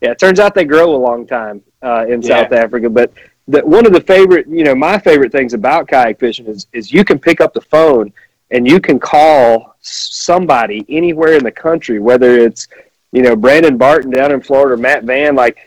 yeah, 0.00 0.12
it 0.12 0.20
turns 0.20 0.38
out 0.38 0.54
they 0.54 0.64
grow 0.64 0.94
a 0.94 0.96
long 0.96 1.26
time 1.26 1.60
uh, 1.82 2.06
in 2.08 2.22
Yeah. 2.22 2.42
South 2.42 2.52
Africa. 2.52 2.88
But 2.90 3.12
the, 3.48 3.60
one 3.60 3.86
of 3.86 3.92
the 3.92 4.00
favorite, 4.00 4.46
you 4.48 4.64
know, 4.64 4.74
my 4.74 4.98
favorite 4.98 5.32
things 5.32 5.52
about 5.54 5.88
kayak 5.88 6.18
fishing 6.18 6.46
is 6.46 6.66
is 6.72 6.92
you 6.92 7.04
can 7.04 7.18
pick 7.18 7.40
up 7.40 7.52
the 7.54 7.60
phone 7.60 8.12
and 8.50 8.66
you 8.68 8.80
can 8.80 8.98
call 8.98 9.74
somebody 9.80 10.84
anywhere 10.88 11.34
in 11.34 11.44
the 11.44 11.50
country, 11.50 11.98
whether 11.98 12.38
it's 12.38 12.68
you 13.12 13.22
know 13.22 13.34
Brandon 13.36 13.76
Barton 13.76 14.10
down 14.10 14.32
in 14.32 14.40
Florida, 14.40 14.74
or 14.74 14.76
Matt 14.76 15.04
Van, 15.04 15.34
like 15.34 15.58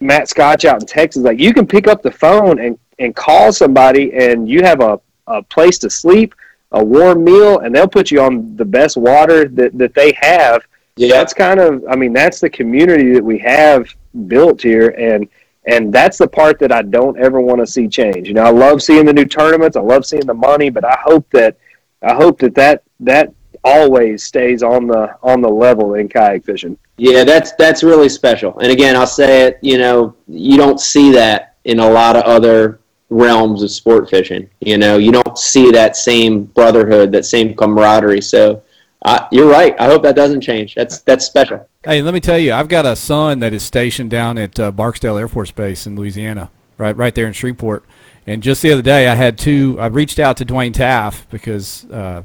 Matt 0.00 0.28
Scotch 0.28 0.64
out 0.64 0.80
in 0.80 0.86
Texas. 0.86 1.22
Like 1.22 1.38
you 1.38 1.52
can 1.52 1.66
pick 1.66 1.86
up 1.88 2.02
the 2.02 2.10
phone 2.10 2.58
and 2.58 2.78
and 2.98 3.14
call 3.14 3.52
somebody, 3.52 4.12
and 4.14 4.48
you 4.48 4.62
have 4.62 4.80
a 4.80 5.00
a 5.26 5.42
place 5.42 5.78
to 5.78 5.90
sleep, 5.90 6.34
a 6.72 6.84
warm 6.84 7.24
meal, 7.24 7.60
and 7.60 7.74
they'll 7.74 7.88
put 7.88 8.10
you 8.10 8.20
on 8.20 8.56
the 8.56 8.64
best 8.64 8.96
water 8.96 9.46
that 9.48 9.76
that 9.78 9.94
they 9.94 10.12
have 10.20 10.62
Yeah, 10.96 11.08
that's 11.16 11.34
kind 11.34 11.58
of 11.60 11.82
i 11.90 11.96
mean 11.96 12.12
that's 12.12 12.40
the 12.40 12.50
community 12.50 13.12
that 13.14 13.24
we 13.24 13.38
have 13.38 13.88
built 14.26 14.62
here 14.62 14.90
and 14.90 15.28
and 15.66 15.92
that's 15.92 16.18
the 16.18 16.28
part 16.28 16.58
that 16.58 16.72
i 16.72 16.82
don't 16.82 17.18
ever 17.18 17.40
want 17.40 17.58
to 17.58 17.66
see 17.66 17.88
change 17.88 18.28
you 18.28 18.34
know 18.34 18.42
i 18.42 18.50
love 18.50 18.82
seeing 18.82 19.04
the 19.04 19.12
new 19.12 19.24
tournaments 19.24 19.76
i 19.76 19.80
love 19.80 20.04
seeing 20.06 20.26
the 20.26 20.34
money 20.34 20.70
but 20.70 20.84
i 20.84 20.96
hope 21.02 21.28
that 21.30 21.56
i 22.02 22.14
hope 22.14 22.38
that 22.38 22.54
that 22.54 22.82
that 23.00 23.32
always 23.64 24.22
stays 24.22 24.62
on 24.62 24.86
the 24.86 25.16
on 25.22 25.40
the 25.40 25.48
level 25.48 25.94
in 25.94 26.08
kayak 26.08 26.44
fishing 26.44 26.76
Yeah, 26.96 27.24
that's 27.24 27.52
that's 27.52 27.82
really 27.82 28.08
special. 28.08 28.56
And 28.58 28.70
again, 28.70 28.94
I'll 28.94 29.06
say 29.06 29.46
it. 29.46 29.58
You 29.62 29.78
know, 29.78 30.14
you 30.28 30.56
don't 30.56 30.78
see 30.78 31.10
that 31.12 31.56
in 31.64 31.80
a 31.80 31.90
lot 31.90 32.14
of 32.14 32.22
other 32.22 32.78
realms 33.10 33.62
of 33.62 33.70
sport 33.70 34.08
fishing. 34.08 34.48
You 34.60 34.78
know, 34.78 34.98
you 34.98 35.10
don't 35.10 35.36
see 35.36 35.70
that 35.72 35.96
same 35.96 36.44
brotherhood, 36.44 37.10
that 37.12 37.24
same 37.24 37.54
camaraderie. 37.54 38.20
So, 38.20 38.62
uh, 39.04 39.28
you're 39.30 39.48
right. 39.48 39.74
I 39.78 39.86
hope 39.86 40.02
that 40.02 40.16
doesn't 40.16 40.40
change. 40.40 40.74
That's 40.74 41.00
that's 41.00 41.26
special. 41.26 41.68
Hey, 41.84 42.00
let 42.00 42.14
me 42.14 42.20
tell 42.20 42.38
you, 42.38 42.52
I've 42.52 42.68
got 42.68 42.86
a 42.86 42.96
son 42.96 43.40
that 43.40 43.52
is 43.52 43.62
stationed 43.62 44.10
down 44.10 44.38
at 44.38 44.58
uh, 44.58 44.70
Barksdale 44.70 45.18
Air 45.18 45.28
Force 45.28 45.50
Base 45.50 45.86
in 45.86 45.96
Louisiana, 45.96 46.50
right, 46.78 46.96
right 46.96 47.14
there 47.14 47.26
in 47.26 47.34
Shreveport. 47.34 47.84
And 48.26 48.42
just 48.42 48.62
the 48.62 48.72
other 48.72 48.82
day, 48.82 49.06
I 49.06 49.14
had 49.14 49.36
two. 49.36 49.76
I 49.78 49.86
reached 49.86 50.18
out 50.18 50.38
to 50.38 50.46
Dwayne 50.46 50.72
Taff 50.72 51.28
because 51.28 51.84
uh, 51.90 52.22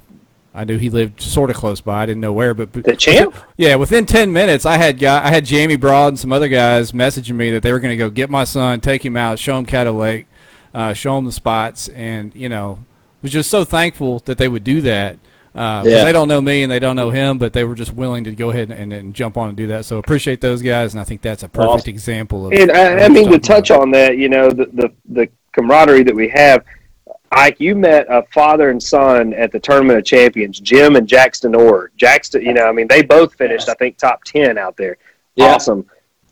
I 0.54 0.64
knew 0.64 0.78
he 0.78 0.90
lived 0.90 1.22
sort 1.22 1.50
of 1.50 1.58
close 1.58 1.82
by. 1.82 2.04
I 2.04 2.06
didn't 2.06 2.22
know 2.22 2.32
where, 2.32 2.54
but, 2.54 2.72
but 2.72 2.86
The 2.86 2.96
champ? 2.96 3.36
Yeah, 3.58 3.76
within 3.76 4.06
ten 4.06 4.32
minutes, 4.32 4.66
I 4.66 4.78
had 4.78 4.98
guy, 4.98 5.24
I 5.24 5.30
had 5.30 5.44
Jamie 5.44 5.76
Broad 5.76 6.10
and 6.10 6.20
some 6.20 6.32
other 6.32 6.48
guys 6.48 6.94
messaging 6.94 7.36
me 7.36 7.52
that 7.52 7.62
they 7.62 7.74
were 7.74 7.82
going 7.82 7.92
to 7.92 7.98
go 7.98 8.10
get 8.10 8.30
my 8.30 8.46
son, 8.46 8.80
take 8.80 9.06
him 9.06 9.18
out, 9.18 9.40
show 9.40 9.58
him 9.58 9.66
Caddo 9.66 9.98
Lake, 9.98 10.28
uh, 10.74 10.94
show 10.94 11.18
him 11.18 11.26
the 11.26 11.34
spots, 11.34 11.90
and 11.90 12.34
you 12.34 12.48
know, 12.48 12.80
was 13.22 13.34
just 13.34 13.50
so 13.50 13.66
thankful 13.66 14.20
that 14.20 14.38
they 14.38 14.48
would 14.48 14.64
do 14.64 14.80
that. 14.82 15.20
Uh, 15.56 15.82
'cause 15.84 15.92
Yeah. 15.92 16.04
They 16.06 16.12
don't 16.12 16.28
know 16.28 16.42
me 16.42 16.64
and 16.64 16.72
they 16.72 16.80
don't 16.80 16.96
know 16.96 17.10
him, 17.10 17.38
but 17.38 17.54
they 17.54 17.64
were 17.64 17.76
just 17.76 17.94
willing 17.94 18.24
to 18.26 18.32
go 18.32 18.52
ahead 18.52 18.72
and, 18.72 18.94
and 18.94 19.14
jump 19.14 19.36
on 19.38 19.50
and 19.50 19.58
do 19.58 19.68
that. 19.68 19.86
So 19.86 19.98
appreciate 19.98 20.42
those 20.42 20.62
guys, 20.62 20.94
and 20.94 21.02
I 21.02 21.04
think 21.04 21.22
that's 21.22 21.44
a 21.44 21.50
perfect 21.50 21.70
Awesome. 21.74 21.90
example 21.90 22.48
of. 22.48 22.54
and 22.54 22.72
i, 22.72 23.06
I 23.06 23.10
mean 23.10 23.30
to 23.32 23.40
touch 23.40 23.70
about. 23.72 23.82
on 23.84 23.92
that 23.92 24.18
you 24.18 24.30
know 24.30 24.50
the, 24.50 24.66
the 24.74 24.92
the 25.10 25.30
camaraderie 25.54 26.04
that 26.04 26.16
we 26.16 26.30
have 26.30 26.64
Ike, 27.32 27.60
you 27.60 27.76
met 27.76 28.08
a 28.10 28.24
father 28.34 28.72
and 28.72 28.82
son 28.82 29.34
at 29.36 29.52
the 29.52 29.60
Tournament 29.60 30.00
of 30.00 30.06
Champions, 30.06 30.60
Jim 30.60 30.96
and 30.96 31.08
Jackson 31.08 31.54
Orr. 31.54 31.92
Jackson, 31.96 32.42
you 32.42 32.54
know, 32.56 32.64
I 32.66 32.72
mean, 32.72 32.88
they 32.88 33.04
both 33.04 33.36
finished, 33.36 33.70
I 33.70 33.76
think, 33.76 33.98
top 33.98 34.24
10 34.24 34.58
out 34.58 34.76
there. 34.78 34.98
Yeah. 35.36 35.54
Awesome. 35.54 35.86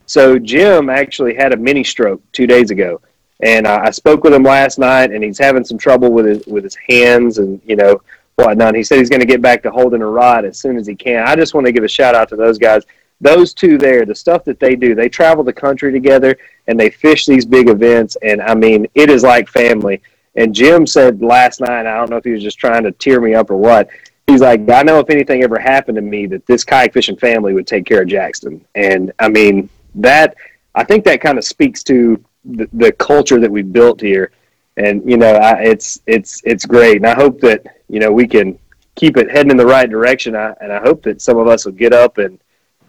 So 0.06 0.40
Jim 0.40 0.90
actually 0.90 1.34
had 1.34 1.52
a 1.52 1.56
mini 1.56 1.84
stroke 1.84 2.20
two 2.32 2.48
days 2.48 2.72
ago, 2.72 3.00
and 3.44 3.64
I, 3.68 3.86
I 3.86 3.90
spoke 3.90 4.24
with 4.24 4.34
him 4.34 4.42
last 4.42 4.80
night, 4.80 5.12
and 5.12 5.22
he's 5.22 5.38
having 5.38 5.64
some 5.64 5.78
trouble 5.78 6.10
with 6.10 6.26
his 6.26 6.44
with 6.46 6.64
his 6.64 6.76
hands 6.88 7.38
and 7.38 7.60
you 7.64 7.76
know 7.76 8.00
whatnot. 8.38 8.74
He 8.74 8.82
said 8.82 8.98
he's 8.98 9.10
going 9.10 9.20
to 9.20 9.26
get 9.26 9.42
back 9.42 9.62
to 9.64 9.70
holding 9.70 10.02
a 10.02 10.06
rod 10.06 10.44
as 10.44 10.58
soon 10.58 10.76
as 10.76 10.86
he 10.86 10.94
can. 10.94 11.26
I 11.26 11.34
just 11.34 11.54
want 11.54 11.66
to 11.66 11.72
give 11.72 11.84
a 11.84 11.88
shout 11.88 12.14
out 12.14 12.28
to 12.30 12.36
those 12.36 12.58
guys. 12.58 12.84
Those 13.20 13.52
two 13.52 13.78
there, 13.78 14.06
the 14.06 14.14
stuff 14.14 14.44
that 14.44 14.60
they 14.60 14.76
do, 14.76 14.94
they 14.94 15.08
travel 15.08 15.42
the 15.42 15.52
country 15.52 15.90
together 15.90 16.38
and 16.68 16.78
they 16.78 16.88
fish 16.88 17.26
these 17.26 17.44
big 17.44 17.68
events, 17.68 18.16
and 18.22 18.40
I 18.40 18.54
mean, 18.54 18.86
it 18.94 19.10
is 19.10 19.24
like 19.24 19.48
family. 19.48 20.00
And 20.36 20.54
Jim 20.54 20.86
said 20.86 21.20
last 21.20 21.60
night, 21.60 21.86
I 21.86 21.96
don't 21.96 22.10
know 22.10 22.16
if 22.16 22.24
he 22.24 22.30
was 22.30 22.44
just 22.44 22.58
trying 22.58 22.84
to 22.84 22.92
tear 22.92 23.20
me 23.20 23.34
up 23.34 23.50
or 23.50 23.56
what. 23.56 23.88
He's 24.28 24.40
like, 24.40 24.68
I 24.70 24.82
know 24.82 25.00
if 25.00 25.10
anything 25.10 25.42
ever 25.42 25.58
happened 25.58 25.96
to 25.96 26.02
me, 26.02 26.26
that 26.26 26.46
this 26.46 26.62
kayak 26.62 26.92
fishing 26.92 27.16
family 27.16 27.54
would 27.54 27.66
take 27.66 27.86
care 27.86 28.02
of 28.02 28.08
Jackson. 28.08 28.64
And 28.76 29.10
I 29.18 29.28
mean, 29.28 29.68
that 29.96 30.36
I 30.76 30.84
think 30.84 31.04
that 31.06 31.20
kind 31.20 31.38
of 31.38 31.44
speaks 31.44 31.82
to 31.84 32.22
the, 32.44 32.68
the 32.72 32.92
culture 32.92 33.40
that 33.40 33.50
we 33.50 33.62
built 33.62 34.00
here. 34.00 34.30
And 34.78 35.08
you 35.08 35.16
know, 35.16 35.34
I, 35.34 35.62
it's 35.62 36.00
it's 36.06 36.40
it's 36.44 36.64
great, 36.64 36.96
and 36.96 37.06
I 37.06 37.14
hope 37.14 37.40
that 37.40 37.66
you 37.88 37.98
know 37.98 38.12
we 38.12 38.28
can 38.28 38.58
keep 38.94 39.16
it 39.16 39.30
heading 39.30 39.50
in 39.50 39.56
the 39.56 39.66
right 39.66 39.90
direction. 39.90 40.36
I, 40.36 40.54
and 40.60 40.72
I 40.72 40.80
hope 40.80 41.02
that 41.02 41.20
some 41.20 41.36
of 41.36 41.48
us 41.48 41.64
will 41.64 41.72
get 41.72 41.92
up 41.92 42.18
and 42.18 42.38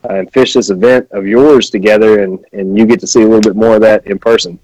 uh, 0.03 0.15
and 0.15 0.31
fish 0.31 0.53
this 0.53 0.69
event 0.69 1.07
of 1.11 1.25
yours 1.25 1.69
together, 1.71 2.23
and 2.23 2.45
and 2.53 2.77
you 2.77 2.85
get 2.85 2.99
to 2.99 3.07
see 3.07 3.21
a 3.21 3.25
little 3.25 3.41
bit 3.41 3.55
more 3.55 3.75
of 3.75 3.81
that 3.81 4.05
in 4.05 4.19
person. 4.19 4.59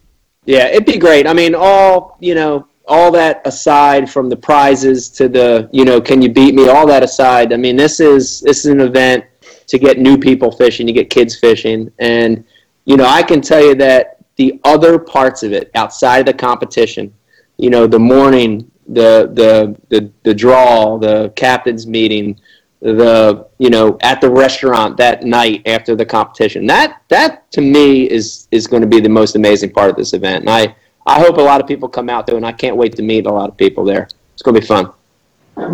Yeah, 0.45 0.67
it'd 0.67 0.85
be 0.85 0.99
great. 0.99 1.25
I 1.25 1.33
mean, 1.33 1.55
all 1.55 2.17
you 2.19 2.35
know, 2.35 2.67
all 2.87 3.11
that 3.13 3.41
aside 3.45 4.07
from 4.09 4.29
the 4.29 4.37
prizes 4.37 5.09
to 5.11 5.27
the 5.27 5.67
you 5.73 5.83
know, 5.83 5.99
can 5.99 6.21
you 6.21 6.29
beat 6.29 6.53
me? 6.53 6.67
All 6.67 6.85
that 6.87 7.01
aside, 7.01 7.53
I 7.53 7.57
mean, 7.57 7.75
this 7.75 7.99
is 7.99 8.41
this 8.41 8.65
is 8.65 8.71
an 8.71 8.81
event 8.81 9.25
to 9.67 9.79
get 9.79 9.97
new 9.97 10.15
people 10.17 10.51
fishing, 10.51 10.85
to 10.85 10.93
get 10.93 11.09
kids 11.09 11.35
fishing, 11.35 11.91
and 11.97 12.43
you 12.85 12.97
know, 12.97 13.05
I 13.05 13.23
can 13.23 13.41
tell 13.41 13.65
you 13.65 13.73
that 13.75 14.14
the 14.35 14.59
other 14.63 14.99
parts 14.99 15.43
of 15.43 15.53
it 15.53 15.71
outside 15.75 16.19
of 16.19 16.25
the 16.25 16.33
competition, 16.33 17.13
you 17.57 17.69
know, 17.69 17.87
the 17.87 17.99
morning, 17.99 18.69
the 18.87 19.31
the 19.33 19.75
the, 19.89 20.11
the 20.23 20.33
draw, 20.33 20.97
the 20.97 21.31
captain's 21.35 21.87
meeting, 21.87 22.39
the 22.81 23.47
you 23.57 23.69
know 23.69 23.97
at 24.01 24.21
the 24.21 24.29
restaurant 24.29 24.97
that 24.97 25.23
night 25.23 25.61
after 25.65 25.95
the 25.95 26.05
competition 26.05 26.67
that 26.67 27.01
that 27.07 27.49
to 27.51 27.61
me 27.61 28.09
is 28.09 28.47
is 28.51 28.67
going 28.67 28.81
to 28.81 28.87
be 28.87 28.99
the 28.99 29.09
most 29.09 29.35
amazing 29.35 29.71
part 29.71 29.89
of 29.89 29.95
this 29.95 30.13
event 30.13 30.41
and 30.41 30.49
i 30.49 30.75
i 31.07 31.19
hope 31.19 31.37
a 31.37 31.41
lot 31.41 31.59
of 31.59 31.65
people 31.65 31.89
come 31.89 32.09
out 32.09 32.27
there 32.27 32.35
and 32.35 32.45
i 32.45 32.51
can't 32.51 32.75
wait 32.75 32.95
to 32.95 33.01
meet 33.01 33.25
a 33.25 33.31
lot 33.31 33.49
of 33.49 33.57
people 33.57 33.83
there 33.83 34.07
it's 34.33 34.43
going 34.43 34.53
to 34.53 34.61
be 34.61 34.67
fun 34.67 34.91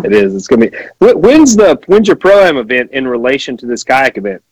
It 0.04 0.12
is. 0.12 0.34
It's 0.34 0.46
gonna 0.46 0.70
be. 0.70 0.76
When's 1.00 1.56
the 1.56 1.80
when's 1.86 2.06
your 2.06 2.16
pro 2.16 2.44
am 2.44 2.56
event 2.56 2.90
in 2.92 3.06
relation 3.06 3.56
to 3.58 3.66
this 3.66 3.82
kayak 3.82 4.16
event? 4.16 4.42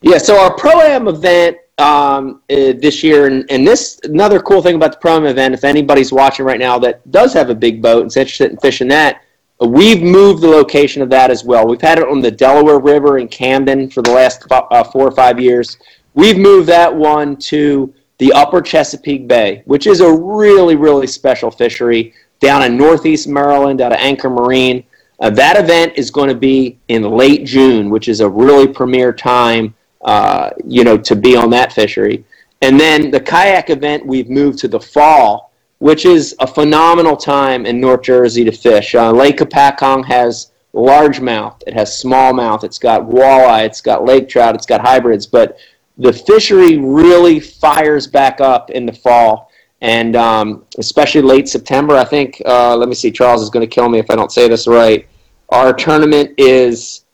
yeah 0.00 0.18
so 0.18 0.40
our 0.40 0.54
pro 0.56 0.80
am 0.80 1.06
event 1.06 1.56
um, 1.78 2.42
uh, 2.50 2.74
this 2.78 3.02
year 3.02 3.26
and, 3.26 3.50
and 3.50 3.66
this 3.66 3.98
another 4.04 4.40
cool 4.40 4.62
thing 4.62 4.76
about 4.76 4.92
the 4.92 4.98
pro 4.98 5.16
am 5.16 5.26
event 5.26 5.54
if 5.54 5.64
anybody's 5.64 6.12
watching 6.12 6.44
right 6.44 6.60
now 6.60 6.78
that 6.78 7.10
does 7.10 7.32
have 7.32 7.50
a 7.50 7.54
big 7.54 7.80
boat 7.80 8.02
and 8.02 8.08
is 8.08 8.16
interested 8.16 8.50
in 8.50 8.56
fishing 8.58 8.88
that 8.88 9.22
We've 9.66 10.02
moved 10.02 10.42
the 10.42 10.48
location 10.48 11.02
of 11.02 11.10
that 11.10 11.30
as 11.30 11.44
well. 11.44 11.66
We've 11.68 11.80
had 11.80 11.98
it 11.98 12.08
on 12.08 12.20
the 12.20 12.32
Delaware 12.32 12.80
River 12.80 13.18
in 13.18 13.28
Camden 13.28 13.88
for 13.90 14.02
the 14.02 14.10
last 14.10 14.44
uh, 14.50 14.82
four 14.82 15.06
or 15.06 15.12
five 15.12 15.38
years. 15.38 15.78
We've 16.14 16.36
moved 16.36 16.68
that 16.68 16.92
one 16.92 17.36
to 17.36 17.94
the 18.18 18.32
Upper 18.32 18.60
Chesapeake 18.60 19.28
Bay, 19.28 19.62
which 19.66 19.86
is 19.86 20.00
a 20.00 20.12
really, 20.12 20.74
really 20.74 21.06
special 21.06 21.50
fishery 21.50 22.12
down 22.40 22.64
in 22.64 22.76
Northeast 22.76 23.28
Maryland, 23.28 23.80
out 23.80 23.92
of 23.92 23.98
Anchor 23.98 24.30
Marine. 24.30 24.82
Uh, 25.20 25.30
that 25.30 25.56
event 25.56 25.92
is 25.94 26.10
going 26.10 26.28
to 26.28 26.34
be 26.34 26.80
in 26.88 27.02
late 27.02 27.44
June, 27.44 27.88
which 27.88 28.08
is 28.08 28.18
a 28.18 28.28
really 28.28 28.66
premier 28.66 29.12
time, 29.12 29.74
uh, 30.04 30.50
you 30.66 30.84
know, 30.84 30.96
to 30.98 31.16
be 31.16 31.36
on 31.36 31.50
that 31.50 31.72
fishery. 31.72 32.24
And 32.60 32.78
then 32.78 33.10
the 33.10 33.20
kayak 33.20 33.70
event 33.70 34.06
we've 34.06 34.30
moved 34.30 34.58
to 34.60 34.68
the 34.68 34.80
fall 34.80 35.52
which 35.82 36.04
is 36.04 36.32
a 36.38 36.46
phenomenal 36.46 37.16
time 37.16 37.66
in 37.66 37.80
North 37.80 38.02
Jersey 38.02 38.44
to 38.44 38.52
fish. 38.52 38.94
Uh, 38.94 39.10
Lake 39.10 39.38
Hopatcong 39.38 40.04
has 40.04 40.52
largemouth, 40.72 41.60
it 41.66 41.74
has 41.74 42.00
smallmouth, 42.00 42.62
it's 42.62 42.78
got 42.78 43.02
walleye, 43.02 43.64
it's 43.64 43.80
got 43.80 44.04
lake 44.04 44.28
trout, 44.28 44.54
it's 44.54 44.64
got 44.64 44.80
hybrids, 44.80 45.26
but 45.26 45.58
the 45.98 46.12
fishery 46.12 46.76
really 46.78 47.40
fires 47.40 48.06
back 48.06 48.40
up 48.40 48.70
in 48.70 48.86
the 48.86 48.92
fall. 48.92 49.50
And 49.80 50.14
um, 50.14 50.64
especially 50.78 51.22
late 51.22 51.48
September, 51.48 51.96
I 51.96 52.04
think. 52.04 52.40
Uh, 52.46 52.76
let 52.76 52.88
me 52.88 52.94
see. 52.94 53.10
Charles 53.10 53.42
is 53.42 53.50
going 53.50 53.68
to 53.68 53.74
kill 53.74 53.88
me 53.88 53.98
if 53.98 54.08
I 54.08 54.14
don't 54.14 54.30
say 54.30 54.46
this 54.46 54.68
right. 54.68 55.08
Our 55.48 55.72
tournament 55.72 56.30
is 56.38 57.06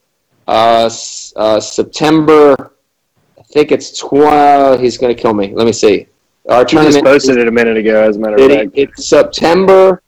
uh, 0.46 0.90
uh, 1.36 1.58
September. 1.58 2.74
I 3.50 3.52
think 3.52 3.72
it's 3.72 3.98
12. 3.98 4.80
He's 4.80 4.98
going 4.98 5.14
to 5.14 5.20
kill 5.20 5.32
me. 5.34 5.52
Let 5.54 5.66
me 5.66 5.72
see. 5.72 6.06
Our 6.48 6.60
You 6.60 6.66
tournament 6.66 6.94
just 6.94 7.04
posted 7.04 7.38
it 7.38 7.48
a 7.48 7.50
minute 7.50 7.76
ago, 7.76 8.02
as 8.02 8.16
a 8.16 8.20
matter 8.20 8.36
of 8.36 8.50
fact. 8.50 8.70
it's 8.74 9.08
September 9.08 10.02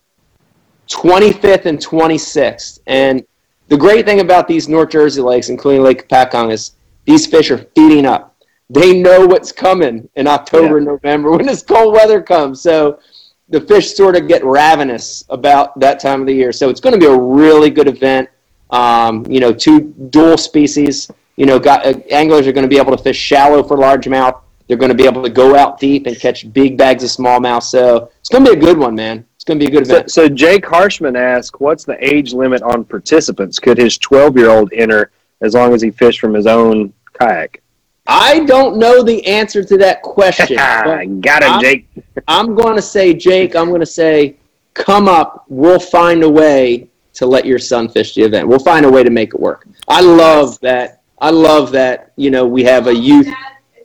25th 0.89 1.67
and 1.67 1.79
26th. 1.79 2.81
And 2.87 3.25
the 3.69 3.77
great 3.77 4.05
thing 4.05 4.21
about 4.21 4.49
these 4.49 4.69
North 4.69 4.91
Jersey 4.91 5.23
lakes, 5.23 5.49
including 5.49 5.83
Lake 5.83 6.09
Hopatcong, 6.09 6.53
is 6.53 6.73
these 7.05 7.27
fish 7.27 7.51
are 7.51 7.59
feeding 7.75 8.07
up. 8.07 8.37
They 8.69 9.01
know 9.01 9.27
what's 9.27 9.53
coming 9.53 10.09
in 10.17 10.27
October 10.27 10.77
and 10.79 10.87
November 10.87 11.31
when 11.33 11.47
this 11.47 11.63
cold 11.63 11.93
weather 11.95 12.23
comes. 12.23 12.61
So 12.61 13.01
the 13.49 13.61
fish 13.61 13.95
sort 13.95 14.17
of 14.17 14.29
get 14.29 14.45
ravenous 14.45 15.25
about 15.29 15.79
that 15.81 15.99
time 15.99 16.21
of 16.21 16.27
the 16.27 16.35
year. 16.35 16.53
So 16.53 16.69
it's 16.69 16.81
going 16.81 16.93
to 16.93 17.01
be 17.01 17.07
a 17.07 17.17
really 17.17 17.71
good 17.71 17.89
event. 17.89 18.29
Um, 18.71 19.27
you 19.29 19.41
know, 19.41 19.53
two 19.53 19.93
dual 20.11 20.39
species. 20.39 21.11
You 21.41 21.47
know, 21.47 21.59
got, 21.59 21.87
uh, 21.87 21.95
anglers 22.11 22.47
are 22.47 22.53
going 22.53 22.65
to 22.65 22.69
be 22.69 22.77
able 22.77 22.95
to 22.95 23.03
fish 23.03 23.17
shallow 23.17 23.63
for 23.63 23.79
largemouth. 23.79 24.43
They're 24.69 24.77
going 24.77 24.91
to 24.91 24.95
be 24.95 25.07
able 25.07 25.23
to 25.23 25.31
go 25.31 25.57
out 25.57 25.81
deep 25.81 26.07
and 26.07 26.15
catch 26.21 26.53
big 26.53 26.77
bags 26.77 27.03
of 27.03 27.09
smallmouth. 27.09 27.63
So 27.63 28.11
it's 28.21 28.29
going 28.29 28.45
to 28.45 28.53
be 28.53 28.59
a 28.59 28.61
good 28.61 28.77
one, 28.77 28.95
man. 28.95 29.25
It's 29.37 29.45
going 29.45 29.59
to 29.59 29.65
be 29.65 29.75
a 29.75 29.75
good 29.75 29.89
event. 29.89 30.11
so 30.11 30.29
Jake 30.29 30.67
Harshman 30.67 31.19
asked, 31.19 31.59
"What's 31.59 31.85
the 31.87 31.97
age 32.07 32.35
limit 32.35 32.61
on 32.63 32.85
participants? 32.85 33.59
Could 33.59 33.79
his 33.79 33.97
12-year-old 33.97 34.71
enter 34.75 35.13
as 35.41 35.55
long 35.55 35.73
as 35.73 35.81
he 35.81 35.91
fished 35.91 36.21
from 36.21 36.35
his 36.35 36.47
own 36.47 36.93
kayak?" 37.15 37.63
I 38.07 38.41
don't 38.45 38.77
know 38.77 39.03
the 39.03 39.27
answer 39.27 39.65
to 39.65 39.79
that 39.79 40.03
question. 40.03 40.57
but 40.59 41.07
Got 41.23 41.43
him, 41.43 41.53
I'm- 41.53 41.61
Jake. 41.63 41.89
I'm 42.29 42.55
going 42.55 42.77
to 42.77 42.83
say, 42.83 43.15
Jake, 43.15 43.57
I'm 43.57 43.69
going 43.69 43.81
to 43.81 43.87
say, 43.87 44.37
come 44.75 45.09
up. 45.09 45.47
We'll 45.49 45.81
find 45.81 46.23
a 46.23 46.29
way 46.29 46.91
to 47.15 47.25
let 47.25 47.47
your 47.47 47.59
son 47.59 47.89
fish 47.89 48.15
the 48.15 48.25
event. 48.25 48.47
We'll 48.47 48.59
find 48.59 48.85
a 48.85 48.91
way 48.91 49.03
to 49.03 49.11
make 49.11 49.33
it 49.33 49.41
work. 49.41 49.67
I 49.89 50.03
love 50.03 50.61
that. 50.61 51.00
I 51.21 51.31
love 51.31 51.71
that, 51.73 52.13
you 52.17 52.31
know, 52.31 52.47
we 52.47 52.63
have 52.65 52.87
a 52.87 52.95
youth. 52.95 53.27
As 53.29 53.35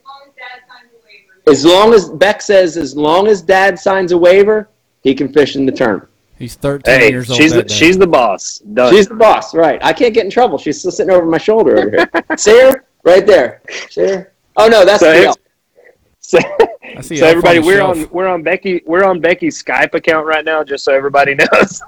long 0.04 0.22
as 0.26 0.34
dad 0.36 0.60
signs 0.68 0.90
a 0.92 1.06
waiver. 1.06 1.50
As 1.50 1.64
long 1.64 1.94
as 1.94 2.08
Beck 2.10 2.40
says, 2.42 2.76
as 2.76 2.96
long 2.96 3.26
as 3.28 3.42
dad 3.42 3.78
signs 3.78 4.12
a 4.12 4.18
waiver, 4.18 4.68
he 5.02 5.14
can 5.14 5.32
fish 5.32 5.56
in 5.56 5.66
the 5.66 5.72
tournament. 5.72 6.08
He's 6.38 6.54
13 6.54 6.94
Hey, 7.00 7.10
years 7.10 7.30
old. 7.30 7.40
she's 7.40 7.52
that 7.52 7.56
the, 7.64 7.68
day. 7.68 7.74
she's 7.74 7.96
the 7.98 8.06
boss. 8.06 8.58
Done. 8.58 8.92
She's 8.94 9.06
the 9.08 9.14
boss, 9.14 9.54
right? 9.54 9.78
I 9.82 9.92
can't 9.92 10.12
get 10.12 10.24
in 10.24 10.30
trouble. 10.30 10.58
She's 10.58 10.78
still 10.78 10.90
sitting 10.90 11.12
over 11.14 11.24
my 11.26 11.38
shoulder 11.38 11.78
over 11.78 11.90
here. 11.90 12.10
See 12.36 12.60
her? 12.60 12.84
Right 13.04 13.26
there. 13.26 13.62
See 13.90 14.02
her? 14.06 14.32
Oh 14.56 14.68
no, 14.68 14.84
that's 14.84 15.00
So 15.00 15.10
the 15.12 15.18
it's- 15.18 15.36
so, 16.28 16.38
I 16.96 17.00
see 17.02 17.16
so 17.18 17.26
everybody, 17.26 17.60
we're 17.60 17.76
shelf. 17.78 17.96
on 17.98 18.08
we're 18.10 18.26
on 18.26 18.42
Becky 18.42 18.82
we're 18.86 19.04
on 19.04 19.20
Becky's 19.20 19.62
Skype 19.62 19.94
account 19.94 20.26
right 20.26 20.44
now, 20.44 20.64
just 20.64 20.84
so 20.84 20.92
everybody 20.92 21.34
knows. 21.52 21.82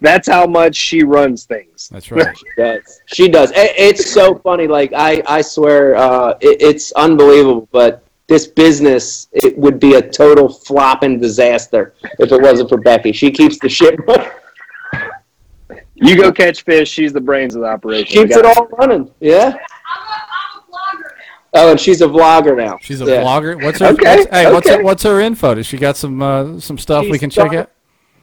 That's 0.00 0.28
how 0.28 0.46
much 0.46 0.76
she 0.76 1.02
runs 1.02 1.44
things. 1.44 1.88
That's 1.88 2.10
right. 2.12 2.36
She 2.36 2.44
does. 2.56 3.00
She 3.06 3.28
does. 3.28 3.50
It- 3.52 3.74
It's 3.76 4.10
so 4.12 4.36
funny. 4.38 4.68
Like 4.68 4.92
I, 4.94 5.22
I 5.26 5.40
swear, 5.42 5.96
uh, 5.96 6.34
it, 6.40 6.62
it's 6.62 6.92
unbelievable. 6.92 7.68
But 7.72 8.04
this 8.28 8.46
business, 8.46 9.28
it 9.32 9.58
would 9.58 9.80
be 9.80 9.94
a 9.94 10.02
total 10.02 10.48
flop 10.48 11.02
and 11.02 11.20
disaster 11.20 11.94
if 12.20 12.30
it 12.30 12.40
wasn't 12.40 12.68
for 12.68 12.78
Becky. 12.78 13.10
She 13.12 13.30
keeps 13.30 13.58
the 13.58 13.68
ship. 13.68 13.98
You 15.94 16.16
go 16.16 16.32
catch 16.32 16.62
fish. 16.64 16.90
She's 16.90 17.12
the 17.12 17.20
brains 17.20 17.54
of 17.54 17.60
the 17.60 17.68
operation. 17.68 18.06
keeps 18.24 18.36
it 18.36 18.44
all 18.44 18.66
running. 18.78 19.08
Yeah. 19.20 19.46
I'm 19.46 19.52
a, 19.52 19.54
I'm 19.54 20.58
a 20.58 20.62
vlogger 20.66 21.10
now. 21.51 21.51
Oh, 21.62 21.70
and 21.72 21.80
she's 21.80 22.00
a 22.00 22.06
vlogger 22.06 22.56
now. 22.56 22.76
She's 22.80 23.00
a 23.00 23.04
Yeah. 23.04 23.22
vlogger. 23.22 23.62
What's 23.62 23.78
her? 23.78 23.86
Okay, 23.88 24.16
what's, 24.16 24.30
hey, 24.30 24.52
what's 24.52 24.66
okay. 24.66 24.76
her, 24.78 24.82
what's 24.82 25.02
her 25.04 25.20
info? 25.20 25.54
Does 25.54 25.66
she 25.66 25.76
got 25.78 25.96
some 25.96 26.20
uh, 26.20 26.58
some 26.58 26.76
stuff 26.76 27.04
we 27.04 27.12
She's 27.12 27.20
can 27.20 27.30
check 27.30 27.52
got- 27.52 27.58
out? 27.60 27.70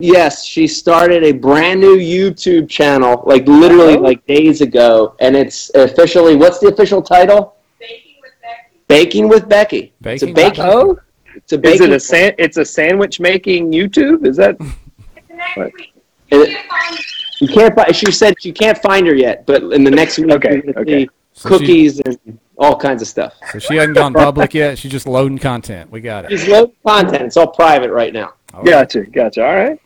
Yes, 0.01 0.45
she 0.45 0.65
started 0.67 1.23
a 1.25 1.31
brand 1.33 1.81
new 1.81 1.97
YouTube 1.97 2.69
channel, 2.69 3.21
like 3.25 3.45
literally 3.47 3.95
Oh. 3.97 4.01
like 4.01 4.25
days 4.27 4.61
ago, 4.61 5.15
and 5.19 5.35
it's 5.35 5.71
officially. 5.75 6.35
What's 6.35 6.59
the 6.59 6.67
official 6.67 7.01
title? 7.01 7.55
Baking 7.79 8.17
with 8.21 8.31
Becky. 8.41 8.63
Baking 8.87 9.27
with 9.29 9.49
Becky. 9.49 9.93
it's 10.03 10.23
a 10.23 10.25
Baking 10.27 10.33
baking. 10.35 10.63
Oh, 10.65 10.97
It's 11.35 11.51
a 11.53 11.57
baking. 11.57 11.73
is 11.75 11.81
it 11.89 11.91
a 11.93 11.99
san- 11.99 12.35
It's 12.37 12.57
a 12.57 12.65
sandwich 12.65 13.19
making 13.19 13.71
YouTube. 13.71 14.25
Is 14.25 14.37
that? 14.37 14.55
It's 14.59 15.29
next 15.29 15.57
What? 15.57 15.73
week. 15.75 15.93
You 16.31 16.43
it- 16.43 16.49
can't 16.49 16.67
find 16.69 16.99
You 17.41 17.47
can't 17.47 17.75
find. 17.75 17.95
She 17.95 18.11
said 18.11 18.35
she 18.39 18.51
can't 18.51 18.77
find 18.77 19.05
her 19.07 19.15
yet, 19.15 19.45
but 19.45 19.63
in 19.63 19.83
the 19.83 19.91
next 19.91 20.17
week 20.17 20.29
Okay, 20.31 20.61
you're 20.65 20.79
okay. 20.79 21.05
see 21.05 21.09
So 21.33 21.49
she- 21.49 21.55
cookies 21.57 21.99
and 22.01 22.17
all 22.59 22.75
kinds 22.75 23.01
of 23.01 23.07
stuff. 23.07 23.33
So 23.51 23.57
she 23.59 23.75
hasn't 23.75 23.95
gone 23.95 24.13
public 24.13 24.53
yet. 24.53 24.77
She's 24.77 24.91
just 24.91 25.07
loading 25.07 25.37
content. 25.39 25.89
We 25.89 26.01
got 26.01 26.25
it. 26.25 26.31
She's 26.31 26.47
loading 26.47 26.75
content. 26.85 27.23
It's 27.23 27.37
all 27.37 27.47
private 27.47 27.89
right 27.89 28.13
now. 28.13 28.33
All 28.53 28.61
right. 28.61 28.65
Gotcha, 28.69 29.03
gotcha. 29.05 29.45
All 29.45 29.55
right, 29.55 29.79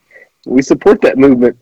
we 0.46 0.62
support 0.62 1.00
that 1.02 1.18
movement. 1.18 1.56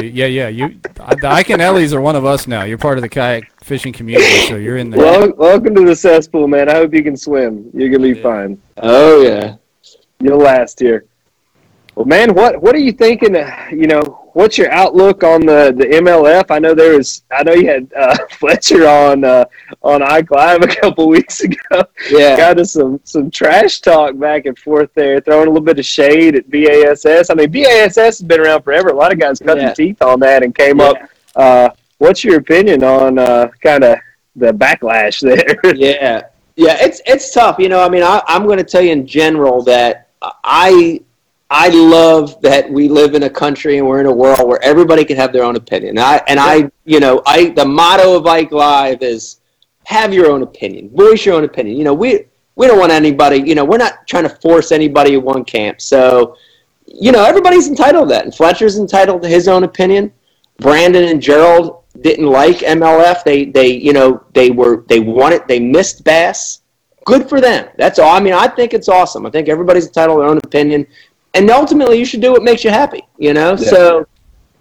Yeah, 0.00 0.26
yeah. 0.26 0.48
You, 0.48 0.78
the 0.94 1.28
Ike 1.28 1.50
and 1.50 1.60
Ellie's 1.60 1.92
are 1.92 2.00
one 2.00 2.16
of 2.16 2.24
us 2.24 2.46
now. 2.46 2.62
You're 2.64 2.78
part 2.78 2.96
of 2.98 3.02
the 3.02 3.08
kayak 3.08 3.50
fishing 3.62 3.92
community, 3.92 4.46
so 4.48 4.56
you're 4.56 4.76
in 4.78 4.90
there. 4.90 5.00
well, 5.00 5.32
welcome 5.36 5.74
to 5.74 5.84
the 5.84 5.96
cesspool, 5.96 6.48
man. 6.48 6.68
I 6.68 6.74
hope 6.74 6.94
you 6.94 7.02
can 7.02 7.16
swim. 7.16 7.70
You're 7.74 7.90
gonna 7.90 8.02
be 8.12 8.16
Yeah. 8.16 8.22
fine. 8.22 8.62
Oh 8.78 9.22
yeah. 9.22 9.56
You'll 10.20 10.38
last 10.38 10.78
here. 10.80 11.04
Well, 11.94 12.06
man, 12.06 12.34
what 12.34 12.60
what 12.60 12.74
are 12.74 12.80
you 12.80 12.92
thinking? 12.92 13.36
uh, 13.36 13.50
You 13.70 13.86
know, 13.86 14.02
what's 14.32 14.58
your 14.58 14.70
outlook 14.72 15.22
on 15.22 15.46
the, 15.46 15.72
the 15.76 15.84
MLF? 15.86 16.46
I 16.50 16.58
know 16.58 16.74
there 16.74 16.96
was. 16.96 17.22
I 17.30 17.44
know 17.44 17.52
you 17.52 17.68
had 17.68 17.88
uh, 17.96 18.16
Fletcher 18.32 18.88
on 18.88 19.22
uh, 19.22 19.44
on 19.82 20.02
Ike 20.02 20.30
Live 20.32 20.62
a 20.70 20.74
couple 20.74 21.08
weeks 21.08 21.40
ago. 21.42 21.84
Yeah. 22.10 22.36
Got 22.36 22.58
us 22.58 22.72
some 22.72 23.00
some 23.04 23.30
trash 23.30 23.80
talk 23.80 24.18
back 24.18 24.46
and 24.46 24.58
forth 24.58 24.90
there, 24.94 25.20
throwing 25.20 25.46
a 25.46 25.50
little 25.50 25.64
bit 25.64 25.78
of 25.78 25.86
shade 25.86 26.34
at 26.34 26.50
BASS. 26.50 27.30
I 27.30 27.34
mean, 27.34 27.50
BASS 27.52 27.94
has 27.96 28.20
been 28.20 28.40
around 28.40 28.62
forever. 28.62 28.88
A 28.88 28.94
lot 28.94 29.12
of 29.12 29.20
guys 29.20 29.38
cut 29.38 29.56
Yeah. 29.56 29.66
their 29.66 29.74
teeth 29.74 30.02
on 30.02 30.18
that 30.20 30.42
and 30.42 30.52
came 30.54 30.80
up. 30.80 30.96
Uh, 31.36 31.68
what's 31.98 32.24
your 32.24 32.38
opinion 32.38 32.82
on 32.82 33.18
uh, 33.20 33.48
kind 33.62 33.84
of 33.84 33.98
the 34.34 34.52
backlash 34.52 35.20
there? 35.20 35.74
yeah, 35.76 36.22
yeah. 36.56 36.76
It's 36.80 37.00
it's 37.06 37.32
tough. 37.32 37.60
You 37.60 37.68
know, 37.68 37.80
I 37.80 37.88
mean, 37.88 38.02
I, 38.02 38.20
I'm 38.26 38.46
going 38.46 38.58
to 38.58 38.64
tell 38.64 38.82
you 38.82 38.90
in 38.90 39.06
general 39.06 39.62
that 39.62 40.08
I 40.42 41.00
I 41.50 41.68
love 41.68 42.40
that 42.40 42.70
we 42.70 42.88
live 42.88 43.14
in 43.14 43.24
a 43.24 43.30
country 43.30 43.78
and 43.78 43.86
we're 43.86 44.00
in 44.00 44.06
a 44.06 44.12
world 44.12 44.48
where 44.48 44.62
everybody 44.62 45.04
can 45.04 45.16
have 45.16 45.32
their 45.32 45.44
own 45.44 45.56
opinion. 45.56 45.98
And 45.98 46.00
I 46.00 46.22
and 46.26 46.40
I, 46.40 46.70
you 46.84 47.00
know, 47.00 47.22
I 47.26 47.50
the 47.50 47.64
motto 47.64 48.16
of 48.16 48.26
Ike 48.26 48.52
Live 48.52 49.02
is 49.02 49.40
have 49.84 50.14
your 50.14 50.30
own 50.30 50.42
opinion, 50.42 50.90
voice 50.90 51.24
your 51.24 51.34
own 51.34 51.44
opinion. 51.44 51.76
You 51.76 51.84
know, 51.84 51.94
we 51.94 52.26
we 52.56 52.66
don't 52.66 52.78
want 52.78 52.92
anybody. 52.92 53.38
You 53.38 53.54
know, 53.54 53.64
we're 53.64 53.78
not 53.78 54.06
trying 54.06 54.24
to 54.24 54.28
force 54.28 54.72
anybody 54.72 55.14
in 55.14 55.22
one 55.22 55.44
camp. 55.44 55.80
So, 55.80 56.36
you 56.86 57.12
know, 57.12 57.24
everybody's 57.24 57.68
entitled 57.68 58.08
to 58.08 58.14
that, 58.14 58.24
and 58.24 58.34
Fletcher's 58.34 58.78
entitled 58.78 59.22
to 59.22 59.28
his 59.28 59.48
own 59.48 59.64
opinion. 59.64 60.12
Brandon 60.58 61.04
and 61.04 61.20
Gerald 61.20 61.82
didn't 62.00 62.26
like 62.26 62.58
MLF. 62.58 63.22
They 63.24 63.46
they 63.46 63.68
you 63.68 63.92
know 63.92 64.24
they 64.32 64.50
were 64.50 64.84
they 64.88 65.00
wanted 65.00 65.46
they 65.46 65.60
missed 65.60 66.04
Bass. 66.04 66.60
Good 67.04 67.28
for 67.28 67.40
them. 67.40 67.68
That's 67.76 67.98
all. 67.98 68.10
I 68.10 68.18
mean, 68.18 68.32
I 68.32 68.48
think 68.48 68.72
it's 68.72 68.88
awesome. 68.88 69.26
I 69.26 69.30
think 69.30 69.50
everybody's 69.50 69.86
entitled 69.86 70.16
to 70.16 70.20
their 70.22 70.30
own 70.30 70.38
opinion, 70.38 70.86
and 71.34 71.50
ultimately, 71.50 71.98
you 71.98 72.04
should 72.04 72.20
do 72.20 72.32
what 72.32 72.42
makes 72.42 72.64
you 72.64 72.70
happy. 72.70 73.02
You 73.18 73.34
know, 73.34 73.50
Yeah. 73.50 73.70
so 73.70 74.06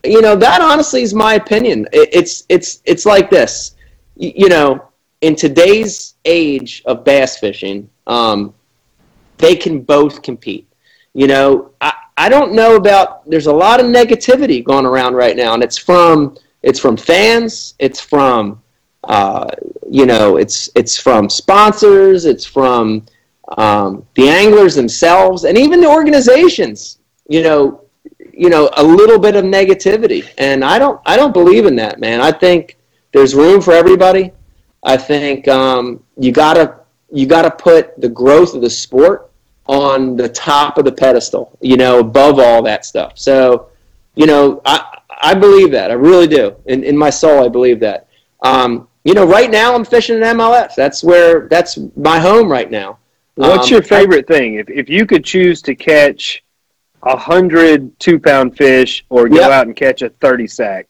you 0.03 0.21
know 0.21 0.35
that 0.35 0.61
honestly 0.61 1.01
is 1.01 1.13
my 1.13 1.35
opinion. 1.35 1.87
It, 1.93 2.09
it's 2.13 2.43
it's 2.49 2.81
it's 2.85 3.05
like 3.05 3.29
this. 3.29 3.75
Y- 4.15 4.33
you 4.35 4.49
know, 4.49 4.83
in 5.21 5.35
today's 5.35 6.15
age 6.25 6.81
of 6.85 7.03
bass 7.03 7.39
fishing, 7.39 7.89
um, 8.07 8.53
they 9.37 9.55
can 9.55 9.81
both 9.81 10.21
compete. 10.21 10.67
You 11.13 11.27
know, 11.27 11.71
I, 11.81 11.93
I 12.17 12.29
don't 12.29 12.53
know 12.53 12.75
about. 12.75 13.29
There's 13.29 13.47
a 13.47 13.53
lot 13.53 13.79
of 13.79 13.85
negativity 13.85 14.63
going 14.63 14.85
around 14.85 15.13
right 15.15 15.35
now, 15.35 15.53
and 15.53 15.63
it's 15.63 15.77
from 15.77 16.37
it's 16.63 16.79
from 16.79 16.97
fans, 16.97 17.75
it's 17.79 17.99
from 17.99 18.61
uh, 19.03 19.47
you 19.89 20.05
know, 20.05 20.37
it's 20.37 20.69
it's 20.75 20.97
from 20.97 21.29
sponsors, 21.29 22.25
it's 22.25 22.45
from 22.45 23.05
um, 23.57 24.05
the 24.15 24.29
anglers 24.29 24.75
themselves, 24.75 25.43
and 25.43 25.57
even 25.57 25.81
the 25.81 25.89
organizations. 25.89 26.99
You 27.29 27.43
know, 27.43 27.81
you 28.33 28.49
know, 28.49 28.69
a 28.77 28.83
little 28.83 29.19
bit 29.19 29.35
of 29.35 29.45
negativity, 29.45 30.29
and 30.37 30.63
I 30.63 30.79
don't 30.79 30.99
I 31.05 31.15
don't 31.15 31.33
believe 31.33 31.65
in 31.65 31.75
that, 31.77 31.99
man. 31.99 32.21
I 32.21 32.31
think 32.31 32.77
there's 33.11 33.35
room 33.35 33.61
for 33.61 33.71
everybody. 33.73 34.31
I 34.83 34.97
think 34.97 35.47
um, 35.47 36.03
you 36.17 36.31
gotta 36.31 36.79
you 37.11 37.25
gotta 37.25 37.51
put 37.51 37.99
the 38.01 38.09
growth 38.09 38.53
of 38.53 38.61
the 38.61 38.69
sport 38.69 39.31
on 39.67 40.17
the 40.17 40.27
top 40.27 40.77
of 40.77 40.85
the 40.85 40.91
pedestal, 40.91 41.57
you 41.61 41.77
know, 41.77 41.99
above 41.99 42.39
all 42.39 42.61
that 42.63 42.85
stuff. 42.85 43.13
So, 43.15 43.69
you 44.15 44.25
know, 44.25 44.61
I 44.65 44.99
I 45.21 45.33
believe 45.33 45.71
that. 45.71 45.91
I 45.91 45.93
really 45.93 46.27
do. 46.27 46.55
In 46.65 46.83
in 46.83 46.97
my 46.97 47.09
soul 47.09 47.45
I 47.45 47.49
believe 47.49 47.79
that. 47.79 48.07
Um, 48.41 48.87
you 49.05 49.13
know, 49.13 49.25
right 49.25 49.51
now 49.51 49.75
I'm 49.75 49.85
fishing 49.85 50.17
in 50.17 50.23
MLF. 50.23 50.75
That's 50.75 51.03
where 51.03 51.47
that's 51.47 51.77
my 51.95 52.19
home 52.19 52.51
right 52.51 52.69
now. 52.69 52.97
What's 53.35 53.67
Um, 53.67 53.73
your 53.73 53.81
favorite 53.83 54.27
thing? 54.27 54.55
If 54.55 54.69
if 54.69 54.89
you 54.89 55.05
could 55.05 55.23
choose 55.23 55.61
to 55.63 55.75
catch 55.75 56.43
a 57.03 57.17
hundred 57.17 57.91
two 57.99 58.19
pound 58.19 58.55
fish 58.57 59.03
or 59.09 59.27
go 59.27 59.37
Yep. 59.37 59.51
out 59.51 59.67
and 59.67 59.75
catch 59.75 60.01
a 60.01 60.09
thirty 60.21 60.47
sack 60.47 60.87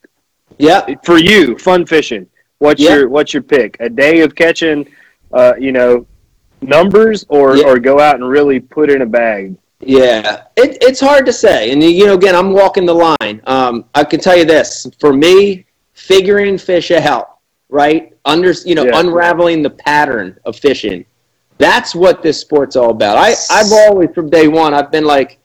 Yeah. 0.57 0.85
for 1.03 1.17
you, 1.17 1.57
fun 1.57 1.85
fishing. 1.85 2.27
What's 2.59 2.81
Yeah. 2.81 2.95
your 2.95 3.09
what's 3.09 3.33
your 3.33 3.43
pick? 3.43 3.77
A 3.79 3.89
day 3.89 4.19
of 4.21 4.35
catching, 4.35 4.85
uh, 5.31 5.53
you 5.59 5.71
know, 5.71 6.05
numbers, 6.61 7.25
or 7.29 7.57
Yeah. 7.57 7.65
or 7.67 7.79
go 7.79 7.99
out 7.99 8.15
and 8.15 8.27
really 8.27 8.59
put 8.59 8.89
in 8.89 9.01
a 9.01 9.05
bag. 9.05 9.55
Yeah, 9.85 10.43
it, 10.55 10.77
it's 10.81 11.01
hard 11.01 11.25
to 11.25 11.33
say. 11.33 11.71
And, 11.71 11.83
you 11.83 12.05
know, 12.05 12.13
again, 12.13 12.35
I'm 12.35 12.53
walking 12.53 12.85
the 12.85 12.93
line. 12.95 13.41
Um, 13.45 13.83
I 13.93 14.05
can 14.05 14.21
tell 14.21 14.37
you 14.37 14.45
this 14.45 14.87
for 14.97 15.11
me, 15.11 15.65
figuring 15.93 16.57
fish 16.57 16.89
out, 16.91 17.35
right? 17.67 18.13
Under, 18.23 18.53
you 18.63 18.75
know, 18.75 18.85
Yeah. 18.85 18.99
unraveling 18.99 19.61
the 19.61 19.71
pattern 19.71 20.37
of 20.45 20.55
fishing. 20.55 21.03
That's 21.57 21.93
what 21.95 22.21
this 22.23 22.39
sport's 22.39 22.75
all 22.75 22.89
about. 22.91 23.17
I, 23.17 23.33
I've 23.49 23.71
always, 23.71 24.09
from 24.13 24.29
day 24.29 24.47
one, 24.47 24.73
I've 24.73 24.91
been 24.91 25.05
like, 25.05 25.39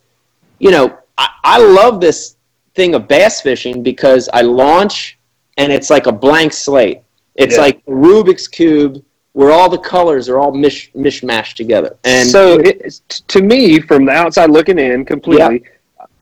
you 0.58 0.70
know, 0.70 0.98
I, 1.16 1.28
I 1.44 1.58
love 1.58 2.00
this 2.00 2.36
thing 2.74 2.94
of 2.94 3.08
bass 3.08 3.40
fishing 3.40 3.82
because 3.82 4.28
I 4.32 4.42
launch 4.42 5.18
and 5.56 5.72
it's 5.72 5.90
like 5.90 6.06
a 6.06 6.12
blank 6.12 6.52
slate. 6.52 7.02
It's 7.34 7.56
Yeah. 7.56 7.62
like 7.62 7.82
a 7.86 7.90
Rubik's 7.90 8.48
Cube 8.48 9.02
where 9.32 9.52
all 9.52 9.68
the 9.68 9.78
colors 9.78 10.28
are 10.28 10.38
all 10.40 10.52
mish, 10.52 10.90
mishmashed 10.94 11.54
together. 11.54 11.96
And 12.04 12.28
so 12.28 12.58
it, 12.58 13.00
to 13.28 13.42
me, 13.42 13.80
from 13.80 14.04
the 14.06 14.12
outside 14.12 14.50
looking 14.50 14.78
in, 14.78 15.04
completely, 15.04 15.62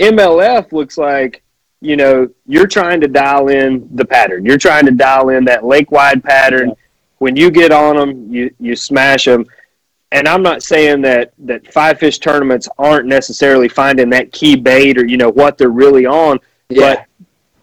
MLF 0.01 0.72
looks 0.72 0.99
like 0.99 1.43
you 1.80 1.97
know 1.97 2.28
you're 2.47 2.66
trying 2.66 3.01
to 3.03 3.09
dial 3.09 3.49
in 3.49 3.89
the 3.95 4.05
pattern. 4.05 4.45
You're 4.45 4.59
trying 4.59 4.87
to 4.87 4.93
dial 4.93 5.28
in 5.30 5.45
that 5.45 5.64
lake 5.64 5.91
wide 5.91 6.22
pattern. 6.24 6.74
When 7.18 7.37
you 7.37 7.51
get 7.51 7.70
on 7.72 7.97
them, 7.97 8.30
you 8.32 8.55
you 8.61 8.76
smash 8.76 9.24
them. 9.24 9.47
And 10.12 10.28
I'm 10.28 10.42
not 10.42 10.62
saying 10.62 11.02
that 11.02 11.32
that 11.40 11.72
five 11.72 11.98
fish 11.98 12.18
tournaments 12.18 12.68
aren't 12.78 13.07
necessarily 13.07 13.68
finding 13.68 14.09
that 14.11 14.32
key 14.32 14.54
bait 14.57 14.98
or 14.98 15.04
you 15.07 15.16
know 15.16 15.30
what 15.30 15.59
they're 15.59 15.68
really 15.70 16.07
on. 16.07 16.38
yeah. 16.68 16.94
But 16.94 17.07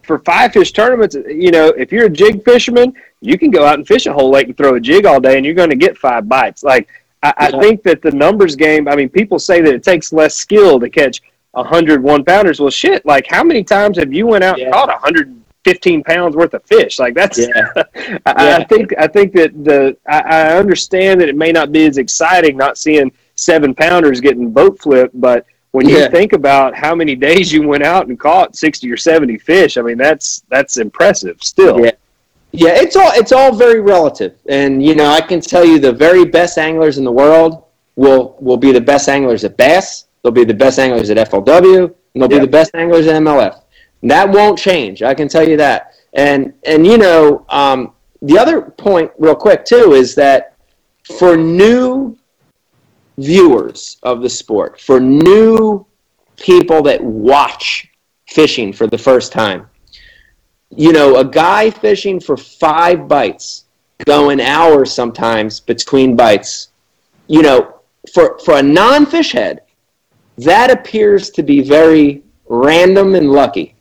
for 0.03 0.19
five 0.19 0.51
fish 0.51 0.73
tournaments, 0.73 1.15
you 1.15 1.49
know, 1.51 1.67
if 1.69 1.91
you're 1.91 2.07
a 2.07 2.09
jig 2.09 2.43
fisherman, 2.43 2.93
you 3.21 3.37
can 3.37 3.49
go 3.51 3.65
out 3.65 3.75
and 3.75 3.87
fish 3.87 4.05
a 4.05 4.13
whole 4.13 4.29
lake 4.29 4.47
and 4.47 4.57
throw 4.57 4.75
a 4.75 4.79
jig 4.79 5.05
all 5.05 5.21
day, 5.21 5.37
and 5.37 5.45
you're 5.45 5.55
going 5.55 5.69
to 5.69 5.77
get 5.77 5.97
five 5.97 6.27
bites. 6.27 6.61
Like 6.63 6.89
I, 7.23 7.33
I 7.37 7.51
think 7.61 7.81
that 7.83 8.01
the 8.01 8.11
numbers 8.11 8.55
game. 8.57 8.89
I 8.89 8.95
mean, 8.97 9.07
people 9.07 9.39
say 9.39 9.61
that 9.61 9.73
it 9.73 9.81
takes 9.83 10.11
less 10.11 10.35
skill 10.35 10.79
to 10.81 10.89
catch 10.89 11.21
a 11.53 11.63
hundred 11.63 12.03
one 12.03 12.25
pounders. 12.25 12.59
Well, 12.59 12.69
shit. 12.69 13.05
Like 13.05 13.25
how 13.27 13.43
many 13.45 13.63
times 13.63 13.97
have 13.97 14.11
you 14.11 14.27
went 14.27 14.43
out 14.43 14.57
Yeah. 14.57 14.65
and 14.65 14.73
caught 14.73 14.89
a 14.89 14.97
hundred 14.97 15.33
fifteen 15.63 16.03
pounds 16.03 16.35
worth 16.35 16.53
of 16.53 16.63
fish? 16.65 16.99
Like 16.99 17.13
that's. 17.13 17.37
Yeah. 17.39 17.71
I, 18.25 18.57
I 18.57 18.63
think 18.65 18.93
I 18.97 19.07
think 19.07 19.33
that 19.33 19.63
the 19.63 19.97
I, 20.07 20.19
I 20.21 20.57
understand 20.57 21.21
that 21.21 21.29
it 21.29 21.35
may 21.35 21.51
not 21.51 21.71
be 21.71 21.85
as 21.85 21.97
exciting 21.97 22.57
not 22.57 22.77
seeing 22.77 23.11
seven 23.35 23.73
pounders 23.73 24.19
getting 24.21 24.51
boat 24.51 24.79
flipped, 24.81 25.19
but 25.19 25.45
when 25.71 25.89
you 25.89 25.97
Yeah. 25.97 26.07
think 26.09 26.33
about 26.33 26.75
how 26.75 26.93
many 26.93 27.15
days 27.15 27.51
you 27.51 27.67
went 27.67 27.83
out 27.83 28.07
and 28.07 28.19
caught 28.19 28.55
sixty 28.55 28.91
or 28.91 28.97
seventy 28.97 29.37
fish, 29.37 29.77
I 29.77 29.81
mean 29.81 29.97
that's 29.97 30.43
that's 30.49 30.77
impressive 30.77 31.37
still. 31.41 31.83
Yeah. 31.83 31.91
Yeah, 32.55 32.73
it's 32.75 32.95
all 32.95 33.09
it's 33.15 33.31
all 33.31 33.55
very 33.55 33.81
relative, 33.81 34.35
and 34.47 34.85
you 34.85 34.93
know 34.93 35.07
I 35.07 35.21
can 35.21 35.41
tell 35.41 35.65
you 35.65 35.79
the 35.79 35.91
very 35.91 36.23
best 36.23 36.59
anglers 36.59 36.99
in 36.99 37.03
the 37.03 37.11
world 37.11 37.63
will 37.95 38.35
will 38.39 38.57
be 38.57 38.71
the 38.71 38.79
best 38.81 39.09
anglers 39.09 39.43
at 39.43 39.57
bass. 39.57 40.05
They'll 40.21 40.31
be 40.31 40.43
the 40.43 40.53
best 40.53 40.77
anglers 40.77 41.09
at 41.09 41.17
FLW, 41.17 41.85
and 41.85 42.21
they'll 42.21 42.31
Yeah. 42.31 42.37
be 42.37 42.45
the 42.45 42.51
best 42.51 42.75
anglers 42.75 43.07
at 43.07 43.15
MLF. 43.21 43.59
That 44.03 44.29
won't 44.29 44.59
change. 44.59 45.01
I 45.01 45.13
can 45.13 45.27
tell 45.27 45.47
you 45.47 45.57
that. 45.57 45.93
And 46.13 46.53
and 46.65 46.85
you 46.85 46.97
know 46.97 47.45
um, 47.49 47.93
the 48.21 48.37
other 48.37 48.61
point, 48.61 49.11
real 49.17 49.35
quick 49.35 49.65
too, 49.65 49.93
is 49.93 50.15
that 50.15 50.55
for 51.17 51.35
new 51.35 52.17
viewers 53.17 53.97
of 54.03 54.21
the 54.21 54.29
sport, 54.29 54.79
for 54.79 54.99
new 54.99 55.85
people 56.37 56.81
that 56.83 57.01
watch 57.03 57.89
fishing 58.27 58.73
for 58.73 58.87
the 58.87 58.97
first 58.97 59.31
time, 59.31 59.67
you 60.69 60.91
know, 60.91 61.17
a 61.17 61.25
guy 61.25 61.69
fishing 61.69 62.19
for 62.19 62.37
five 62.37 63.07
bites, 63.07 63.65
going 64.05 64.41
hours 64.41 64.91
sometimes 64.91 65.59
between 65.59 66.15
bites, 66.15 66.69
you 67.27 67.41
know, 67.41 67.79
for, 68.13 68.39
for 68.39 68.57
a 68.57 68.63
non 68.63 69.05
fish 69.05 69.31
head, 69.31 69.61
that 70.37 70.71
appears 70.71 71.29
to 71.31 71.43
be 71.43 71.61
very 71.61 72.23
random 72.47 73.15
and 73.15 73.31
lucky. 73.31 73.75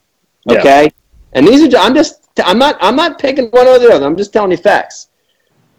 Yeah. 0.47 0.59
Okay? 0.59 0.91
And 1.33 1.47
these 1.47 1.63
are, 1.63 1.79
I'm 1.79 1.95
just, 1.95 2.31
I'm 2.45 2.59
not, 2.59 2.77
I'm 2.81 2.97
not 2.97 3.19
picking 3.19 3.47
one 3.47 3.67
or 3.67 3.79
the 3.79 3.93
other. 3.93 4.07
I'm 4.07 4.17
just 4.17 4.33
telling 4.33 4.51
you 4.51 4.57
facts. 4.57 5.09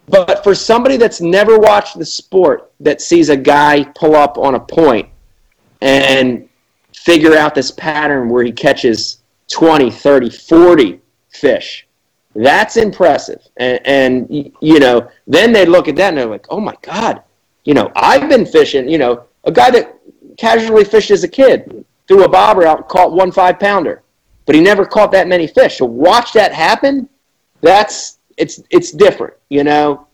But 0.08 0.44
for 0.44 0.54
somebody 0.54 0.96
that's 0.96 1.20
never 1.20 1.58
watched 1.58 1.98
the 1.98 2.04
sport, 2.04 2.72
that 2.80 3.00
sees 3.00 3.30
a 3.30 3.36
guy 3.36 3.84
pull 3.94 4.14
up 4.14 4.36
on 4.36 4.54
a 4.54 4.60
point 4.60 5.08
and 5.80 6.48
figure 6.94 7.36
out 7.36 7.54
this 7.54 7.70
pattern 7.70 8.28
where 8.28 8.44
he 8.44 8.52
catches 8.52 9.18
20, 9.52 9.90
30, 9.90 10.30
40 10.30 11.00
fish. 11.28 11.86
That's 12.34 12.76
impressive. 12.76 13.40
And, 13.56 13.80
and 13.86 14.52
you 14.60 14.80
know, 14.80 15.08
then 15.26 15.52
they 15.52 15.66
look 15.66 15.88
at 15.88 15.96
that 15.96 16.08
and 16.08 16.18
they're 16.18 16.26
like, 16.26 16.46
oh 16.50 16.60
my 16.60 16.74
God, 16.82 17.22
you 17.64 17.74
know, 17.74 17.90
I've 17.96 18.28
been 18.28 18.44
fishing, 18.44 18.88
you 18.88 18.98
know, 18.98 19.24
a 19.44 19.52
guy 19.52 19.70
that 19.70 19.98
casually 20.36 20.84
fished 20.84 21.10
as 21.10 21.24
a 21.24 21.28
kid 21.28 21.84
threw 22.08 22.24
a 22.24 22.28
bobber 22.28 22.66
out 22.66 22.78
and 22.78 22.88
caught 22.88 23.12
one 23.12 23.30
five 23.30 23.58
pounder, 23.58 24.02
but 24.46 24.54
he 24.54 24.60
never 24.60 24.84
caught 24.84 25.12
that 25.12 25.28
many 25.28 25.46
fish. 25.46 25.78
So 25.78 25.86
watch 25.86 26.32
that 26.32 26.52
happen. 26.52 27.08
That's, 27.60 28.18
it's, 28.36 28.62
it's 28.70 28.90
different, 28.90 29.34
you 29.48 29.64
know. 29.64 30.06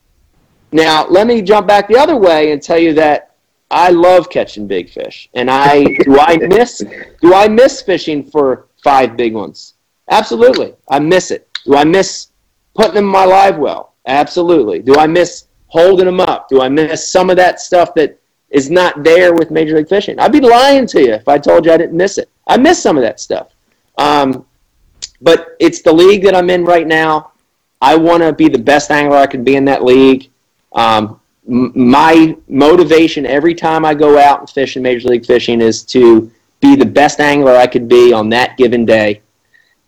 Now, 0.73 1.07
let 1.09 1.27
me 1.27 1.43
jump 1.43 1.67
back 1.67 1.89
the 1.89 1.99
other 1.99 2.17
way 2.17 2.53
and 2.53 2.63
tell 2.63 2.79
you 2.79 2.95
that 2.95 3.31
I 3.71 3.91
love 3.91 4.31
catching 4.31 4.67
big 4.67 4.91
fish. 4.91 5.29
And 5.35 5.51
I 5.51 5.85
do 6.03 6.19
I 6.19 6.37
miss 6.37 6.83
do 7.21 7.35
I 7.35 7.49
miss 7.49 7.83
fishing 7.83 8.25
for 8.25 8.67
five 8.83 9.17
big 9.17 9.35
ones? 9.35 9.75
Absolutely. 10.11 10.75
I 10.89 10.99
miss 10.99 11.31
it. 11.31 11.49
Do 11.65 11.77
I 11.77 11.85
miss 11.85 12.29
putting 12.75 12.95
them 12.95 13.05
in 13.05 13.11
my 13.11 13.25
live 13.25 13.59
well? 13.59 13.95
Absolutely. 14.07 14.81
Do 14.81 14.97
I 14.97 15.07
miss 15.07 15.47
holding 15.69 16.07
them 16.07 16.21
up? 16.21 16.49
Do 16.49 16.61
I 16.61 16.69
miss 16.69 17.09
some 17.09 17.31
of 17.31 17.37
that 17.37 17.61
stuff 17.61 17.95
that 17.95 18.19
is 18.51 18.71
not 18.71 19.05
there 19.05 19.35
with 19.35 19.53
Major 19.53 19.77
League 19.77 19.89
Fishing? 19.89 20.19
I'd 20.19 20.33
be 20.33 20.41
lying 20.41 20.87
to 20.89 21.01
you 21.01 21.13
if 21.13 21.29
I 21.29 21.39
told 21.39 21.65
you 21.65 21.73
I 21.73 21.77
didn't 21.77 21.97
miss 21.97 22.19
it. 22.19 22.29
I 22.49 22.57
miss 22.57 22.83
some 22.83 22.97
of 22.97 23.03
that 23.03 23.21
stuff. 23.21 23.55
Um, 24.01 24.47
but 25.21 25.57
it's 25.61 25.83
the 25.83 25.93
league 25.93 26.25
that 26.25 26.35
I'm 26.35 26.49
in 26.49 26.65
right 26.65 26.87
now. 26.87 27.33
I 27.83 27.97
want 27.97 28.23
to 28.23 28.33
be 28.33 28.49
the 28.49 28.59
best 28.59 28.91
angler 28.91 29.19
I 29.19 29.27
can 29.27 29.45
be 29.45 29.57
in 29.57 29.65
that 29.67 29.85
league. 29.85 30.31
Um, 30.73 31.21
m- 31.47 31.73
my 31.75 32.37
motivation 32.49 33.27
every 33.27 33.55
time 33.55 33.85
I 33.85 33.93
go 33.95 34.19
out 34.19 34.41
and 34.41 34.49
fish 34.51 34.77
in 34.77 34.83
Major 34.83 35.09
League 35.09 35.27
Fishing 35.27 35.61
is 35.61 35.83
to 35.85 36.33
be 36.61 36.77
the 36.77 36.87
best 36.87 37.21
angler 37.21 37.53
I 37.57 37.67
could 37.67 37.89
be 37.89 38.13
on 38.13 38.31
that 38.31 38.57
given 38.57 38.87
day. 38.87 39.21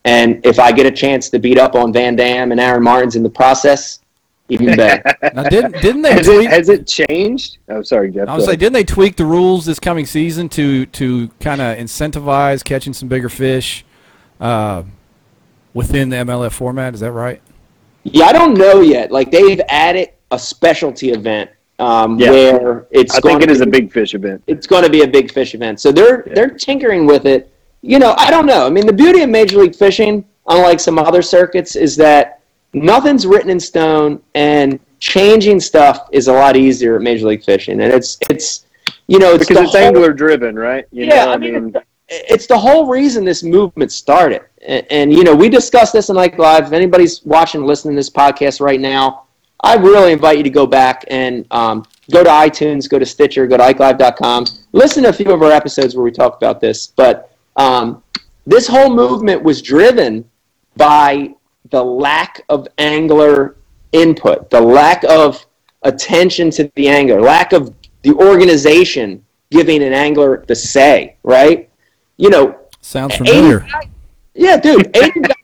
And 0.05 0.45
if 0.45 0.59
I 0.59 0.73
get 0.73 0.85
a 0.85 0.91
chance 0.91 1.31
to 1.31 1.39
beat 1.39 1.59
up 1.59 1.75
on 1.75 1.93
Van 1.93 2.15
Dam 2.15 2.53
and 2.53 2.61
Aaron 2.61 2.83
Martens 2.83 3.17
in 3.17 3.23
the 3.23 3.31
process, 3.31 4.01
even 4.49 4.77
better. 4.77 5.03
Now, 5.35 5.45
didn't 5.45 5.81
didn't 5.81 6.03
they 6.03 6.13
Has 6.13 6.29
it, 6.29 6.51
has 6.51 6.69
it 6.69 6.87
changed? 6.87 7.59
I'm 7.69 7.77
oh, 7.77 7.83
sorry, 7.83 8.11
Jeff. 8.11 8.29
I 8.29 8.37
would 8.37 8.45
say, 8.45 8.57
didn't 8.57 8.75
they 8.75 8.85
tweak 8.85 9.17
the 9.17 9.25
rules 9.25 9.65
this 9.65 9.79
coming 9.79 10.05
season 10.05 10.51
to 10.51 10.85
to 10.87 11.29
kind 11.41 11.63
of 11.63 11.79
incentivize 11.79 12.63
catching 12.63 12.93
some 12.93 13.09
bigger 13.09 13.31
fish 13.31 13.85
uh, 14.43 14.83
within 15.75 16.09
the 16.11 16.17
MLF 16.17 16.53
format? 16.53 16.95
Is 16.95 17.01
that 17.01 17.13
right? 17.13 17.41
yeah, 18.05 18.25
I 18.27 18.33
don't 18.33 18.55
know 18.59 18.81
yet. 18.81 19.13
Like 19.13 19.31
they've 19.31 19.61
added 19.69 20.11
a 20.33 20.39
specialty 20.39 21.11
event 21.13 21.49
um, 21.79 22.19
Yeah. 22.19 22.31
where 22.31 22.87
it's 22.91 23.13
I 23.15 23.21
think 23.21 23.41
going 23.41 23.43
it 23.43 23.51
is 23.51 23.59
to 23.59 23.65
a 23.65 23.67
big 23.71 23.93
fish 23.93 24.15
event. 24.15 24.43
it's 24.49 24.67
going 24.67 24.83
to 24.85 24.91
be 24.91 25.03
a 25.03 25.07
big 25.09 25.33
fish 25.33 25.55
event. 25.55 25.81
So 25.81 25.93
they're 25.93 26.25
Yeah. 26.27 26.35
they're 26.35 26.51
tinkering 26.51 27.07
with 27.07 27.27
it. 27.27 27.49
You 27.83 27.99
know, 27.99 28.15
I 28.19 28.31
don't 28.31 28.47
know. 28.47 28.67
I 28.67 28.71
mean, 28.71 28.87
the 28.87 28.93
beauty 28.93 29.23
of 29.23 29.31
Major 29.31 29.59
League 29.59 29.75
Fishing, 29.77 30.25
unlike 30.49 30.81
some 30.81 30.99
other 30.99 31.23
circuits, 31.23 31.75
is 31.77 31.97
that 31.97 32.41
nothing's 32.73 33.27
written 33.27 33.51
in 33.51 33.59
stone, 33.61 34.21
and 34.35 34.79
changing 34.99 35.59
stuff 35.61 36.09
is 36.13 36.29
a 36.29 36.33
lot 36.33 36.57
easier 36.57 36.97
at 36.97 37.03
Major 37.03 37.27
League 37.29 37.45
Fishing. 37.45 37.81
And 37.83 37.93
it's 37.93 38.19
it's 38.31 38.67
you 39.07 39.19
know 39.21 39.35
it's 39.35 39.47
Because 39.47 39.65
it's 39.65 39.73
whole- 39.77 39.81
angler 39.87 40.13
driven, 40.13 40.57
right? 40.57 40.87
You 40.93 41.07
yeah, 41.07 41.27
know, 41.27 41.33
I 41.33 41.37
mean, 41.37 41.55
it's, 41.55 41.73
the, 41.73 41.83
it's 42.13 42.47
the 42.47 42.59
whole 42.59 42.87
reason 42.87 43.25
this 43.25 43.43
movement 43.43 43.93
started. 43.93 44.43
And, 44.67 44.87
and, 44.91 45.13
you 45.13 45.25
know, 45.25 45.35
we 45.35 45.49
discussed 45.49 45.93
this 45.93 46.11
in 46.11 46.19
Ike 46.19 46.39
Live. 46.39 46.67
If 46.67 46.73
anybody's 46.73 47.25
watching, 47.25 47.65
listening 47.65 47.95
to 47.95 47.99
this 47.99 48.11
podcast 48.11 48.61
right 48.61 48.81
now, 48.81 49.25
I 49.65 49.77
really 49.77 50.13
invite 50.13 50.37
you 50.37 50.43
to 50.43 50.51
go 50.51 50.67
back 50.67 51.05
and 51.09 51.47
um, 51.51 51.85
go 52.11 52.23
to 52.25 52.31
iTunes, 52.31 52.89
go 52.89 52.99
to 52.99 53.07
Stitcher, 53.07 53.47
go 53.47 53.57
to 53.57 53.63
IkeLive.com, 53.63 54.47
listen 54.73 55.05
to 55.05 55.09
a 55.09 55.13
few 55.13 55.33
of 55.33 55.43
our 55.43 55.53
episodes 55.53 55.95
where 55.95 56.05
we 56.05 56.11
talk 56.11 56.37
about 56.37 56.61
this. 56.61 56.89
But 56.89 57.35
um, 57.57 58.03
this 58.45 58.67
whole 58.67 58.93
movement 58.93 59.43
was 59.43 59.63
driven 59.63 60.29
by 60.77 61.35
the 61.71 61.83
lack 61.83 62.43
of 62.49 62.67
angler 62.79 63.57
input, 63.93 64.51
the 64.51 64.61
lack 64.61 65.05
of 65.05 65.47
attention 65.83 66.51
to 66.51 66.71
the 66.75 66.89
angler, 66.89 67.21
lack 67.21 67.53
of 67.53 67.73
the 68.03 68.13
organization 68.15 69.25
giving 69.51 69.83
an 69.83 69.93
angler 69.93 70.45
the 70.49 70.55
say, 70.55 71.17
right? 71.23 71.71
You 72.23 72.31
know, 72.31 72.57
Sounds 72.81 73.17
familiar. 73.17 73.59
guys- 73.61 73.89
yeah, 74.35 74.57
dude, 74.57 74.97
80, 74.97 75.21
guys, 75.23 75.37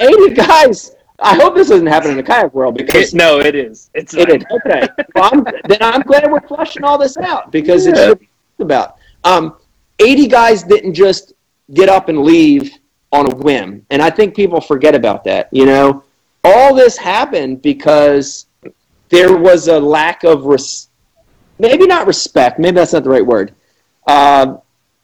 80 0.00 0.34
guys. 0.34 0.92
I 1.18 1.34
hope 1.34 1.56
this 1.56 1.68
doesn't 1.70 1.86
happen 1.88 2.12
in 2.12 2.16
the 2.16 2.22
kayak 2.22 2.54
world 2.54 2.76
because 2.76 3.12
It, 3.12 3.16
no, 3.16 3.40
it 3.40 3.56
is. 3.56 3.90
It's 3.94 4.14
it 4.14 4.28
is. 4.28 4.44
Okay. 4.50 4.86
Well, 5.14 5.30
I'm, 5.32 5.44
then 5.68 5.78
I'm 5.80 6.02
glad 6.02 6.30
we're 6.30 6.40
flushing 6.46 6.84
all 6.84 6.98
this 6.98 7.16
out 7.16 7.50
because 7.50 7.86
it's 7.88 7.98
what 7.98 8.18
about. 8.60 8.96
Um, 9.24 9.56
80 9.98 10.28
guys 10.28 10.62
didn't 10.62 10.94
just 10.94 11.32
get 11.72 11.88
up 11.88 12.08
and 12.08 12.20
leave 12.22 12.72
on 13.10 13.32
a 13.32 13.34
whim. 13.36 13.84
And 13.90 14.00
I 14.00 14.10
think 14.10 14.36
people 14.36 14.60
forget 14.60 14.94
about 14.94 15.24
that. 15.24 15.48
You 15.52 15.66
know, 15.66 16.04
all 16.44 16.74
this 16.76 16.96
happened 16.96 17.60
because 17.62 18.46
there 19.08 19.36
was 19.36 19.66
a 19.66 19.80
lack 19.80 20.22
of, 20.22 20.44
res- 20.44 20.90
maybe 21.58 21.86
not 21.88 22.06
respect, 22.06 22.60
maybe 22.60 22.76
that's 22.76 22.92
not 22.92 23.02
the 23.02 23.10
right 23.10 23.26
word. 23.26 23.52
Uh, 24.06 24.58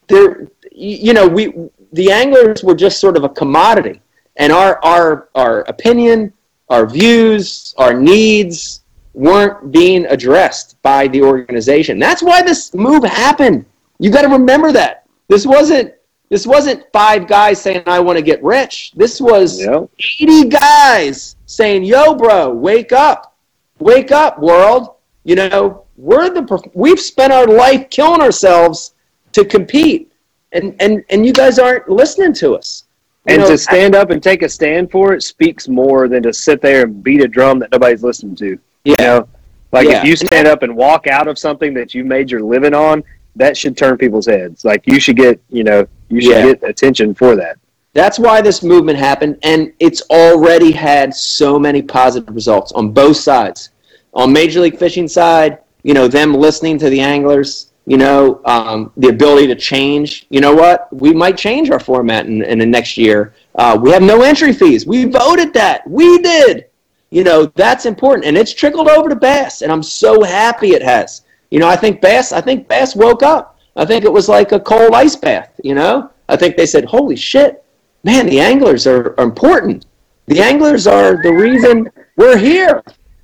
there, 0.07 0.47
you 0.71 1.13
know, 1.13 1.27
we, 1.27 1.53
the 1.93 2.11
anglers 2.11 2.63
were 2.63 2.75
just 2.75 2.99
sort 2.99 3.17
of 3.17 3.23
a 3.23 3.29
commodity. 3.29 4.01
And 4.37 4.51
our, 4.51 4.79
our, 4.83 5.29
our 5.35 5.61
opinion, 5.61 6.33
our 6.69 6.87
views, 6.87 7.75
our 7.77 7.93
needs 7.93 8.81
weren't 9.13 9.71
being 9.71 10.05
addressed 10.05 10.81
by 10.81 11.07
the 11.09 11.21
organization. 11.21 11.99
That's 11.99 12.23
why 12.23 12.41
this 12.41 12.73
move 12.73 13.03
happened. 13.03 13.65
You 13.99 14.09
got 14.09 14.21
to 14.21 14.29
remember 14.29 14.71
that. 14.71 15.05
This 15.27 15.45
wasn't 15.45 15.93
this 16.29 16.47
wasn't 16.47 16.85
five 16.93 17.27
guys 17.27 17.61
saying 17.61 17.83
I 17.85 17.99
want 17.99 18.17
to 18.17 18.21
get 18.21 18.41
rich. 18.41 18.93
This 18.95 19.19
was 19.19 19.59
Yep. 19.59 19.89
80 20.21 20.47
guys 20.47 21.35
saying, 21.45 21.83
"Yo, 21.83 22.15
bro, 22.15 22.49
wake 22.49 22.93
up. 22.93 23.35
Wake 23.79 24.11
up, 24.13 24.39
world. 24.39 24.95
You 25.25 25.35
know, 25.35 25.83
we're 25.97 26.29
the 26.29 26.71
we've 26.73 26.99
spent 26.99 27.33
our 27.33 27.47
life 27.47 27.89
killing 27.89 28.21
ourselves 28.21 28.93
to 29.33 29.43
compete. 29.43 30.10
And 30.53 30.75
and 30.79 31.03
and 31.09 31.25
you 31.25 31.33
guys 31.33 31.59
aren't 31.59 31.89
listening 31.89 32.33
to 32.33 32.55
us." 32.55 32.83
You 33.27 33.35
And 33.35 33.43
know, 33.43 33.49
to 33.49 33.57
stand 33.57 33.95
up 33.95 34.09
and 34.09 34.21
take 34.21 34.41
a 34.41 34.49
stand 34.49 34.89
for 34.91 35.13
it 35.13 35.21
speaks 35.23 35.67
more 35.67 36.07
than 36.07 36.23
to 36.23 36.33
sit 36.33 36.61
there 36.61 36.83
and 36.85 37.03
beat 37.03 37.21
a 37.21 37.27
drum 37.27 37.59
that 37.59 37.71
nobody's 37.71 38.03
listening 38.03 38.35
to. 38.37 38.57
yeah. 38.83 38.91
You 38.99 39.05
know, 39.05 39.27
like 39.71 39.87
Yeah. 39.87 39.99
if 39.99 40.05
you 40.05 40.15
stand 40.15 40.47
up 40.47 40.63
and 40.63 40.75
walk 40.75 41.05
out 41.07 41.27
of 41.27 41.37
something 41.37 41.73
that 41.75 41.93
you 41.93 42.03
made 42.03 42.31
your 42.31 42.41
living 42.41 42.73
on, 42.73 43.03
that 43.35 43.55
should 43.55 43.77
turn 43.77 43.95
people's 43.97 44.25
heads. 44.25 44.65
Like 44.65 44.81
you 44.87 44.99
should 44.99 45.17
get, 45.17 45.39
you 45.49 45.63
know, 45.63 45.85
you 46.09 46.19
should 46.19 46.31
Yeah. 46.31 46.45
get 46.47 46.63
attention 46.63 47.13
for 47.13 47.35
that. 47.35 47.57
That's 47.93 48.17
why 48.17 48.41
this 48.41 48.63
movement 48.63 48.97
happened, 48.97 49.37
and 49.43 49.71
it's 49.79 50.01
already 50.09 50.71
had 50.71 51.13
so 51.13 51.59
many 51.59 51.81
positive 51.81 52.33
results 52.33 52.71
on 52.71 52.89
both 52.91 53.17
sides. 53.17 53.69
On 54.13 54.31
Major 54.33 54.61
League 54.61 54.77
Fishing 54.77 55.07
side, 55.07 55.59
you 55.83 55.93
know, 55.93 56.07
them 56.07 56.33
listening 56.33 56.77
to 56.79 56.89
the 56.89 56.99
anglers, 57.01 57.67
you 57.85 57.97
know, 57.97 58.41
um, 58.45 58.91
the 58.97 59.09
ability 59.09 59.47
to 59.47 59.55
change. 59.55 60.25
You 60.29 60.39
know 60.41 60.53
what? 60.53 60.87
We 60.93 61.13
might 61.13 61.37
change 61.37 61.69
our 61.69 61.79
format 61.79 62.25
in, 62.27 62.43
in 62.43 62.59
the 62.59 62.65
next 62.65 62.97
year. 62.97 63.33
Uh, 63.55 63.77
we 63.81 63.91
have 63.91 64.03
no 64.03 64.21
entry 64.21 64.53
fees. 64.53 64.85
We 64.85 65.05
voted 65.05 65.53
that. 65.53 65.87
We 65.89 66.19
did. 66.19 66.65
You 67.09 67.25
know, 67.25 67.47
that's 67.55 67.85
important, 67.85 68.25
and 68.25 68.37
it's 68.37 68.53
trickled 68.53 68.87
over 68.87 69.09
to 69.09 69.15
bass, 69.15 69.61
and 69.63 69.71
I'm 69.71 69.83
so 69.83 70.23
happy 70.23 70.69
it 70.69 70.81
has. 70.81 71.23
You 71.49 71.59
know, 71.59 71.67
I 71.67 71.75
think 71.75 71.99
bass. 71.99 72.31
I 72.31 72.39
think 72.39 72.69
bass 72.69 72.95
woke 72.95 73.21
up. 73.23 73.59
I 73.75 73.85
think 73.85 74.05
it 74.05 74.13
was 74.13 74.29
like 74.29 74.53
a 74.53 74.59
cold 74.59 74.93
ice 74.93 75.17
bath. 75.17 75.59
You 75.61 75.75
know, 75.75 76.09
I 76.29 76.37
think 76.37 76.55
they 76.55 76.65
said, 76.65 76.85
"Holy 76.85 77.17
shit, 77.17 77.65
man! 78.05 78.27
The 78.27 78.39
anglers 78.39 78.87
are, 78.87 79.13
are 79.19 79.25
important. 79.25 79.87
The 80.27 80.39
anglers 80.39 80.87
are 80.87 81.21
the 81.21 81.33
reason 81.33 81.89
we're 82.15 82.37
here. 82.37 82.81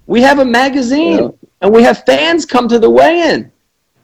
We 0.08 0.22
have 0.22 0.40
a 0.40 0.46
magazine, 0.46 1.20
Yeah. 1.24 1.30
and 1.62 1.74
we 1.74 1.84
have 1.84 2.04
fans 2.06 2.46
come 2.46 2.68
to 2.68 2.80
the 2.80 2.90
weigh-in, 2.90 3.50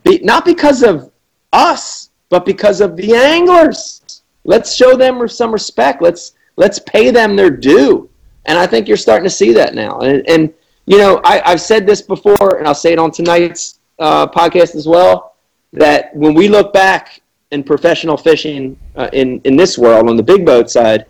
Be, 0.03 0.19
not 0.19 0.45
because 0.45 0.83
of 0.83 1.11
us, 1.51 2.09
but 2.29 2.45
because 2.45 2.81
of 2.81 2.95
the 2.97 3.13
anglers. 3.13 4.23
Let's 4.43 4.75
show 4.75 4.95
them 4.97 5.27
some 5.27 5.51
respect. 5.51 6.01
Let's 6.01 6.33
let's 6.57 6.79
pay 6.79 7.11
them 7.11 7.35
their 7.35 7.49
due. 7.49 8.09
And 8.45 8.57
I 8.57 8.67
think 8.67 8.87
you're 8.87 8.97
starting 8.97 9.23
to 9.23 9.29
see 9.29 9.53
that 9.53 9.73
now. 9.73 9.99
And, 9.99 10.27
and 10.27 10.53
you 10.85 10.97
know, 10.97 11.21
I, 11.23 11.41
I've 11.45 11.61
said 11.61 11.87
this 11.87 12.01
before, 12.01 12.57
and 12.57 12.67
I'll 12.67 12.75
say 12.75 12.91
it 12.91 12.99
on 12.99 13.11
tonight's 13.11 13.79
uh, 13.99 14.27
podcast 14.27 14.75
as 14.75 14.87
well. 14.87 15.35
That 15.71 16.13
when 16.15 16.33
we 16.33 16.49
look 16.49 16.73
back 16.73 17.21
in 17.51 17.63
professional 17.63 18.17
fishing 18.17 18.77
uh, 18.95 19.09
in 19.13 19.39
in 19.41 19.55
this 19.55 19.77
world 19.77 20.09
on 20.09 20.17
the 20.17 20.23
big 20.23 20.45
boat 20.45 20.69
side, 20.69 21.05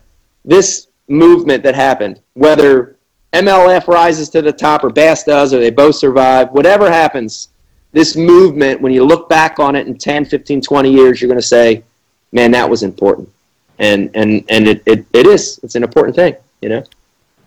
this 0.45 0.87
movement 1.07 1.63
that 1.63 1.75
happened, 1.75 2.21
whether 2.33 2.97
MLF 3.33 3.87
rises 3.87 4.29
to 4.29 4.41
the 4.41 4.53
top 4.53 4.83
or 4.83 4.89
Bass 4.89 5.23
does, 5.23 5.53
or 5.53 5.59
they 5.59 5.71
both 5.71 5.95
survive, 5.95 6.49
whatever 6.51 6.89
happens, 6.89 7.49
this 7.93 8.17
movement, 8.17 8.81
when 8.81 8.91
you 8.91 9.05
look 9.05 9.29
back 9.29 9.59
on 9.59 9.75
it 9.75 9.87
in 9.87 9.97
10, 9.97 10.25
15, 10.25 10.61
20 10.61 10.91
years, 10.91 11.21
you're 11.21 11.29
going 11.29 11.39
to 11.39 11.45
say, 11.45 11.83
man, 12.31 12.51
that 12.51 12.69
was 12.69 12.83
important. 12.83 13.29
And, 13.79 14.09
and, 14.15 14.43
and 14.49 14.67
it, 14.67 14.83
it, 14.85 15.05
it 15.13 15.27
is. 15.27 15.59
It's 15.63 15.75
an 15.75 15.83
important 15.83 16.15
thing, 16.15 16.35
you 16.61 16.69
know? 16.69 16.83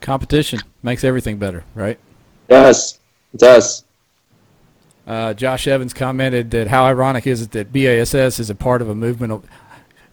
Competition 0.01 0.61
makes 0.83 1.05
everything 1.05 1.39
better, 1.39 1.65
right? 1.75 1.99
does. 2.49 2.99
It 3.35 3.41
does. 3.41 3.85
Uh, 5.07 5.35
Josh 5.35 5.67
Evans 5.67 5.93
commented 5.93 6.51
that 6.53 6.69
how 6.69 6.85
ironic 6.85 7.27
is 7.27 7.43
it 7.43 7.53
that 7.53 7.73
BASS 7.73 8.39
is 8.39 8.51
a 8.51 8.55
part 8.55 8.83
of 8.83 8.89
a 8.89 8.95
movement. 8.95 9.33
Of, 9.33 9.45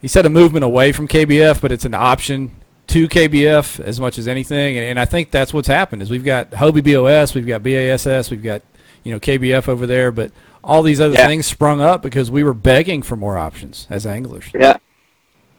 he 0.02 0.08
said 0.08 0.26
a 0.26 0.30
movement 0.30 0.66
away 0.66 0.92
from 0.92 1.08
KBF, 1.08 1.62
but 1.62 1.72
it's 1.72 1.86
an 1.86 1.94
option 1.94 2.52
to 2.88 3.08
KBF 3.08 3.80
as 3.80 4.00
much 4.00 4.18
as 4.18 4.28
anything. 4.28 4.78
And, 4.78 4.86
and 4.86 5.00
I 5.00 5.06
think 5.06 5.32
that's 5.32 5.54
what's 5.54 5.68
happened 5.68 6.02
is 6.02 6.10
we've 6.10 6.24
got 6.24 6.52
Hobie 6.52 6.84
BOS, 6.84 7.34
we've 7.34 7.48
got 7.48 7.64
BASS, 7.64 8.30
we've 8.30 8.44
got 8.44 8.62
you 9.04 9.12
know 9.12 9.20
KBF 9.20 9.68
over 9.68 9.86
there, 9.86 10.12
but 10.12 10.32
all 10.64 10.82
these 10.82 11.02
other 11.02 11.16
Yeah. 11.16 11.28
things 11.28 11.46
sprung 11.46 11.82
up 11.82 12.02
because 12.02 12.32
we 12.32 12.44
were 12.44 12.54
begging 12.54 13.02
for 13.02 13.16
more 13.16 13.38
options 13.38 13.86
as 13.90 14.06
anglers. 14.06 14.46
Yeah. 14.54 14.78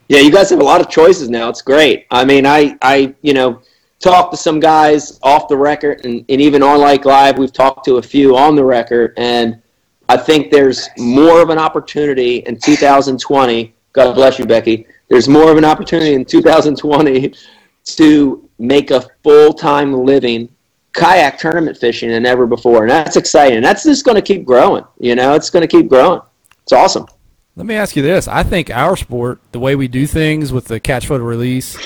Yeah, 0.09 0.21
you 0.21 0.31
guys 0.31 0.51
have 0.51 0.61
a 0.61 0.65
lot 0.65 0.81
of 0.81 0.89
choices 0.91 1.31
now. 1.31 1.49
It's 1.49 1.63
great. 1.63 2.07
I 2.11 2.25
mean, 2.25 2.45
I, 2.47 2.77
I 2.83 3.15
you 3.23 3.33
know, 3.33 3.61
talked 4.01 4.33
to 4.33 4.37
some 4.37 4.61
guys 4.61 5.19
off 5.23 5.49
the 5.49 5.57
record 5.57 6.05
and, 6.05 6.25
and 6.29 6.41
even 6.41 6.63
on 6.63 6.81
Ike 6.83 7.07
Live, 7.07 7.39
we've 7.39 7.53
talked 7.53 7.85
to 7.87 7.97
a 7.97 8.03
few 8.03 8.37
on 8.37 8.55
the 8.55 8.65
record. 8.65 9.15
And 9.17 9.63
I 10.11 10.19
think 10.19 10.51
there's 10.51 10.89
more 10.99 11.41
of 11.41 11.49
an 11.49 11.59
opportunity 11.59 12.39
in 12.41 12.59
2020. 12.59 13.75
God 13.95 14.13
bless 14.15 14.39
you, 14.39 14.45
Becky. 14.45 14.87
There's 15.09 15.29
more 15.29 15.51
of 15.51 15.57
an 15.57 15.65
opportunity 15.65 16.15
in 16.15 16.25
2020 16.27 17.33
to 17.85 18.49
make 18.59 18.91
a 18.91 19.07
full 19.23 19.55
time 19.55 20.05
living 20.05 20.49
kayak 20.95 21.39
tournament 21.39 21.77
fishing 21.77 22.09
than 22.09 22.25
ever 22.25 22.47
before. 22.47 22.83
And 22.83 22.91
that's 22.91 23.17
exciting. 23.17 23.61
That's 23.61 23.85
just 23.85 24.05
going 24.05 24.15
to 24.17 24.23
keep 24.23 24.45
growing. 24.45 24.85
You 24.99 25.15
know, 25.15 25.35
it's 25.35 25.51
going 25.51 25.61
to 25.61 25.69
keep 25.69 25.89
growing. 25.89 26.21
It's 26.63 26.73
awesome. 26.73 27.07
Let 27.57 27.67
me 27.67 27.75
ask 27.75 27.95
you 27.95 28.03
this: 28.03 28.27
I 28.27 28.43
think 28.43 28.71
our 28.71 28.97
sport, 28.97 29.39
the 29.53 29.61
way 29.61 29.77
we 29.77 29.87
do 29.87 30.07
things 30.07 30.53
with 30.53 30.65
the 30.65 30.81
catch 30.81 31.07
photo 31.07 31.23
release, 31.25 31.77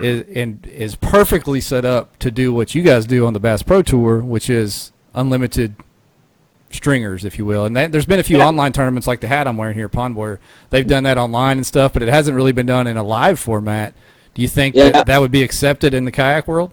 is 0.00 0.24
and 0.34 0.64
is 0.66 0.94
perfectly 0.94 1.60
set 1.60 1.84
up 1.84 2.18
to 2.20 2.30
do 2.30 2.54
what 2.54 2.74
you 2.74 2.82
guys 2.82 3.04
do 3.04 3.26
on 3.26 3.32
the 3.34 3.40
Bass 3.40 3.62
Pro 3.62 3.82
Tour, 3.82 4.20
which 4.20 4.48
is 4.48 4.92
unlimited 5.14 5.74
stringers, 6.70 7.24
if 7.24 7.36
you 7.38 7.44
will. 7.44 7.64
And 7.66 7.76
that, 7.76 7.90
there's 7.92 8.06
been 8.06 8.20
a 8.20 8.22
few 8.22 8.38
Yeah. 8.38 8.46
online 8.46 8.72
tournaments 8.72 9.06
like 9.08 9.20
the 9.20 9.26
hat 9.26 9.48
I'm 9.48 9.56
wearing 9.56 9.74
here, 9.74 9.88
Pond, 9.88 10.14
where 10.14 10.38
they've 10.70 10.86
done 10.86 11.02
that 11.02 11.18
online 11.18 11.56
and 11.58 11.66
stuff, 11.66 11.92
but 11.92 12.00
it 12.02 12.08
hasn't 12.08 12.36
really 12.36 12.52
been 12.52 12.66
done 12.66 12.86
in 12.86 12.96
a 12.96 13.02
live 13.02 13.40
format. 13.40 13.92
Do 14.34 14.42
you 14.42 14.48
think 14.48 14.76
Yeah. 14.76 14.90
that, 14.90 15.06
that 15.06 15.20
would 15.20 15.32
be 15.32 15.42
accepted 15.42 15.94
in 15.94 16.04
the 16.04 16.12
kayak 16.12 16.46
world? 16.46 16.70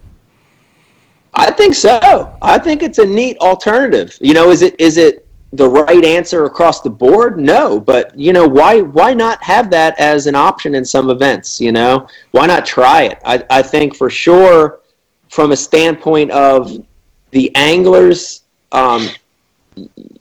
I 1.38 1.52
think 1.52 1.74
so. 1.74 2.36
I 2.42 2.58
think 2.58 2.82
it's 2.82 2.98
a 2.98 3.06
neat 3.06 3.38
alternative. 3.38 4.18
You 4.20 4.34
know, 4.34 4.50
is 4.50 4.62
it 4.62 4.78
is 4.80 4.96
it 4.96 5.24
the 5.52 5.68
right 5.68 6.04
answer 6.04 6.44
across 6.44 6.80
the 6.80 6.90
board? 6.90 7.38
No, 7.38 7.78
but 7.78 8.16
you 8.18 8.32
know, 8.32 8.46
why 8.46 8.80
why 8.80 9.14
not 9.14 9.40
have 9.42 9.70
that 9.70 9.98
as 10.00 10.26
an 10.26 10.34
option 10.34 10.74
in 10.74 10.84
some 10.84 11.10
events? 11.10 11.60
You 11.60 11.70
know, 11.70 12.08
why 12.32 12.46
not 12.46 12.66
try 12.66 13.04
it? 13.04 13.18
I, 13.24 13.44
I 13.50 13.62
think 13.62 13.94
for 13.94 14.10
sure, 14.10 14.80
from 15.28 15.52
a 15.52 15.56
standpoint 15.56 16.32
of 16.32 16.84
the 17.30 17.54
anglers, 17.54 18.42
um, 18.72 19.08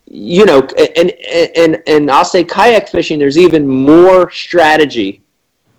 you 0.05 0.45
know, 0.45 0.61
and 0.95 1.11
and 1.55 1.81
and 1.87 2.11
I'll 2.11 2.25
say 2.25 2.43
kayak 2.43 2.89
fishing. 2.89 3.17
There's 3.17 3.39
even 3.39 3.67
more 3.67 4.29
strategy 4.29 5.23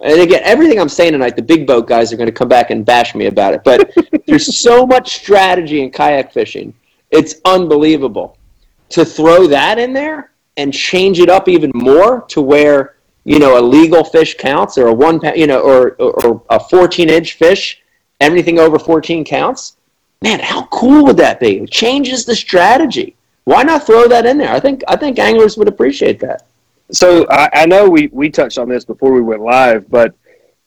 and 0.00 0.20
again, 0.20 0.40
everything 0.44 0.80
I'm 0.80 0.88
saying 0.88 1.12
tonight, 1.12 1.36
the 1.36 1.42
big 1.42 1.66
boat 1.66 1.88
guys 1.88 2.12
are 2.12 2.16
going 2.16 2.28
to 2.28 2.32
come 2.32 2.48
back 2.48 2.70
and 2.70 2.84
bash 2.84 3.14
me 3.14 3.26
about 3.26 3.54
it. 3.54 3.64
But 3.64 3.90
there's 4.26 4.56
so 4.56 4.86
much 4.86 5.16
strategy 5.16 5.82
in 5.82 5.90
kayak 5.90 6.32
fishing. 6.32 6.72
It's 7.10 7.36
unbelievable. 7.44 8.36
To 8.90 9.04
throw 9.04 9.46
that 9.48 9.78
in 9.78 9.92
there 9.92 10.32
and 10.56 10.72
change 10.72 11.20
it 11.20 11.28
up 11.28 11.48
even 11.48 11.70
more 11.74 12.22
to 12.28 12.40
where, 12.40 12.96
you 13.24 13.38
know, 13.38 13.58
a 13.58 13.62
legal 13.62 14.04
fish 14.04 14.36
counts 14.36 14.78
or 14.78 14.88
a 14.88 14.94
one, 14.94 15.20
you 15.34 15.46
know, 15.46 15.60
or, 15.60 15.96
or, 15.98 16.26
or 16.26 16.42
a 16.50 16.60
14 16.60 17.10
inch 17.10 17.34
fish, 17.34 17.82
anything 18.20 18.58
over 18.58 18.78
14 18.78 19.24
counts. 19.24 19.76
Man, 20.22 20.40
how 20.40 20.66
cool 20.66 21.04
would 21.04 21.16
that 21.18 21.38
be? 21.38 21.58
It 21.58 21.70
changes 21.70 22.24
the 22.24 22.34
strategy. 22.34 23.16
Why 23.44 23.62
not 23.62 23.86
throw 23.86 24.08
that 24.08 24.26
in 24.26 24.36
there? 24.36 24.52
I 24.52 24.60
think 24.60 24.82
I 24.88 24.96
think 24.96 25.18
anglers 25.18 25.56
would 25.56 25.68
appreciate 25.68 26.20
that. 26.20 26.47
So 26.90 27.26
I, 27.30 27.50
I 27.52 27.66
know 27.66 27.88
we, 27.88 28.08
we 28.12 28.30
touched 28.30 28.58
on 28.58 28.68
this 28.68 28.84
before 28.84 29.12
we 29.12 29.20
went 29.20 29.42
live, 29.42 29.88
but 29.90 30.14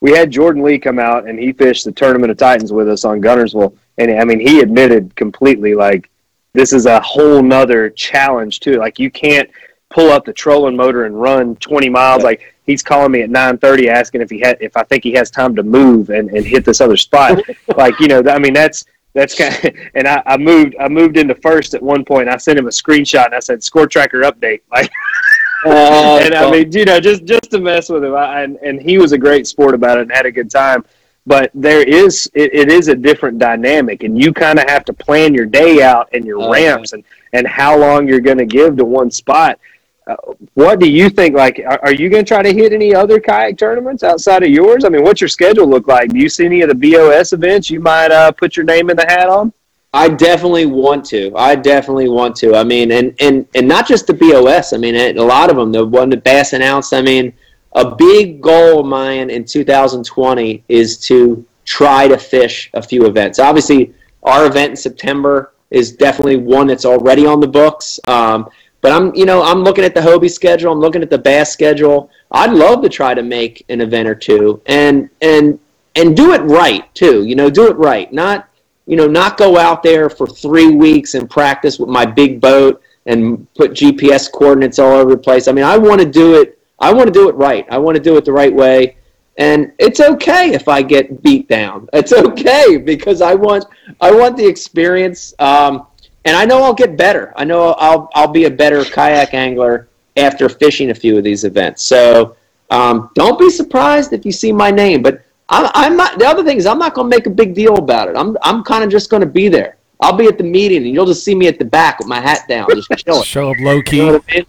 we 0.02 0.12
had 0.12 0.32
Jordan 0.32 0.64
Lee 0.64 0.80
come 0.80 1.00
out 1.00 1.28
and 1.28 1.40
he 1.40 1.54
fished 1.54 1.86
the 1.86 1.92
Tournament 1.92 2.32
of 2.32 2.38
Titans 2.38 2.74
with 2.74 2.90
us 2.90 3.06
on 3.06 3.22
Guntersville. 3.22 3.76
And 3.98 4.12
I 4.12 4.24
mean, 4.24 4.40
he 4.40 4.60
admitted 4.60 5.16
completely 5.16 5.76
like 5.76 6.10
this 6.54 6.74
is 6.74 6.86
a 6.86 7.00
whole 7.02 7.42
nother 7.42 7.90
challenge 7.90 8.60
too. 8.60 8.78
Like 8.78 9.00
you 9.00 9.10
can't 9.10 9.50
pull 9.90 10.10
up 10.10 10.26
the 10.26 10.34
trolling 10.34 10.76
motor 10.76 11.06
and 11.06 11.20
run 11.20 11.56
20 11.58 11.90
miles. 11.90 12.24
Like 12.24 12.56
he's 12.66 12.82
calling 12.82 13.12
me 13.12 13.22
at 13.22 13.30
930 13.30 13.90
asking 13.90 14.22
if 14.22 14.30
he 14.30 14.40
had, 14.40 14.58
if 14.60 14.76
I 14.76 14.84
think 14.84 15.04
he 15.04 15.14
has 15.14 15.30
time 15.30 15.56
to 15.56 15.64
move 15.64 16.10
and, 16.10 16.30
and 16.32 16.46
hit 16.46 16.66
this 16.66 16.82
other 16.82 16.98
spot. 16.98 17.42
like, 17.78 18.00
you 18.00 18.08
know, 18.08 18.24
I 18.28 18.40
mean, 18.40 18.54
that's, 18.54 18.86
that's 19.14 19.36
kind 19.36 19.54
of, 19.54 19.76
and 19.96 20.08
I, 20.08 20.24
I 20.26 20.38
moved, 20.38 20.76
I 20.80 20.88
moved 20.88 21.18
into 21.18 21.36
first 21.36 21.74
at 21.74 21.82
one 21.82 22.04
point. 22.06 22.28
I 22.30 22.38
sent 22.38 22.58
him 22.58 22.68
a 22.68 22.72
screenshot 22.72 23.26
and 23.26 23.36
I 23.36 23.40
said, 23.40 23.64
score 23.64 23.88
tracker 23.88 24.22
update. 24.22 24.62
Like, 24.72 24.92
Uh, 25.66 26.20
and 26.24 26.34
I 26.34 26.50
mean, 26.50 26.72
you 26.72 26.86
know, 26.86 27.00
just 27.00 27.26
just 27.26 27.52
to 27.52 27.60
mess 27.60 27.90
with 27.90 28.04
him, 28.04 28.16
I, 28.16 28.42
and 28.42 28.58
and 28.58 28.82
he 28.82 28.98
was 28.98 29.12
a 29.12 29.18
great 29.18 29.48
sport 29.48 29.74
about 29.74 29.98
it 29.98 30.02
and 30.04 30.12
had 30.12 30.26
a 30.26 30.32
good 30.32 30.50
time. 30.50 30.86
But 31.26 31.52
there 31.54 31.84
is 31.84 32.30
it, 32.34 32.54
it 32.54 32.72
is 32.72 32.88
a 32.88 32.96
different 32.96 33.38
dynamic, 33.38 34.04
and 34.04 34.22
you 34.22 34.34
kind 34.34 34.58
of 34.60 34.68
have 34.70 34.84
to 34.86 34.94
plan 34.94 35.34
your 35.34 35.46
day 35.46 35.84
out 35.84 36.10
and 36.14 36.26
your 36.26 36.42
Oh, 36.42 36.52
ramps 36.52 36.94
and 36.94 37.04
and 37.34 37.48
how 37.48 37.78
long 37.78 38.08
you're 38.08 38.20
going 38.20 38.40
to 38.40 38.46
give 38.46 38.76
to 38.78 38.86
one 38.86 39.12
spot. 39.12 39.60
Uh, 40.08 40.16
what 40.56 40.80
do 40.80 40.90
you 40.90 41.10
think? 41.10 41.36
Like, 41.36 41.62
are, 41.66 41.80
are 41.84 41.94
you 41.94 42.10
going 42.10 42.26
to 42.26 42.28
try 42.28 42.42
to 42.42 42.52
hit 42.52 42.74
any 42.74 42.94
other 42.94 43.20
kayak 43.20 43.58
tournaments 43.58 44.04
outside 44.04 44.42
of 44.42 44.50
yours? 44.50 44.84
I 44.84 44.90
mean, 44.90 45.04
what's 45.04 45.22
your 45.22 45.28
schedule 45.28 45.68
look 45.68 45.88
like? 45.88 46.10
Do 46.10 46.18
you 46.18 46.28
see 46.28 46.46
any 46.46 46.62
of 46.62 46.70
the 46.70 46.76
BOS 46.76 47.34
events 47.34 47.70
you 47.70 47.80
might 47.80 48.12
uh, 48.12 48.32
put 48.32 48.58
your 48.58 48.66
name 48.66 48.90
in 48.90 48.98
the 48.98 49.06
hat 49.08 49.30
on? 49.30 49.54
I 49.94 50.08
definitely 50.08 50.66
want 50.66 51.06
to. 51.08 51.36
I 51.36 51.56
definitely 51.56 52.08
want 52.08 52.36
to. 52.38 52.56
I 52.56 52.64
mean, 52.64 52.92
and 52.92 53.14
and 53.20 53.46
and 53.56 53.68
not 53.68 53.88
just 53.88 54.08
the 54.08 54.14
BOS. 54.14 54.72
I 54.74 54.78
mean, 54.78 54.96
a 54.96 55.22
lot 55.22 55.50
of 55.50 55.58
them. 55.58 55.72
The 55.72 55.86
one 55.86 56.10
that 56.12 56.24
Bass 56.24 56.54
announced. 56.54 56.94
I 56.94 57.02
mean, 57.02 57.34
a 57.74 57.96
big 57.96 58.42
goal 58.42 58.80
of 58.80 58.86
mine 58.86 59.30
in 59.30 59.44
2020 59.44 60.64
is 60.70 60.98
to 61.00 61.46
try 61.66 62.08
to 62.08 62.18
fish 62.18 62.70
a 62.74 62.82
few 62.82 63.06
events. 63.06 63.38
Obviously, 63.38 63.94
our 64.24 64.46
event 64.46 64.72
in 64.72 64.76
September 64.78 65.54
is 65.72 65.92
definitely 65.92 66.38
one 66.38 66.68
that's 66.68 66.86
already 66.86 67.26
on 67.26 67.40
the 67.40 67.48
books. 67.48 68.00
Um, 68.08 68.50
but 68.82 68.92
I'm, 68.92 69.14
you 69.14 69.26
know, 69.26 69.44
I'm 69.44 69.60
looking 69.60 69.84
at 69.84 69.94
the 69.94 70.02
Hobie 70.02 70.32
schedule. 70.32 70.72
I'm 70.72 70.80
looking 70.80 71.02
at 71.02 71.10
the 71.10 71.18
Bass 71.18 71.52
schedule. 71.52 72.10
I'd 72.32 72.52
love 72.52 72.82
to 72.84 72.90
try 72.90 73.14
to 73.14 73.24
make 73.24 73.66
an 73.70 73.82
event 73.82 74.08
or 74.08 74.16
two, 74.16 74.62
and 74.66 75.10
and 75.22 75.60
and 75.96 76.16
do 76.16 76.34
it 76.34 76.42
right 76.44 76.94
too. 76.96 77.26
You 77.26 77.36
know, 77.36 77.50
do 77.50 77.68
it 77.68 77.76
right. 77.76 78.12
Not 78.12 78.48
you 78.86 78.96
know, 78.96 79.08
not 79.08 79.38
go 79.38 79.58
out 79.58 79.84
there 79.84 80.10
for 80.10 80.28
three 80.28 80.72
weeks 80.76 81.14
and 81.14 81.30
practice 81.30 81.80
with 81.80 81.90
my 81.90 82.06
big 82.06 82.42
boat 82.42 82.82
and 83.06 83.52
put 83.54 83.72
GPS 83.72 84.32
coordinates 84.32 84.80
all 84.80 84.94
over 84.94 85.12
the 85.12 85.18
place. 85.18 85.48
I 85.48 85.52
mean, 85.52 85.66
I 85.66 85.78
want 85.78 86.02
to 86.02 86.08
do 86.08 86.40
it. 86.40 86.60
I 86.80 86.92
want 86.94 87.08
to 87.08 87.14
do 87.14 87.30
it 87.30 87.36
right. 87.36 87.66
I 87.70 87.78
want 87.78 87.96
to 87.96 88.04
do 88.04 88.18
it 88.18 88.26
the 88.26 88.34
right 88.34 88.54
way. 88.54 88.98
and 89.38 89.72
it's 89.80 90.00
okay 90.00 90.54
if 90.54 90.68
I 90.68 90.82
get 90.82 91.24
beat 91.24 91.48
down. 91.48 91.88
It's 91.94 92.14
okay 92.14 92.78
because 92.78 93.22
I 93.22 93.34
want 93.34 93.66
I 94.00 94.12
want 94.12 94.38
the 94.38 94.46
experience, 94.46 95.34
um, 95.40 95.88
and 96.26 96.36
I 96.36 96.46
know 96.46 96.62
I'll 96.62 96.74
get 96.74 96.98
better. 96.98 97.34
I 97.36 97.44
know 97.44 97.74
I'll 97.74 98.10
I'll 98.14 98.28
be 98.28 98.46
a 98.46 98.52
better 98.52 98.84
kayak 98.84 99.34
angler 99.34 99.88
after 100.18 100.50
fishing 100.50 100.92
a 100.92 100.96
few 100.96 101.18
of 101.18 101.24
these 101.24 101.44
events. 101.44 101.84
So 101.84 102.36
um, 102.70 103.10
don't 103.16 103.40
be 103.40 103.50
surprised 103.50 104.14
if 104.14 104.26
you 104.26 104.32
see 104.32 104.52
my 104.52 104.70
name. 104.70 105.02
But 105.02 105.24
I'm, 105.52 105.70
I'm 105.74 105.98
not. 105.98 106.18
The 106.18 106.26
other 106.26 106.44
thing 106.44 106.58
is 106.58 106.66
I'm 106.66 106.80
not 106.80 106.94
going 106.94 107.10
to 107.12 107.16
make 107.18 107.28
a 107.28 107.30
big 107.30 107.54
deal 107.54 107.78
about 107.78 108.08
it. 108.10 108.16
I'm 108.18 108.38
I'm 108.42 108.64
kind 108.64 108.84
of 108.84 108.90
just 108.90 109.10
going 109.10 109.22
to 109.22 109.28
be 109.28 109.48
there. 109.50 109.78
I'll 110.00 110.16
be 110.18 110.26
at 110.28 110.38
the 110.38 110.44
meeting, 110.44 110.84
and 110.86 110.94
you'll 110.94 111.06
just 111.06 111.24
see 111.24 111.36
me 111.36 111.48
at 111.48 111.60
the 111.60 111.66
back 111.66 112.00
with 112.00 112.08
my 112.08 112.20
hat 112.20 112.48
down, 112.48 112.68
just 112.74 112.90
chilling. 113.06 113.24
Show 113.24 113.52
up 113.52 113.58
low 113.60 113.76
You 113.76 113.84
key, 113.84 113.98
know 114.00 114.14
what 114.14 114.24
I 114.30 114.34
mean? 114.36 114.46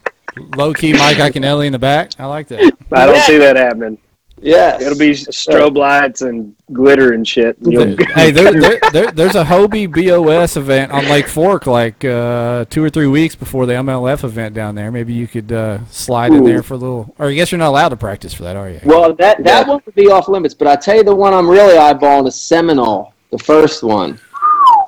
low 0.56 0.72
key 0.72 0.92
Mike 0.94 1.18
Iaconelli 1.18 1.66
in 1.66 1.72
the 1.72 1.78
back. 1.78 2.12
I 2.18 2.24
like 2.26 2.48
that. 2.48 2.60
I 2.92 3.04
don't 3.06 3.16
Yeah. 3.16 3.22
see 3.22 3.36
that 3.38 3.56
happening. 3.56 3.98
Yes. 4.42 4.82
It'll 4.82 4.98
be 4.98 5.10
strobe 5.12 5.76
lights 5.76 6.22
and 6.22 6.54
glitter 6.72 7.12
and 7.12 7.26
shit. 7.26 7.56
and 7.58 8.00
hey, 8.10 8.30
there, 8.30 8.52
there, 8.60 8.80
there, 8.92 9.10
there's 9.12 9.34
a 9.36 9.44
Hobie 9.44 9.86
BOS 9.90 10.56
event 10.56 10.90
on 10.92 11.04
Lake 11.08 11.28
Fork 11.28 11.66
like 11.66 12.04
uh, 12.04 12.64
two 12.68 12.82
or 12.82 12.90
three 12.90 13.06
weeks 13.06 13.34
before 13.36 13.66
the 13.66 13.74
MLF 13.74 14.24
event 14.24 14.54
down 14.54 14.74
there. 14.74 14.90
Maybe 14.90 15.12
you 15.14 15.28
could 15.28 15.52
uh, 15.52 15.78
slide 15.86 16.32
in 16.32 16.44
there 16.44 16.62
for 16.62 16.74
a 16.74 16.76
little. 16.78 17.14
Or 17.18 17.28
I 17.28 17.34
guess 17.34 17.52
you're 17.52 17.58
not 17.58 17.68
allowed 17.68 17.90
to 17.90 17.96
practice 17.96 18.34
for 18.34 18.42
that, 18.42 18.56
are 18.56 18.68
you? 18.68 18.80
Well, 18.84 19.14
that 19.14 19.42
that 19.44 19.66
Yeah. 19.66 19.68
one 19.68 19.80
would 19.86 19.94
be 19.94 20.08
off 20.10 20.28
limits, 20.28 20.54
but 20.54 20.66
I 20.68 20.76
tell 20.76 20.96
you 20.96 21.04
the 21.04 21.14
one 21.14 21.32
I'm 21.32 21.48
really 21.48 21.74
eyeballing 21.76 22.26
is 22.26 22.34
Seminole, 22.34 23.14
the 23.30 23.38
first 23.38 23.82
one. 23.82 24.18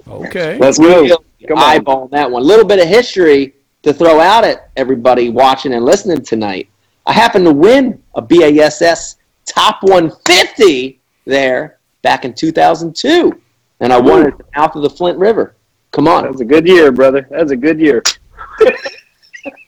Okay. 0.09 0.59
Let's 0.59 0.79
go. 0.79 0.85
Really 0.87 1.09
Come 1.49 1.59
on. 1.59 1.79
eyeballing 1.79 2.11
that 2.11 2.31
one. 2.31 2.43
A 2.43 2.45
little 2.45 2.65
bit 2.65 2.79
of 2.81 2.89
history 2.89 3.55
to 3.83 3.93
throw 3.93 4.19
out 4.21 4.45
at 4.45 4.71
everybody 4.77 5.29
watching 5.31 5.75
and 5.75 5.85
listening 5.85 6.23
tonight. 6.23 6.69
I 7.07 7.13
happened 7.13 7.45
to 7.45 7.53
win 7.53 8.03
a 8.15 8.23
BASS 8.23 9.17
Top 9.47 9.83
150 9.83 11.01
there 11.27 11.79
back 12.03 12.25
in 12.25 12.35
2002, 12.35 13.41
and 13.81 13.93
I 13.93 13.99
won 13.99 14.29
it 14.29 14.35
out 14.55 14.77
of 14.77 14.83
the 14.83 14.91
Flint 14.91 15.19
River. 15.19 15.57
Come 15.91 16.09
on, 16.09 16.25
That 16.25 16.33
was 16.33 16.41
a 16.41 16.45
good 16.45 16.67
year, 16.67 16.91
brother. 16.91 17.27
That 17.31 17.43
was 17.43 17.53
a 17.53 17.57
good 17.57 17.81
year. 17.81 18.03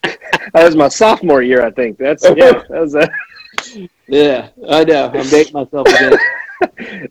that 0.03 0.19
was 0.55 0.77
my 0.77 0.89
sophomore 0.89 1.43
year, 1.43 1.65
I 1.65 1.71
think. 1.71 1.99
That's 1.99 2.25
yeah. 2.25 2.63
That 2.69 2.81
was 2.81 2.95
a, 2.95 3.09
Yeah, 4.09 4.49
I 4.69 4.85
know. 4.85 5.11
I'm 5.15 5.29
dating 5.29 5.53
myself 5.53 5.87
again. 5.89 6.19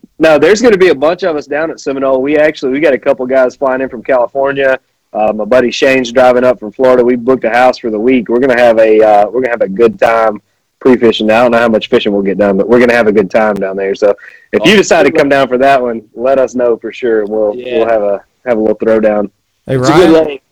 no, 0.20 0.38
there's 0.38 0.62
going 0.62 0.74
to 0.74 0.78
be 0.78 0.90
a 0.90 0.96
bunch 0.96 1.24
of 1.24 1.36
us 1.36 1.46
down 1.46 1.72
at 1.72 1.80
Seminole. 1.80 2.22
We 2.22 2.38
actually 2.38 2.72
we 2.72 2.80
got 2.80 2.94
a 2.94 3.00
couple 3.00 3.26
guys 3.26 3.56
flying 3.56 3.82
in 3.82 3.90
from 3.90 4.04
California. 4.04 4.80
Uh, 5.14 5.32
my 5.32 5.46
buddy 5.46 5.72
Shane's 5.72 6.12
driving 6.12 6.44
up 6.44 6.60
from 6.60 6.72
Florida. 6.72 7.04
We 7.04 7.16
booked 7.16 7.46
a 7.46 7.50
house 7.50 7.78
for 7.78 7.90
the 7.90 8.00
week. 8.00 8.28
We're 8.28 8.40
gonna 8.40 8.60
have 8.60 8.78
a 8.80 9.02
uh, 9.02 9.30
we're 9.30 9.42
gonna 9.42 9.52
have 9.52 9.62
a 9.62 9.70
good 9.70 9.98
time 9.98 10.42
pre-fishing. 10.90 11.32
I 11.32 11.42
don't 11.42 11.50
know 11.50 11.58
how 11.58 11.68
much 11.68 11.90
fishing 11.90 12.14
we'll 12.14 12.22
get 12.22 12.38
done, 12.38 12.58
but 12.58 12.70
we're 12.70 12.80
gonna 12.80 12.94
have 12.94 13.08
a 13.08 13.12
good 13.12 13.32
time 13.32 13.56
down 13.56 13.76
there. 13.76 13.96
So 13.96 14.16
if 14.52 14.64
you 14.66 14.76
decide 14.78 15.04
to 15.04 15.12
come 15.12 15.30
down 15.30 15.48
for 15.48 15.58
that 15.58 15.82
one, 15.82 16.08
let 16.14 16.38
us 16.38 16.54
know 16.54 16.78
for 16.78 16.92
sure. 16.94 17.22
and 17.22 17.30
We'll 17.30 17.56
Yeah. 17.56 17.80
we'll 17.80 17.88
have 17.90 18.04
a 18.04 18.24
have 18.46 18.58
a 18.60 18.62
little 18.62 18.78
throwdown. 18.78 19.32
Hey, 19.66 19.78
It's 19.78 19.90
a 19.90 19.94
good 19.94 20.12
Ryan, 20.14 20.26
lake. 20.28 20.44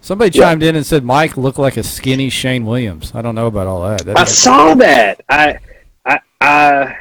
somebody 0.00 0.30
Yeah. 0.38 0.44
chimed 0.44 0.62
in 0.62 0.76
and 0.76 0.86
said 0.86 1.02
Mike 1.04 1.36
looked 1.36 1.58
like 1.58 1.76
a 1.76 1.82
skinny 1.82 2.30
Shane 2.30 2.64
Williams. 2.64 3.10
I 3.16 3.20
don't 3.22 3.34
know 3.34 3.48
about 3.48 3.66
all 3.66 3.82
that. 3.88 4.04
that 4.06 4.16
I 4.16 4.22
saw 4.24 4.74
that. 4.74 5.22
I 5.28 5.58
I 6.06 6.20
I 6.40 6.96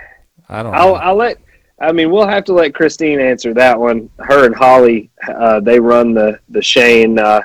I 0.49 0.63
don't 0.63 0.73
I'll 0.73 0.87
know. 0.87 0.93
I'll 0.95 1.15
let. 1.15 1.37
I 1.79 1.91
mean, 1.91 2.09
we'll 2.11 2.27
have 2.27 2.43
to 2.45 2.53
let 2.53 2.73
Christine 2.73 3.19
answer 3.21 3.53
that 3.53 3.79
one. 3.79 4.09
Her 4.17 4.47
and 4.47 4.55
Holly, 4.55 5.11
uh, 5.27 5.59
they 5.59 5.79
run 5.79 6.15
the 6.15 6.39
the 6.49 6.61
Shane 6.63 7.19
uh, 7.19 7.41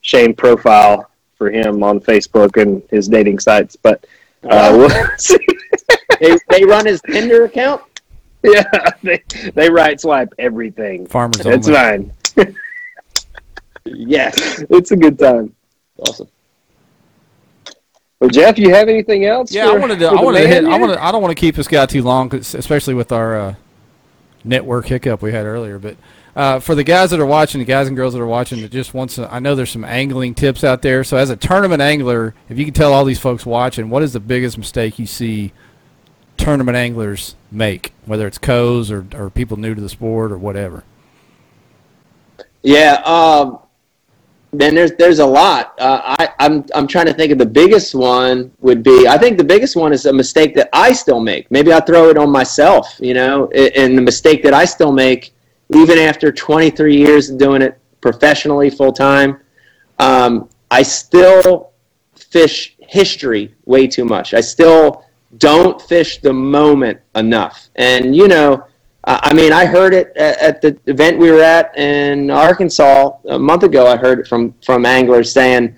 Shane 0.00 0.34
profile 0.34 1.08
for 1.38 1.50
him 1.52 1.84
on 1.84 2.00
Facebook 2.00 2.60
and 2.60 2.82
his 2.90 3.06
dating 3.06 3.38
sites. 3.38 3.76
But 3.76 4.04
uh, 4.44 4.88
they, 6.20 6.36
they 6.50 6.64
run 6.64 6.86
his 6.86 7.00
Tinder 7.02 7.44
account. 7.44 7.82
yeah, 8.42 8.62
they 9.02 9.22
they 9.54 9.68
right 9.70 10.00
swipe 10.00 10.32
everything. 10.38 11.06
Farmers 11.06 11.44
It's 11.44 11.68
only. 11.68 12.12
fine. 12.36 12.56
Yes, 13.84 14.62
It's 14.68 14.90
a 14.90 14.96
good 14.96 15.18
time. 15.18 15.54
awesome. 15.98 16.28
Well, 18.20 18.28
Jeff, 18.28 18.58
you 18.58 18.74
have 18.74 18.88
anything 18.88 19.24
else? 19.24 19.50
Yeah, 19.52 19.68
I 19.68 19.76
wanted 19.78 19.98
to. 20.00 20.08
I 20.08 20.20
wanted 20.20 20.38
to 20.42 20.44
man 20.44 20.52
hit. 20.52 20.64
I 20.66 20.70
here? 20.72 20.80
want 20.80 20.92
to. 20.92 21.02
I 21.04 21.10
don't 21.12 21.22
want 21.22 21.30
to 21.34 21.40
keep 21.40 21.54
this 21.54 21.68
guy 21.68 21.86
too 21.86 22.02
long, 22.02 22.34
especially 22.34 22.92
with 22.94 23.12
our 23.12 23.36
uh, 23.40 23.54
network 24.44 24.86
hiccup 24.86 25.22
we 25.22 25.32
had 25.32 25.46
earlier. 25.46 25.78
But 25.78 25.96
uh, 26.36 26.60
for 26.60 26.74
the 26.74 26.84
guys 26.84 27.10
that 27.10 27.20
are 27.20 27.26
watching, 27.26 27.58
the 27.58 27.64
guys 27.64 27.88
and 27.88 27.96
girls 27.96 28.14
that 28.14 28.20
are 28.20 28.26
watching, 28.26 28.62
that 28.62 28.70
just 28.70 28.94
wants 28.94 29.16
to, 29.16 29.32
I 29.32 29.38
know 29.38 29.54
there's 29.54 29.70
some 29.70 29.84
angling 29.84 30.34
tips 30.34 30.64
out 30.64 30.82
there. 30.82 31.04
So 31.04 31.16
as 31.16 31.30
a 31.30 31.36
tournament 31.36 31.82
angler, 31.82 32.34
if 32.48 32.58
you 32.58 32.64
can 32.64 32.74
tell 32.74 32.92
all 32.92 33.04
these 33.04 33.18
folks 33.18 33.44
watching, 33.44 33.90
what 33.90 34.02
is 34.02 34.12
the 34.12 34.20
biggest 34.20 34.58
mistake 34.58 34.98
you 34.98 35.06
see 35.06 35.52
tournament 36.36 36.76
anglers 36.76 37.34
make, 37.50 37.92
whether 38.06 38.26
it's 38.26 38.38
co's 38.38 38.90
or, 38.90 39.06
or 39.14 39.30
people 39.30 39.56
new 39.56 39.74
to 39.74 39.80
the 39.80 39.88
sport 39.88 40.32
or 40.32 40.38
whatever? 40.38 40.84
Yeah, 42.62 43.02
um, 43.04 43.60
then 44.52 44.74
there's 44.74 44.92
there's 44.92 45.18
a 45.18 45.26
lot. 45.26 45.74
Uh, 45.78 46.16
I 46.18 46.28
I'm 46.38 46.64
I'm 46.74 46.86
trying 46.86 47.06
to 47.06 47.12
think 47.12 47.32
of 47.32 47.38
the 47.38 47.46
biggest 47.46 47.94
one 47.94 48.50
would 48.60 48.82
be. 48.82 49.06
I 49.06 49.18
think 49.18 49.36
the 49.36 49.44
biggest 49.44 49.76
one 49.76 49.92
is 49.92 50.06
a 50.06 50.12
mistake 50.12 50.54
that 50.54 50.68
I 50.72 50.92
still 50.92 51.20
make. 51.20 51.50
Maybe 51.50 51.72
I 51.72 51.80
throw 51.80 52.08
it 52.08 52.16
on 52.16 52.30
myself, 52.30 52.96
you 52.98 53.14
know, 53.14 53.48
and 53.50 53.96
the 53.96 54.02
mistake 54.02 54.42
that 54.44 54.54
I 54.54 54.64
still 54.64 54.92
make, 54.92 55.34
even 55.74 55.98
after 55.98 56.32
23 56.32 56.96
years 56.96 57.30
of 57.30 57.38
doing 57.38 57.62
it 57.62 57.78
professionally 58.00 58.70
full 58.70 58.92
time, 58.92 59.40
um, 59.98 60.48
I 60.70 60.82
still 60.82 61.72
fish 62.14 62.76
history 62.78 63.54
way 63.64 63.86
too 63.86 64.04
much. 64.04 64.34
I 64.34 64.40
still 64.40 65.04
don't 65.38 65.80
fish 65.80 66.18
the 66.18 66.32
moment 66.32 67.00
enough, 67.14 67.68
and 67.76 68.14
you 68.16 68.28
know. 68.28 68.64
I 69.10 69.32
mean, 69.32 69.54
I 69.54 69.64
heard 69.64 69.94
it 69.94 70.14
at, 70.18 70.60
the 70.60 70.78
event 70.84 71.18
we 71.18 71.30
were 71.30 71.40
at 71.40 71.74
in 71.78 72.30
Arkansas 72.30 73.12
a 73.30 73.38
month 73.38 73.62
ago. 73.62 73.86
I 73.86 73.96
heard 73.96 74.18
it 74.18 74.26
from 74.26 74.52
from 74.62 74.84
anglers 74.84 75.32
saying, 75.32 75.74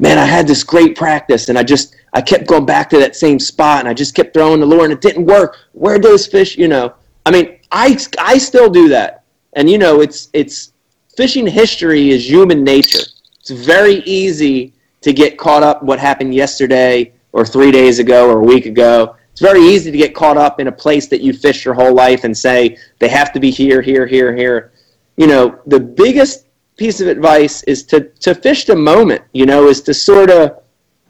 "Man, 0.00 0.18
I 0.18 0.24
had 0.24 0.48
this 0.48 0.64
great 0.64 0.96
practice, 0.96 1.48
and 1.48 1.56
I 1.56 1.62
just 1.62 1.94
I 2.12 2.20
kept 2.20 2.48
going 2.48 2.66
back 2.66 2.90
to 2.90 2.98
that 2.98 3.14
same 3.14 3.38
spot, 3.38 3.80
and 3.80 3.88
I 3.88 3.94
just 3.94 4.16
kept 4.16 4.34
throwing 4.34 4.58
the 4.58 4.66
lure, 4.66 4.82
and 4.82 4.92
it 4.92 5.00
didn't 5.00 5.26
work. 5.26 5.58
Where 5.72 6.00
those 6.00 6.26
fish? 6.26 6.58
You 6.58 6.66
know, 6.66 6.94
I 7.24 7.30
mean, 7.30 7.58
I 7.70 7.96
I 8.18 8.38
still 8.38 8.68
do 8.68 8.88
that, 8.88 9.21
and 9.54 9.68
you 9.68 9.78
know, 9.78 10.00
it's 10.00 10.28
it's 10.32 10.72
fishing 11.16 11.46
history 11.46 12.10
is 12.10 12.28
human 12.28 12.64
nature. 12.64 13.02
It's 13.40 13.50
very 13.50 13.96
easy 14.04 14.72
to 15.02 15.12
get 15.12 15.36
caught 15.36 15.62
up 15.62 15.82
what 15.82 15.98
happened 15.98 16.34
yesterday 16.34 17.12
or 17.32 17.44
three 17.44 17.70
days 17.70 17.98
ago 17.98 18.28
or 18.28 18.38
a 18.38 18.44
week 18.44 18.66
ago. 18.66 19.16
It's 19.32 19.40
very 19.40 19.60
easy 19.60 19.90
to 19.90 19.98
get 19.98 20.14
caught 20.14 20.36
up 20.36 20.60
in 20.60 20.68
a 20.68 20.72
place 20.72 21.08
that 21.08 21.22
you 21.22 21.32
fished 21.32 21.64
your 21.64 21.74
whole 21.74 21.94
life 21.94 22.24
and 22.24 22.36
say 22.36 22.76
they 22.98 23.08
have 23.08 23.32
to 23.32 23.40
be 23.40 23.50
here, 23.50 23.80
here, 23.80 24.06
here, 24.06 24.34
here. 24.34 24.72
You 25.16 25.26
know, 25.26 25.58
the 25.66 25.80
biggest 25.80 26.46
piece 26.76 27.00
of 27.00 27.08
advice 27.08 27.62
is 27.64 27.82
to 27.84 28.00
to 28.20 28.34
fish 28.34 28.64
the 28.64 28.76
moment. 28.76 29.22
You 29.32 29.46
know, 29.46 29.68
is 29.68 29.80
to 29.82 29.94
sort 29.94 30.30
of 30.30 30.62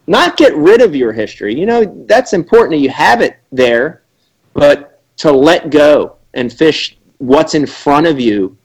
not 0.07 0.35
get 0.35 0.55
rid 0.55 0.81
of 0.81 0.95
your 0.95 1.13
history. 1.13 1.57
You 1.57 1.65
know, 1.65 2.05
that's 2.07 2.33
important 2.33 2.71
that 2.71 2.83
you 2.83 2.89
have 2.89 3.21
it 3.21 3.37
there, 3.51 4.03
but 4.53 5.01
to 5.17 5.31
let 5.31 5.69
go 5.69 6.17
and 6.33 6.51
fish 6.51 6.97
what's 7.23 7.55
in 7.55 7.65
front 7.65 8.05
of 8.05 8.19
you 8.19 8.57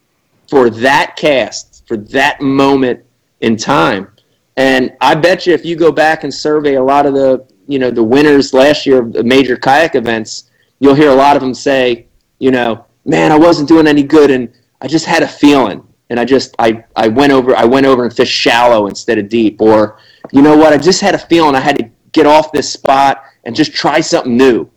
for 0.49 0.69
that 0.69 1.15
cast, 1.17 1.87
for 1.87 1.97
that 1.97 2.41
moment 2.41 3.05
in 3.41 3.57
time. 3.57 4.11
And 4.57 4.97
I 5.01 5.15
bet 5.15 5.47
you 5.47 5.55
if 5.55 5.65
you 5.65 5.77
go 5.77 5.93
back 5.93 6.25
and 6.25 6.35
survey 6.35 6.75
a 6.75 6.83
lot 6.83 7.07
of 7.07 7.15
the, 7.15 7.47
you 7.69 7.79
know, 7.79 7.93
the 7.93 8.03
winners 8.03 8.53
last 8.53 8.85
year 8.85 9.03
of 9.03 9.13
the 9.13 9.23
major 9.23 9.57
kayak 9.57 9.95
events, 9.95 10.51
you'll 10.81 10.97
hear 10.97 11.11
a 11.11 11.15
lot 11.15 11.37
of 11.37 11.43
them 11.43 11.55
say, 11.55 12.07
you 12.41 12.51
know, 12.51 12.85
man, 13.05 13.31
I 13.31 13.39
wasn't 13.39 13.69
doing 13.69 13.87
any 13.87 14.03
good 14.03 14.31
and 14.31 14.53
I 14.81 14.89
just 14.89 15.07
had 15.07 15.23
a 15.23 15.29
feeling 15.29 15.87
and 16.11 16.19
I 16.19 16.25
just 16.25 16.57
I, 16.59 16.85
I 16.97 17.07
went 17.07 17.33
over 17.33 17.55
I 17.55 17.65
went 17.65 17.87
over 17.87 18.05
and 18.05 18.15
fished 18.15 18.35
shallow 18.35 18.89
instead 18.89 19.19
of 19.19 19.29
deep 19.29 19.61
or 19.61 19.99
you 20.33 20.43
know 20.43 20.57
what, 20.57 20.73
I 20.73 20.79
just 20.79 21.01
had 21.01 21.15
a 21.15 21.19
feeling 21.19 21.55
I 21.55 21.61
had 21.61 21.79
to 21.79 21.89
get 22.11 22.27
off 22.27 22.51
this 22.51 22.73
spot 22.73 23.23
and 23.45 23.55
just 23.55 23.73
try 23.73 24.01
something 24.01 24.37
new. 24.37 24.69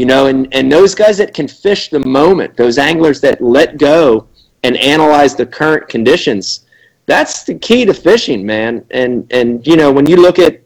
You 0.00 0.06
know, 0.06 0.28
and, 0.28 0.48
and 0.54 0.72
those 0.72 0.94
guys 0.94 1.18
that 1.18 1.34
can 1.34 1.46
fish 1.46 1.90
the 1.90 2.00
moment, 2.00 2.56
those 2.56 2.78
anglers 2.78 3.20
that 3.20 3.42
let 3.42 3.76
go 3.76 4.26
and 4.62 4.74
analyze 4.78 5.36
the 5.36 5.44
current 5.44 5.90
conditions, 5.90 6.64
that's 7.04 7.44
the 7.44 7.58
key 7.58 7.84
to 7.84 7.92
fishing, 7.92 8.46
man. 8.46 8.82
And 8.92 9.30
and 9.30 9.66
you 9.66 9.76
know, 9.76 9.92
when 9.92 10.06
you 10.06 10.16
look 10.16 10.38
at 10.38 10.62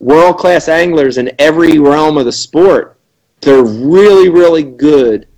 world 0.00 0.38
class 0.38 0.68
anglers 0.68 1.18
in 1.18 1.30
every 1.38 1.78
realm 1.78 2.16
of 2.16 2.24
the 2.24 2.32
sport, 2.32 2.96
they're 3.42 3.62
really, 3.62 4.30
really 4.30 4.62
good 4.62 5.28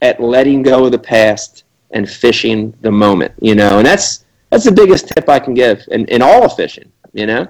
at 0.00 0.18
letting 0.18 0.62
go 0.62 0.86
of 0.86 0.92
the 0.92 0.98
past 0.98 1.64
and 1.90 2.08
fishing 2.08 2.72
the 2.80 2.90
moment, 2.90 3.34
you 3.38 3.54
know, 3.54 3.76
and 3.76 3.86
that's 3.86 4.24
that's 4.48 4.64
the 4.64 4.72
biggest 4.72 5.08
tip 5.08 5.28
I 5.28 5.40
can 5.40 5.52
give 5.52 5.86
in, 5.88 6.06
in 6.06 6.22
all 6.22 6.42
of 6.42 6.56
fishing, 6.56 6.90
you 7.12 7.26
know? 7.26 7.46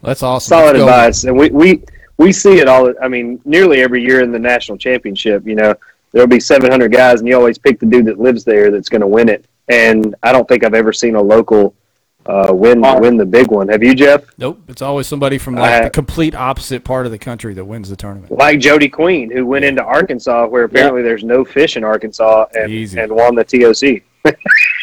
That's 0.00 0.22
awesome. 0.22 0.48
solid 0.48 0.76
advice, 0.76 1.24
and 1.24 1.36
we, 1.36 1.50
we 1.50 1.82
we 2.18 2.32
see 2.32 2.58
it 2.58 2.68
all. 2.68 2.92
I 3.02 3.08
mean, 3.08 3.40
nearly 3.44 3.80
every 3.82 4.02
year 4.02 4.22
in 4.22 4.32
the 4.32 4.38
national 4.38 4.78
championship, 4.78 5.46
you 5.46 5.54
know, 5.54 5.74
there'll 6.12 6.26
be 6.28 6.40
700 6.40 6.90
guys, 6.92 7.20
and 7.20 7.28
you 7.28 7.36
always 7.36 7.58
pick 7.58 7.78
the 7.80 7.86
dude 7.86 8.06
that 8.06 8.18
lives 8.18 8.44
there 8.44 8.70
that's 8.70 8.88
going 8.88 9.00
to 9.02 9.06
win 9.06 9.28
it. 9.28 9.44
And 9.68 10.14
I 10.22 10.32
don't 10.32 10.46
think 10.48 10.64
I've 10.64 10.74
ever 10.74 10.92
seen 10.92 11.14
a 11.16 11.20
local 11.22 11.74
uh, 12.24 12.48
win 12.52 12.84
Awesome. 12.84 13.02
win 13.02 13.16
the 13.16 13.24
big 13.26 13.50
one. 13.52 13.68
Have 13.68 13.82
you, 13.84 13.94
Jeff? 13.94 14.22
Nope. 14.38 14.60
It's 14.68 14.82
always 14.82 15.06
somebody 15.06 15.38
from 15.38 15.54
like 15.54 15.72
I- 15.72 15.84
the 15.84 15.90
complete 15.90 16.34
opposite 16.34 16.82
part 16.84 17.06
of 17.06 17.12
the 17.12 17.18
country 17.18 17.54
that 17.54 17.64
wins 17.64 17.88
the 17.88 17.96
tournament. 17.96 18.32
Like 18.32 18.58
Jody 18.60 18.88
Queen, 18.88 19.30
who 19.30 19.46
went 19.46 19.64
into 19.64 19.82
Arkansas, 19.84 20.46
where 20.46 20.64
apparently 20.64 21.02
there's 21.02 21.22
no 21.22 21.44
fish 21.44 21.76
in 21.76 21.84
Arkansas, 21.84 22.46
and, 22.54 22.70
Easy. 22.72 22.98
and 22.98 23.12
won 23.12 23.34
the 23.36 23.44
TOC. 23.44 24.02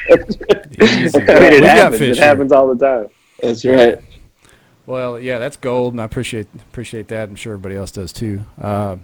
I 0.10 0.16
mean, 0.16 1.54
it 1.54 1.62
We've 1.62 1.64
happens. 1.64 2.02
It 2.02 2.18
happens 2.18 2.52
all 2.52 2.74
the 2.74 2.86
time. 2.86 3.10
That's 3.42 3.66
right. 3.66 4.00
Well, 4.86 5.20
yeah, 5.20 5.40
that's 5.40 5.56
gold, 5.58 5.94
and 5.94 6.02
I 6.02 6.06
appreciate 6.06 6.48
appreciate 6.72 7.08
that. 7.10 7.30
I'm 7.30 7.36
sure 7.36 7.54
everybody 7.54 7.76
else 7.76 7.92
does 7.92 8.12
too. 8.12 8.42
Uh, 8.62 8.98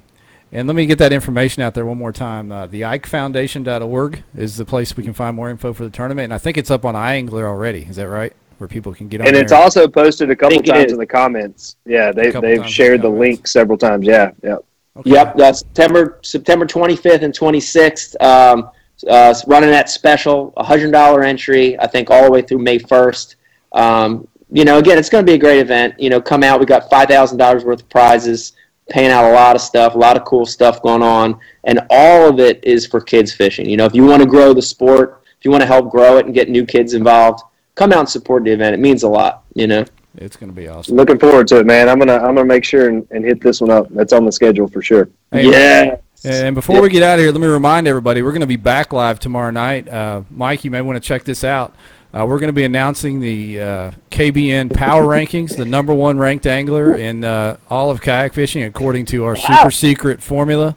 and 0.51 0.67
let 0.67 0.75
me 0.75 0.85
get 0.87 0.97
that 0.97 1.13
information 1.13 1.61
out 1.63 1.73
there 1.75 1.85
one 1.85 1.97
more 1.97 2.11
time. 2.11 2.51
Uh, 2.51 2.65
the 2.67 2.81
IkeFoundation.org 2.81 4.23
is 4.35 4.57
the 4.57 4.65
place 4.65 4.97
we 4.97 5.03
can 5.03 5.13
find 5.13 5.35
more 5.35 5.49
info 5.49 5.73
for 5.73 5.83
the 5.83 5.89
tournament, 5.89 6.25
and 6.25 6.33
I 6.33 6.37
think 6.37 6.57
it's 6.57 6.71
up 6.71 6.85
on 6.85 6.95
iAngler 6.95 7.43
already. 7.43 7.83
Is 7.83 7.95
that 7.97 8.09
right? 8.09 8.33
Where 8.57 8.67
people 8.67 8.93
can 8.93 9.07
get 9.07 9.21
on 9.21 9.27
And 9.27 9.35
there. 9.35 9.43
it's 9.43 9.53
also 9.53 9.87
posted 9.87 10.29
a 10.31 10.35
couple 10.35 10.61
times 10.61 10.91
in 10.91 10.97
the 10.97 11.05
comments. 11.05 11.77
Yeah, 11.85 12.11
they 12.11 12.31
they've 12.31 12.67
shared 12.67 12.99
the 13.01 13.03
the 13.03 13.09
comments. 13.09 13.19
link 13.37 13.47
several 13.47 13.77
times. 13.77 14.05
Yeah, 14.05 14.31
yeah. 14.43 14.57
Okay. 14.97 15.11
Yep, 15.11 15.37
that's 15.37 15.59
September 15.59 16.19
September 16.23 16.65
25th 16.65 17.21
and 17.23 17.33
26th. 17.33 18.21
Um, 18.21 18.69
uh, 19.07 19.33
running 19.47 19.69
that 19.69 19.89
special, 19.89 20.51
a 20.57 20.63
hundred 20.63 20.91
dollar 20.91 21.23
entry. 21.23 21.79
I 21.79 21.87
think 21.87 22.09
all 22.11 22.25
the 22.25 22.31
way 22.31 22.41
through 22.41 22.57
May 22.59 22.79
1st. 22.79 23.35
Um, 23.71 24.27
you 24.51 24.65
know, 24.65 24.77
again, 24.77 24.97
it's 24.97 25.09
going 25.09 25.25
to 25.25 25.29
be 25.29 25.35
a 25.35 25.39
great 25.39 25.59
event. 25.59 25.99
You 25.99 26.09
know, 26.09 26.21
come 26.21 26.43
out. 26.43 26.59
We 26.59 26.65
got 26.65 26.89
five 26.89 27.07
thousand 27.07 27.37
dollars 27.37 27.63
worth 27.63 27.81
of 27.81 27.89
prizes, 27.89 28.53
paying 28.89 29.11
out 29.11 29.29
a 29.29 29.33
lot 29.33 29.55
of 29.55 29.61
stuff, 29.61 29.95
a 29.95 29.97
lot 29.97 30.17
of 30.17 30.25
cool 30.25 30.45
stuff 30.45 30.81
going 30.81 31.03
on, 31.03 31.39
and 31.65 31.81
all 31.89 32.29
of 32.29 32.39
it 32.39 32.63
is 32.63 32.85
for 32.87 32.99
kids 32.99 33.33
fishing. 33.33 33.69
You 33.69 33.77
know, 33.77 33.85
if 33.85 33.93
you 33.93 34.05
want 34.05 34.23
to 34.23 34.27
grow 34.27 34.53
the 34.53 34.61
sport, 34.61 35.21
if 35.37 35.45
you 35.45 35.51
want 35.51 35.61
to 35.61 35.67
help 35.67 35.91
grow 35.91 36.17
it 36.17 36.25
and 36.25 36.33
get 36.33 36.49
new 36.49 36.65
kids 36.65 36.93
involved, 36.93 37.41
come 37.75 37.91
out 37.91 37.99
and 37.99 38.09
support 38.09 38.43
the 38.43 38.51
event. 38.51 38.73
It 38.73 38.79
means 38.79 39.03
a 39.03 39.09
lot. 39.09 39.43
You 39.53 39.67
know. 39.67 39.85
It's 40.17 40.35
going 40.35 40.49
to 40.49 40.55
be 40.55 40.67
awesome. 40.67 40.95
Looking 40.95 41.19
forward 41.19 41.47
to 41.49 41.59
it, 41.59 41.65
man. 41.67 41.87
I'm 41.87 41.99
gonna 41.99 42.17
I'm 42.17 42.35
gonna 42.35 42.45
make 42.45 42.65
sure 42.65 42.89
and, 42.89 43.07
and 43.11 43.23
hit 43.23 43.41
this 43.41 43.61
one 43.61 43.69
up. 43.69 43.87
That's 43.89 44.11
on 44.11 44.25
the 44.25 44.31
schedule 44.31 44.67
for 44.67 44.81
sure. 44.81 45.09
Hey, 45.31 45.49
yeah. 45.49 45.97
And 46.25 46.53
before 46.55 46.81
we 46.81 46.89
get 46.89 47.03
out 47.03 47.19
of 47.19 47.23
here, 47.23 47.31
let 47.31 47.39
me 47.39 47.47
remind 47.47 47.87
everybody 47.87 48.21
we're 48.21 48.31
going 48.31 48.41
to 48.41 48.47
be 48.47 48.57
back 48.57 48.91
live 48.91 49.19
tomorrow 49.19 49.51
night. 49.51 49.87
Uh, 49.87 50.23
Mike, 50.29 50.65
you 50.65 50.71
may 50.71 50.81
want 50.81 51.01
to 51.01 51.07
check 51.07 51.23
this 51.23 51.45
out. 51.45 51.73
Uh, 52.11 52.25
we're 52.25 52.39
going 52.39 52.47
to 52.49 52.53
be 52.53 52.63
announcing 52.63 53.19
the 53.19 53.61
uh, 53.61 53.91
KBN 54.09 54.73
Power 54.73 55.03
Rankings, 55.03 55.55
the 55.55 55.65
number 55.65 55.93
one 55.93 56.17
ranked 56.17 56.47
angler 56.47 56.95
in 56.95 57.23
uh, 57.23 57.57
all 57.69 57.91
of 57.91 58.01
kayak 58.01 58.33
fishing, 58.33 58.63
according 58.63 59.05
to 59.07 59.25
our 59.25 59.35
super 59.35 59.69
secret 59.69 60.21
formula. 60.21 60.75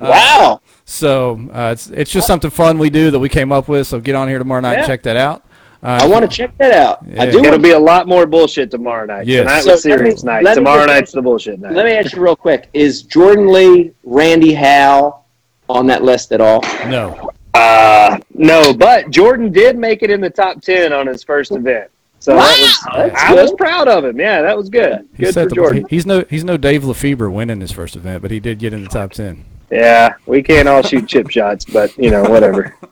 Wow. 0.00 0.60
So 0.84 1.48
uh, 1.52 1.70
it's 1.72 1.88
it's 1.90 2.10
just 2.10 2.26
something 2.26 2.50
fun 2.50 2.78
we 2.78 2.90
do 2.90 3.10
that 3.12 3.18
we 3.20 3.28
came 3.28 3.52
up 3.52 3.68
with. 3.68 3.86
So 3.86 4.00
get 4.00 4.16
on 4.16 4.26
here 4.28 4.38
tomorrow 4.38 4.60
night 4.60 4.78
and 4.78 4.86
check 4.86 5.02
that 5.04 5.16
out. 5.16 5.44
Uh, 5.80 5.98
I 6.02 6.06
want 6.08 6.28
to 6.28 6.34
check 6.36 6.56
that 6.58 6.72
out. 6.72 7.06
I 7.18 7.30
do. 7.30 7.44
It'll 7.44 7.58
be 7.58 7.70
a 7.70 7.78
lot 7.78 8.08
more 8.08 8.26
bullshit 8.26 8.70
tomorrow 8.70 9.06
night. 9.06 9.26
Yes. 9.26 9.42
Tonight 9.46 9.60
So 9.62 9.70
was 9.72 9.84
let 9.84 9.90
me- 9.92 9.96
serious 10.06 10.24
night. 10.24 10.42
let 10.42 10.52
me 10.52 10.54
Tomorrow 10.56 10.78
just- 10.86 10.88
night's 10.88 11.12
the 11.12 11.22
bullshit 11.22 11.60
night. 11.60 11.72
Let 11.72 11.84
me 11.86 11.92
ask 11.92 12.14
you 12.16 12.20
real 12.22 12.34
quick: 12.36 12.68
Is 12.74 13.02
Jordan 13.02 13.52
Lee, 13.52 13.92
Randy 14.02 14.54
Howell 14.54 15.24
on 15.68 15.86
that 15.86 16.02
list 16.02 16.32
at 16.32 16.40
all? 16.40 16.62
no. 16.88 17.30
Uh, 17.54 18.18
no, 18.34 18.74
but 18.74 19.10
Jordan 19.10 19.50
did 19.52 19.78
make 19.78 20.02
it 20.02 20.10
in 20.10 20.20
the 20.20 20.30
top 20.30 20.60
ten 20.60 20.92
on 20.92 21.06
his 21.06 21.22
first 21.22 21.52
event. 21.52 21.90
So 22.20 22.32
that 22.34 22.38
Wow, 22.38 22.44
was, 22.46 23.10
that's 23.10 23.22
I 23.22 23.34
was 23.34 23.52
proud 23.52 23.86
of 23.86 24.04
him. 24.04 24.18
Yeah, 24.18 24.40
that 24.42 24.56
was 24.56 24.68
good. 24.70 25.06
He 25.16 25.24
Good 25.24 25.34
set 25.34 25.44
for 25.44 25.48
the- 25.50 25.54
Jordan. 25.56 25.86
he's 25.90 26.06
no 26.06 26.24
he's 26.30 26.42
no 26.44 26.56
Dave 26.56 26.82
Lefebre 26.82 27.30
winning 27.32 27.60
his 27.60 27.70
first 27.72 27.96
event, 27.96 28.22
but 28.22 28.30
he 28.30 28.40
did 28.40 28.58
get 28.58 28.72
in 28.72 28.82
the 28.82 28.88
top 28.88 29.12
ten. 29.12 29.44
Yeah, 29.70 30.14
we 30.26 30.42
can't 30.42 30.66
all 30.68 30.82
shoot 30.82 31.06
chip 31.06 31.28
shots, 31.30 31.64
but 31.64 31.96
you 31.98 32.10
know, 32.10 32.22
whatever. 32.22 32.74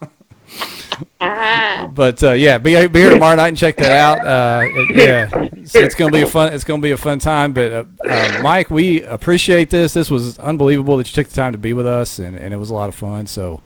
But 1.20 2.22
uh, 2.22 2.32
yeah, 2.32 2.58
be, 2.58 2.86
be 2.88 3.00
here 3.00 3.10
tomorrow 3.10 3.36
night 3.36 3.48
and 3.48 3.56
check 3.56 3.76
that 3.76 3.92
out. 3.92 4.26
Uh, 4.26 4.62
it- 4.64 4.96
yeah, 4.96 5.28
so 5.64 5.78
it's 5.78 5.94
gonna 5.94 6.10
be 6.12 6.22
a 6.22 6.26
fun. 6.26 6.52
It's 6.52 6.64
gonna 6.64 6.82
be 6.82 6.90
a 6.90 6.96
fun 6.96 7.18
time. 7.18 7.52
But 7.52 7.72
uh, 7.72 7.84
uh, 8.08 8.40
Mike, 8.42 8.70
we 8.70 9.02
appreciate 9.02 9.70
this. 9.70 9.94
This 9.94 10.10
was 10.10 10.38
unbelievable 10.38 10.96
that 10.98 11.06
you 11.08 11.14
took 11.14 11.28
the 11.28 11.34
time 11.34 11.52
to 11.52 11.58
be 11.58 11.72
with 11.72 11.86
us, 11.86 12.18
and, 12.18 12.36
and 12.36 12.52
it 12.52 12.56
was 12.56 12.70
a 12.70 12.74
lot 12.74 12.88
of 12.88 12.94
fun. 12.94 13.26
So, 13.26 13.62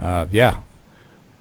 uh, 0.00 0.26
yeah, 0.30 0.60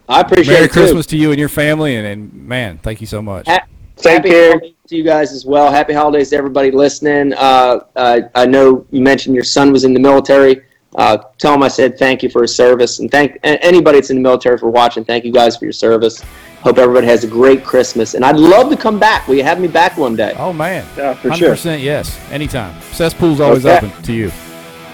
I 0.09 0.21
appreciate 0.21 0.53
Merry 0.53 0.65
it 0.65 0.67
too. 0.69 0.79
Christmas 0.81 1.05
to 1.07 1.17
you 1.17 1.31
and 1.31 1.39
your 1.39 1.49
family, 1.49 1.95
and, 1.95 2.07
and 2.07 2.33
man, 2.47 2.77
thank 2.79 3.01
you 3.01 3.07
so 3.07 3.21
much. 3.21 3.47
Ha- 3.47 3.65
Take 3.97 4.17
Happy 4.17 4.29
care. 4.29 4.59
to 4.59 4.95
you 4.95 5.03
guys 5.03 5.31
as 5.31 5.43
well. 5.45 5.71
Happy 5.71 5.91
holidays 5.91 6.29
to 6.29 6.35
everybody 6.37 6.69
listening. 6.71 7.33
Uh, 7.33 7.79
uh, 7.95 8.21
I 8.35 8.45
know 8.45 8.85
you 8.91 9.01
mentioned 9.01 9.33
your 9.35 9.43
son 9.43 9.71
was 9.71 9.83
in 9.85 9.93
the 9.93 9.99
military. 9.99 10.61
Uh, 10.95 11.17
tell 11.39 11.53
him 11.53 11.63
I 11.63 11.67
said 11.67 11.97
thank 11.97 12.21
you 12.23 12.29
for 12.29 12.43
his 12.43 12.55
service, 12.55 12.99
and 12.99 13.09
thank 13.11 13.35
a- 13.43 13.63
anybody 13.65 13.97
that's 13.97 14.09
in 14.11 14.17
the 14.17 14.21
military 14.21 14.57
for 14.57 14.69
watching. 14.69 15.03
Thank 15.03 15.25
you 15.25 15.31
guys 15.33 15.57
for 15.57 15.65
your 15.65 15.71
service. 15.73 16.23
Hope 16.61 16.77
everybody 16.77 17.07
has 17.07 17.23
a 17.23 17.27
great 17.27 17.63
Christmas, 17.63 18.13
and 18.13 18.23
I'd 18.23 18.37
love 18.37 18.69
to 18.69 18.77
come 18.77 18.99
back. 18.99 19.27
Will 19.27 19.35
you 19.35 19.43
have 19.43 19.59
me 19.59 19.67
back 19.67 19.97
one 19.97 20.15
day? 20.15 20.33
Oh 20.37 20.53
man, 20.53 20.85
Yeah, 20.97 21.13
for 21.15 21.29
hundred 21.29 21.37
sure. 21.37 21.49
percent 21.49 21.81
yes, 21.81 22.17
anytime. 22.31 22.73
Cesspool's 22.91 23.39
always 23.41 23.65
Okay. 23.65 23.85
open 23.87 24.03
to 24.03 24.13
you. 24.13 24.31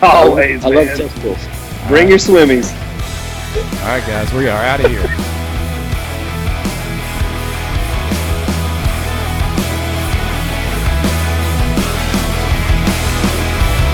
Always, 0.01 0.63
I 0.65 0.69
love 0.69 0.85
man. 0.87 0.97
cesspools. 0.97 1.37
Bring 1.87 2.07
your 2.09 2.17
swimmies. 2.17 2.71
All 3.55 3.59
right, 3.61 4.03
guys, 4.07 4.33
we 4.33 4.47
are 4.47 4.63
out 4.63 4.83
of 4.83 4.89
here. 4.89 5.42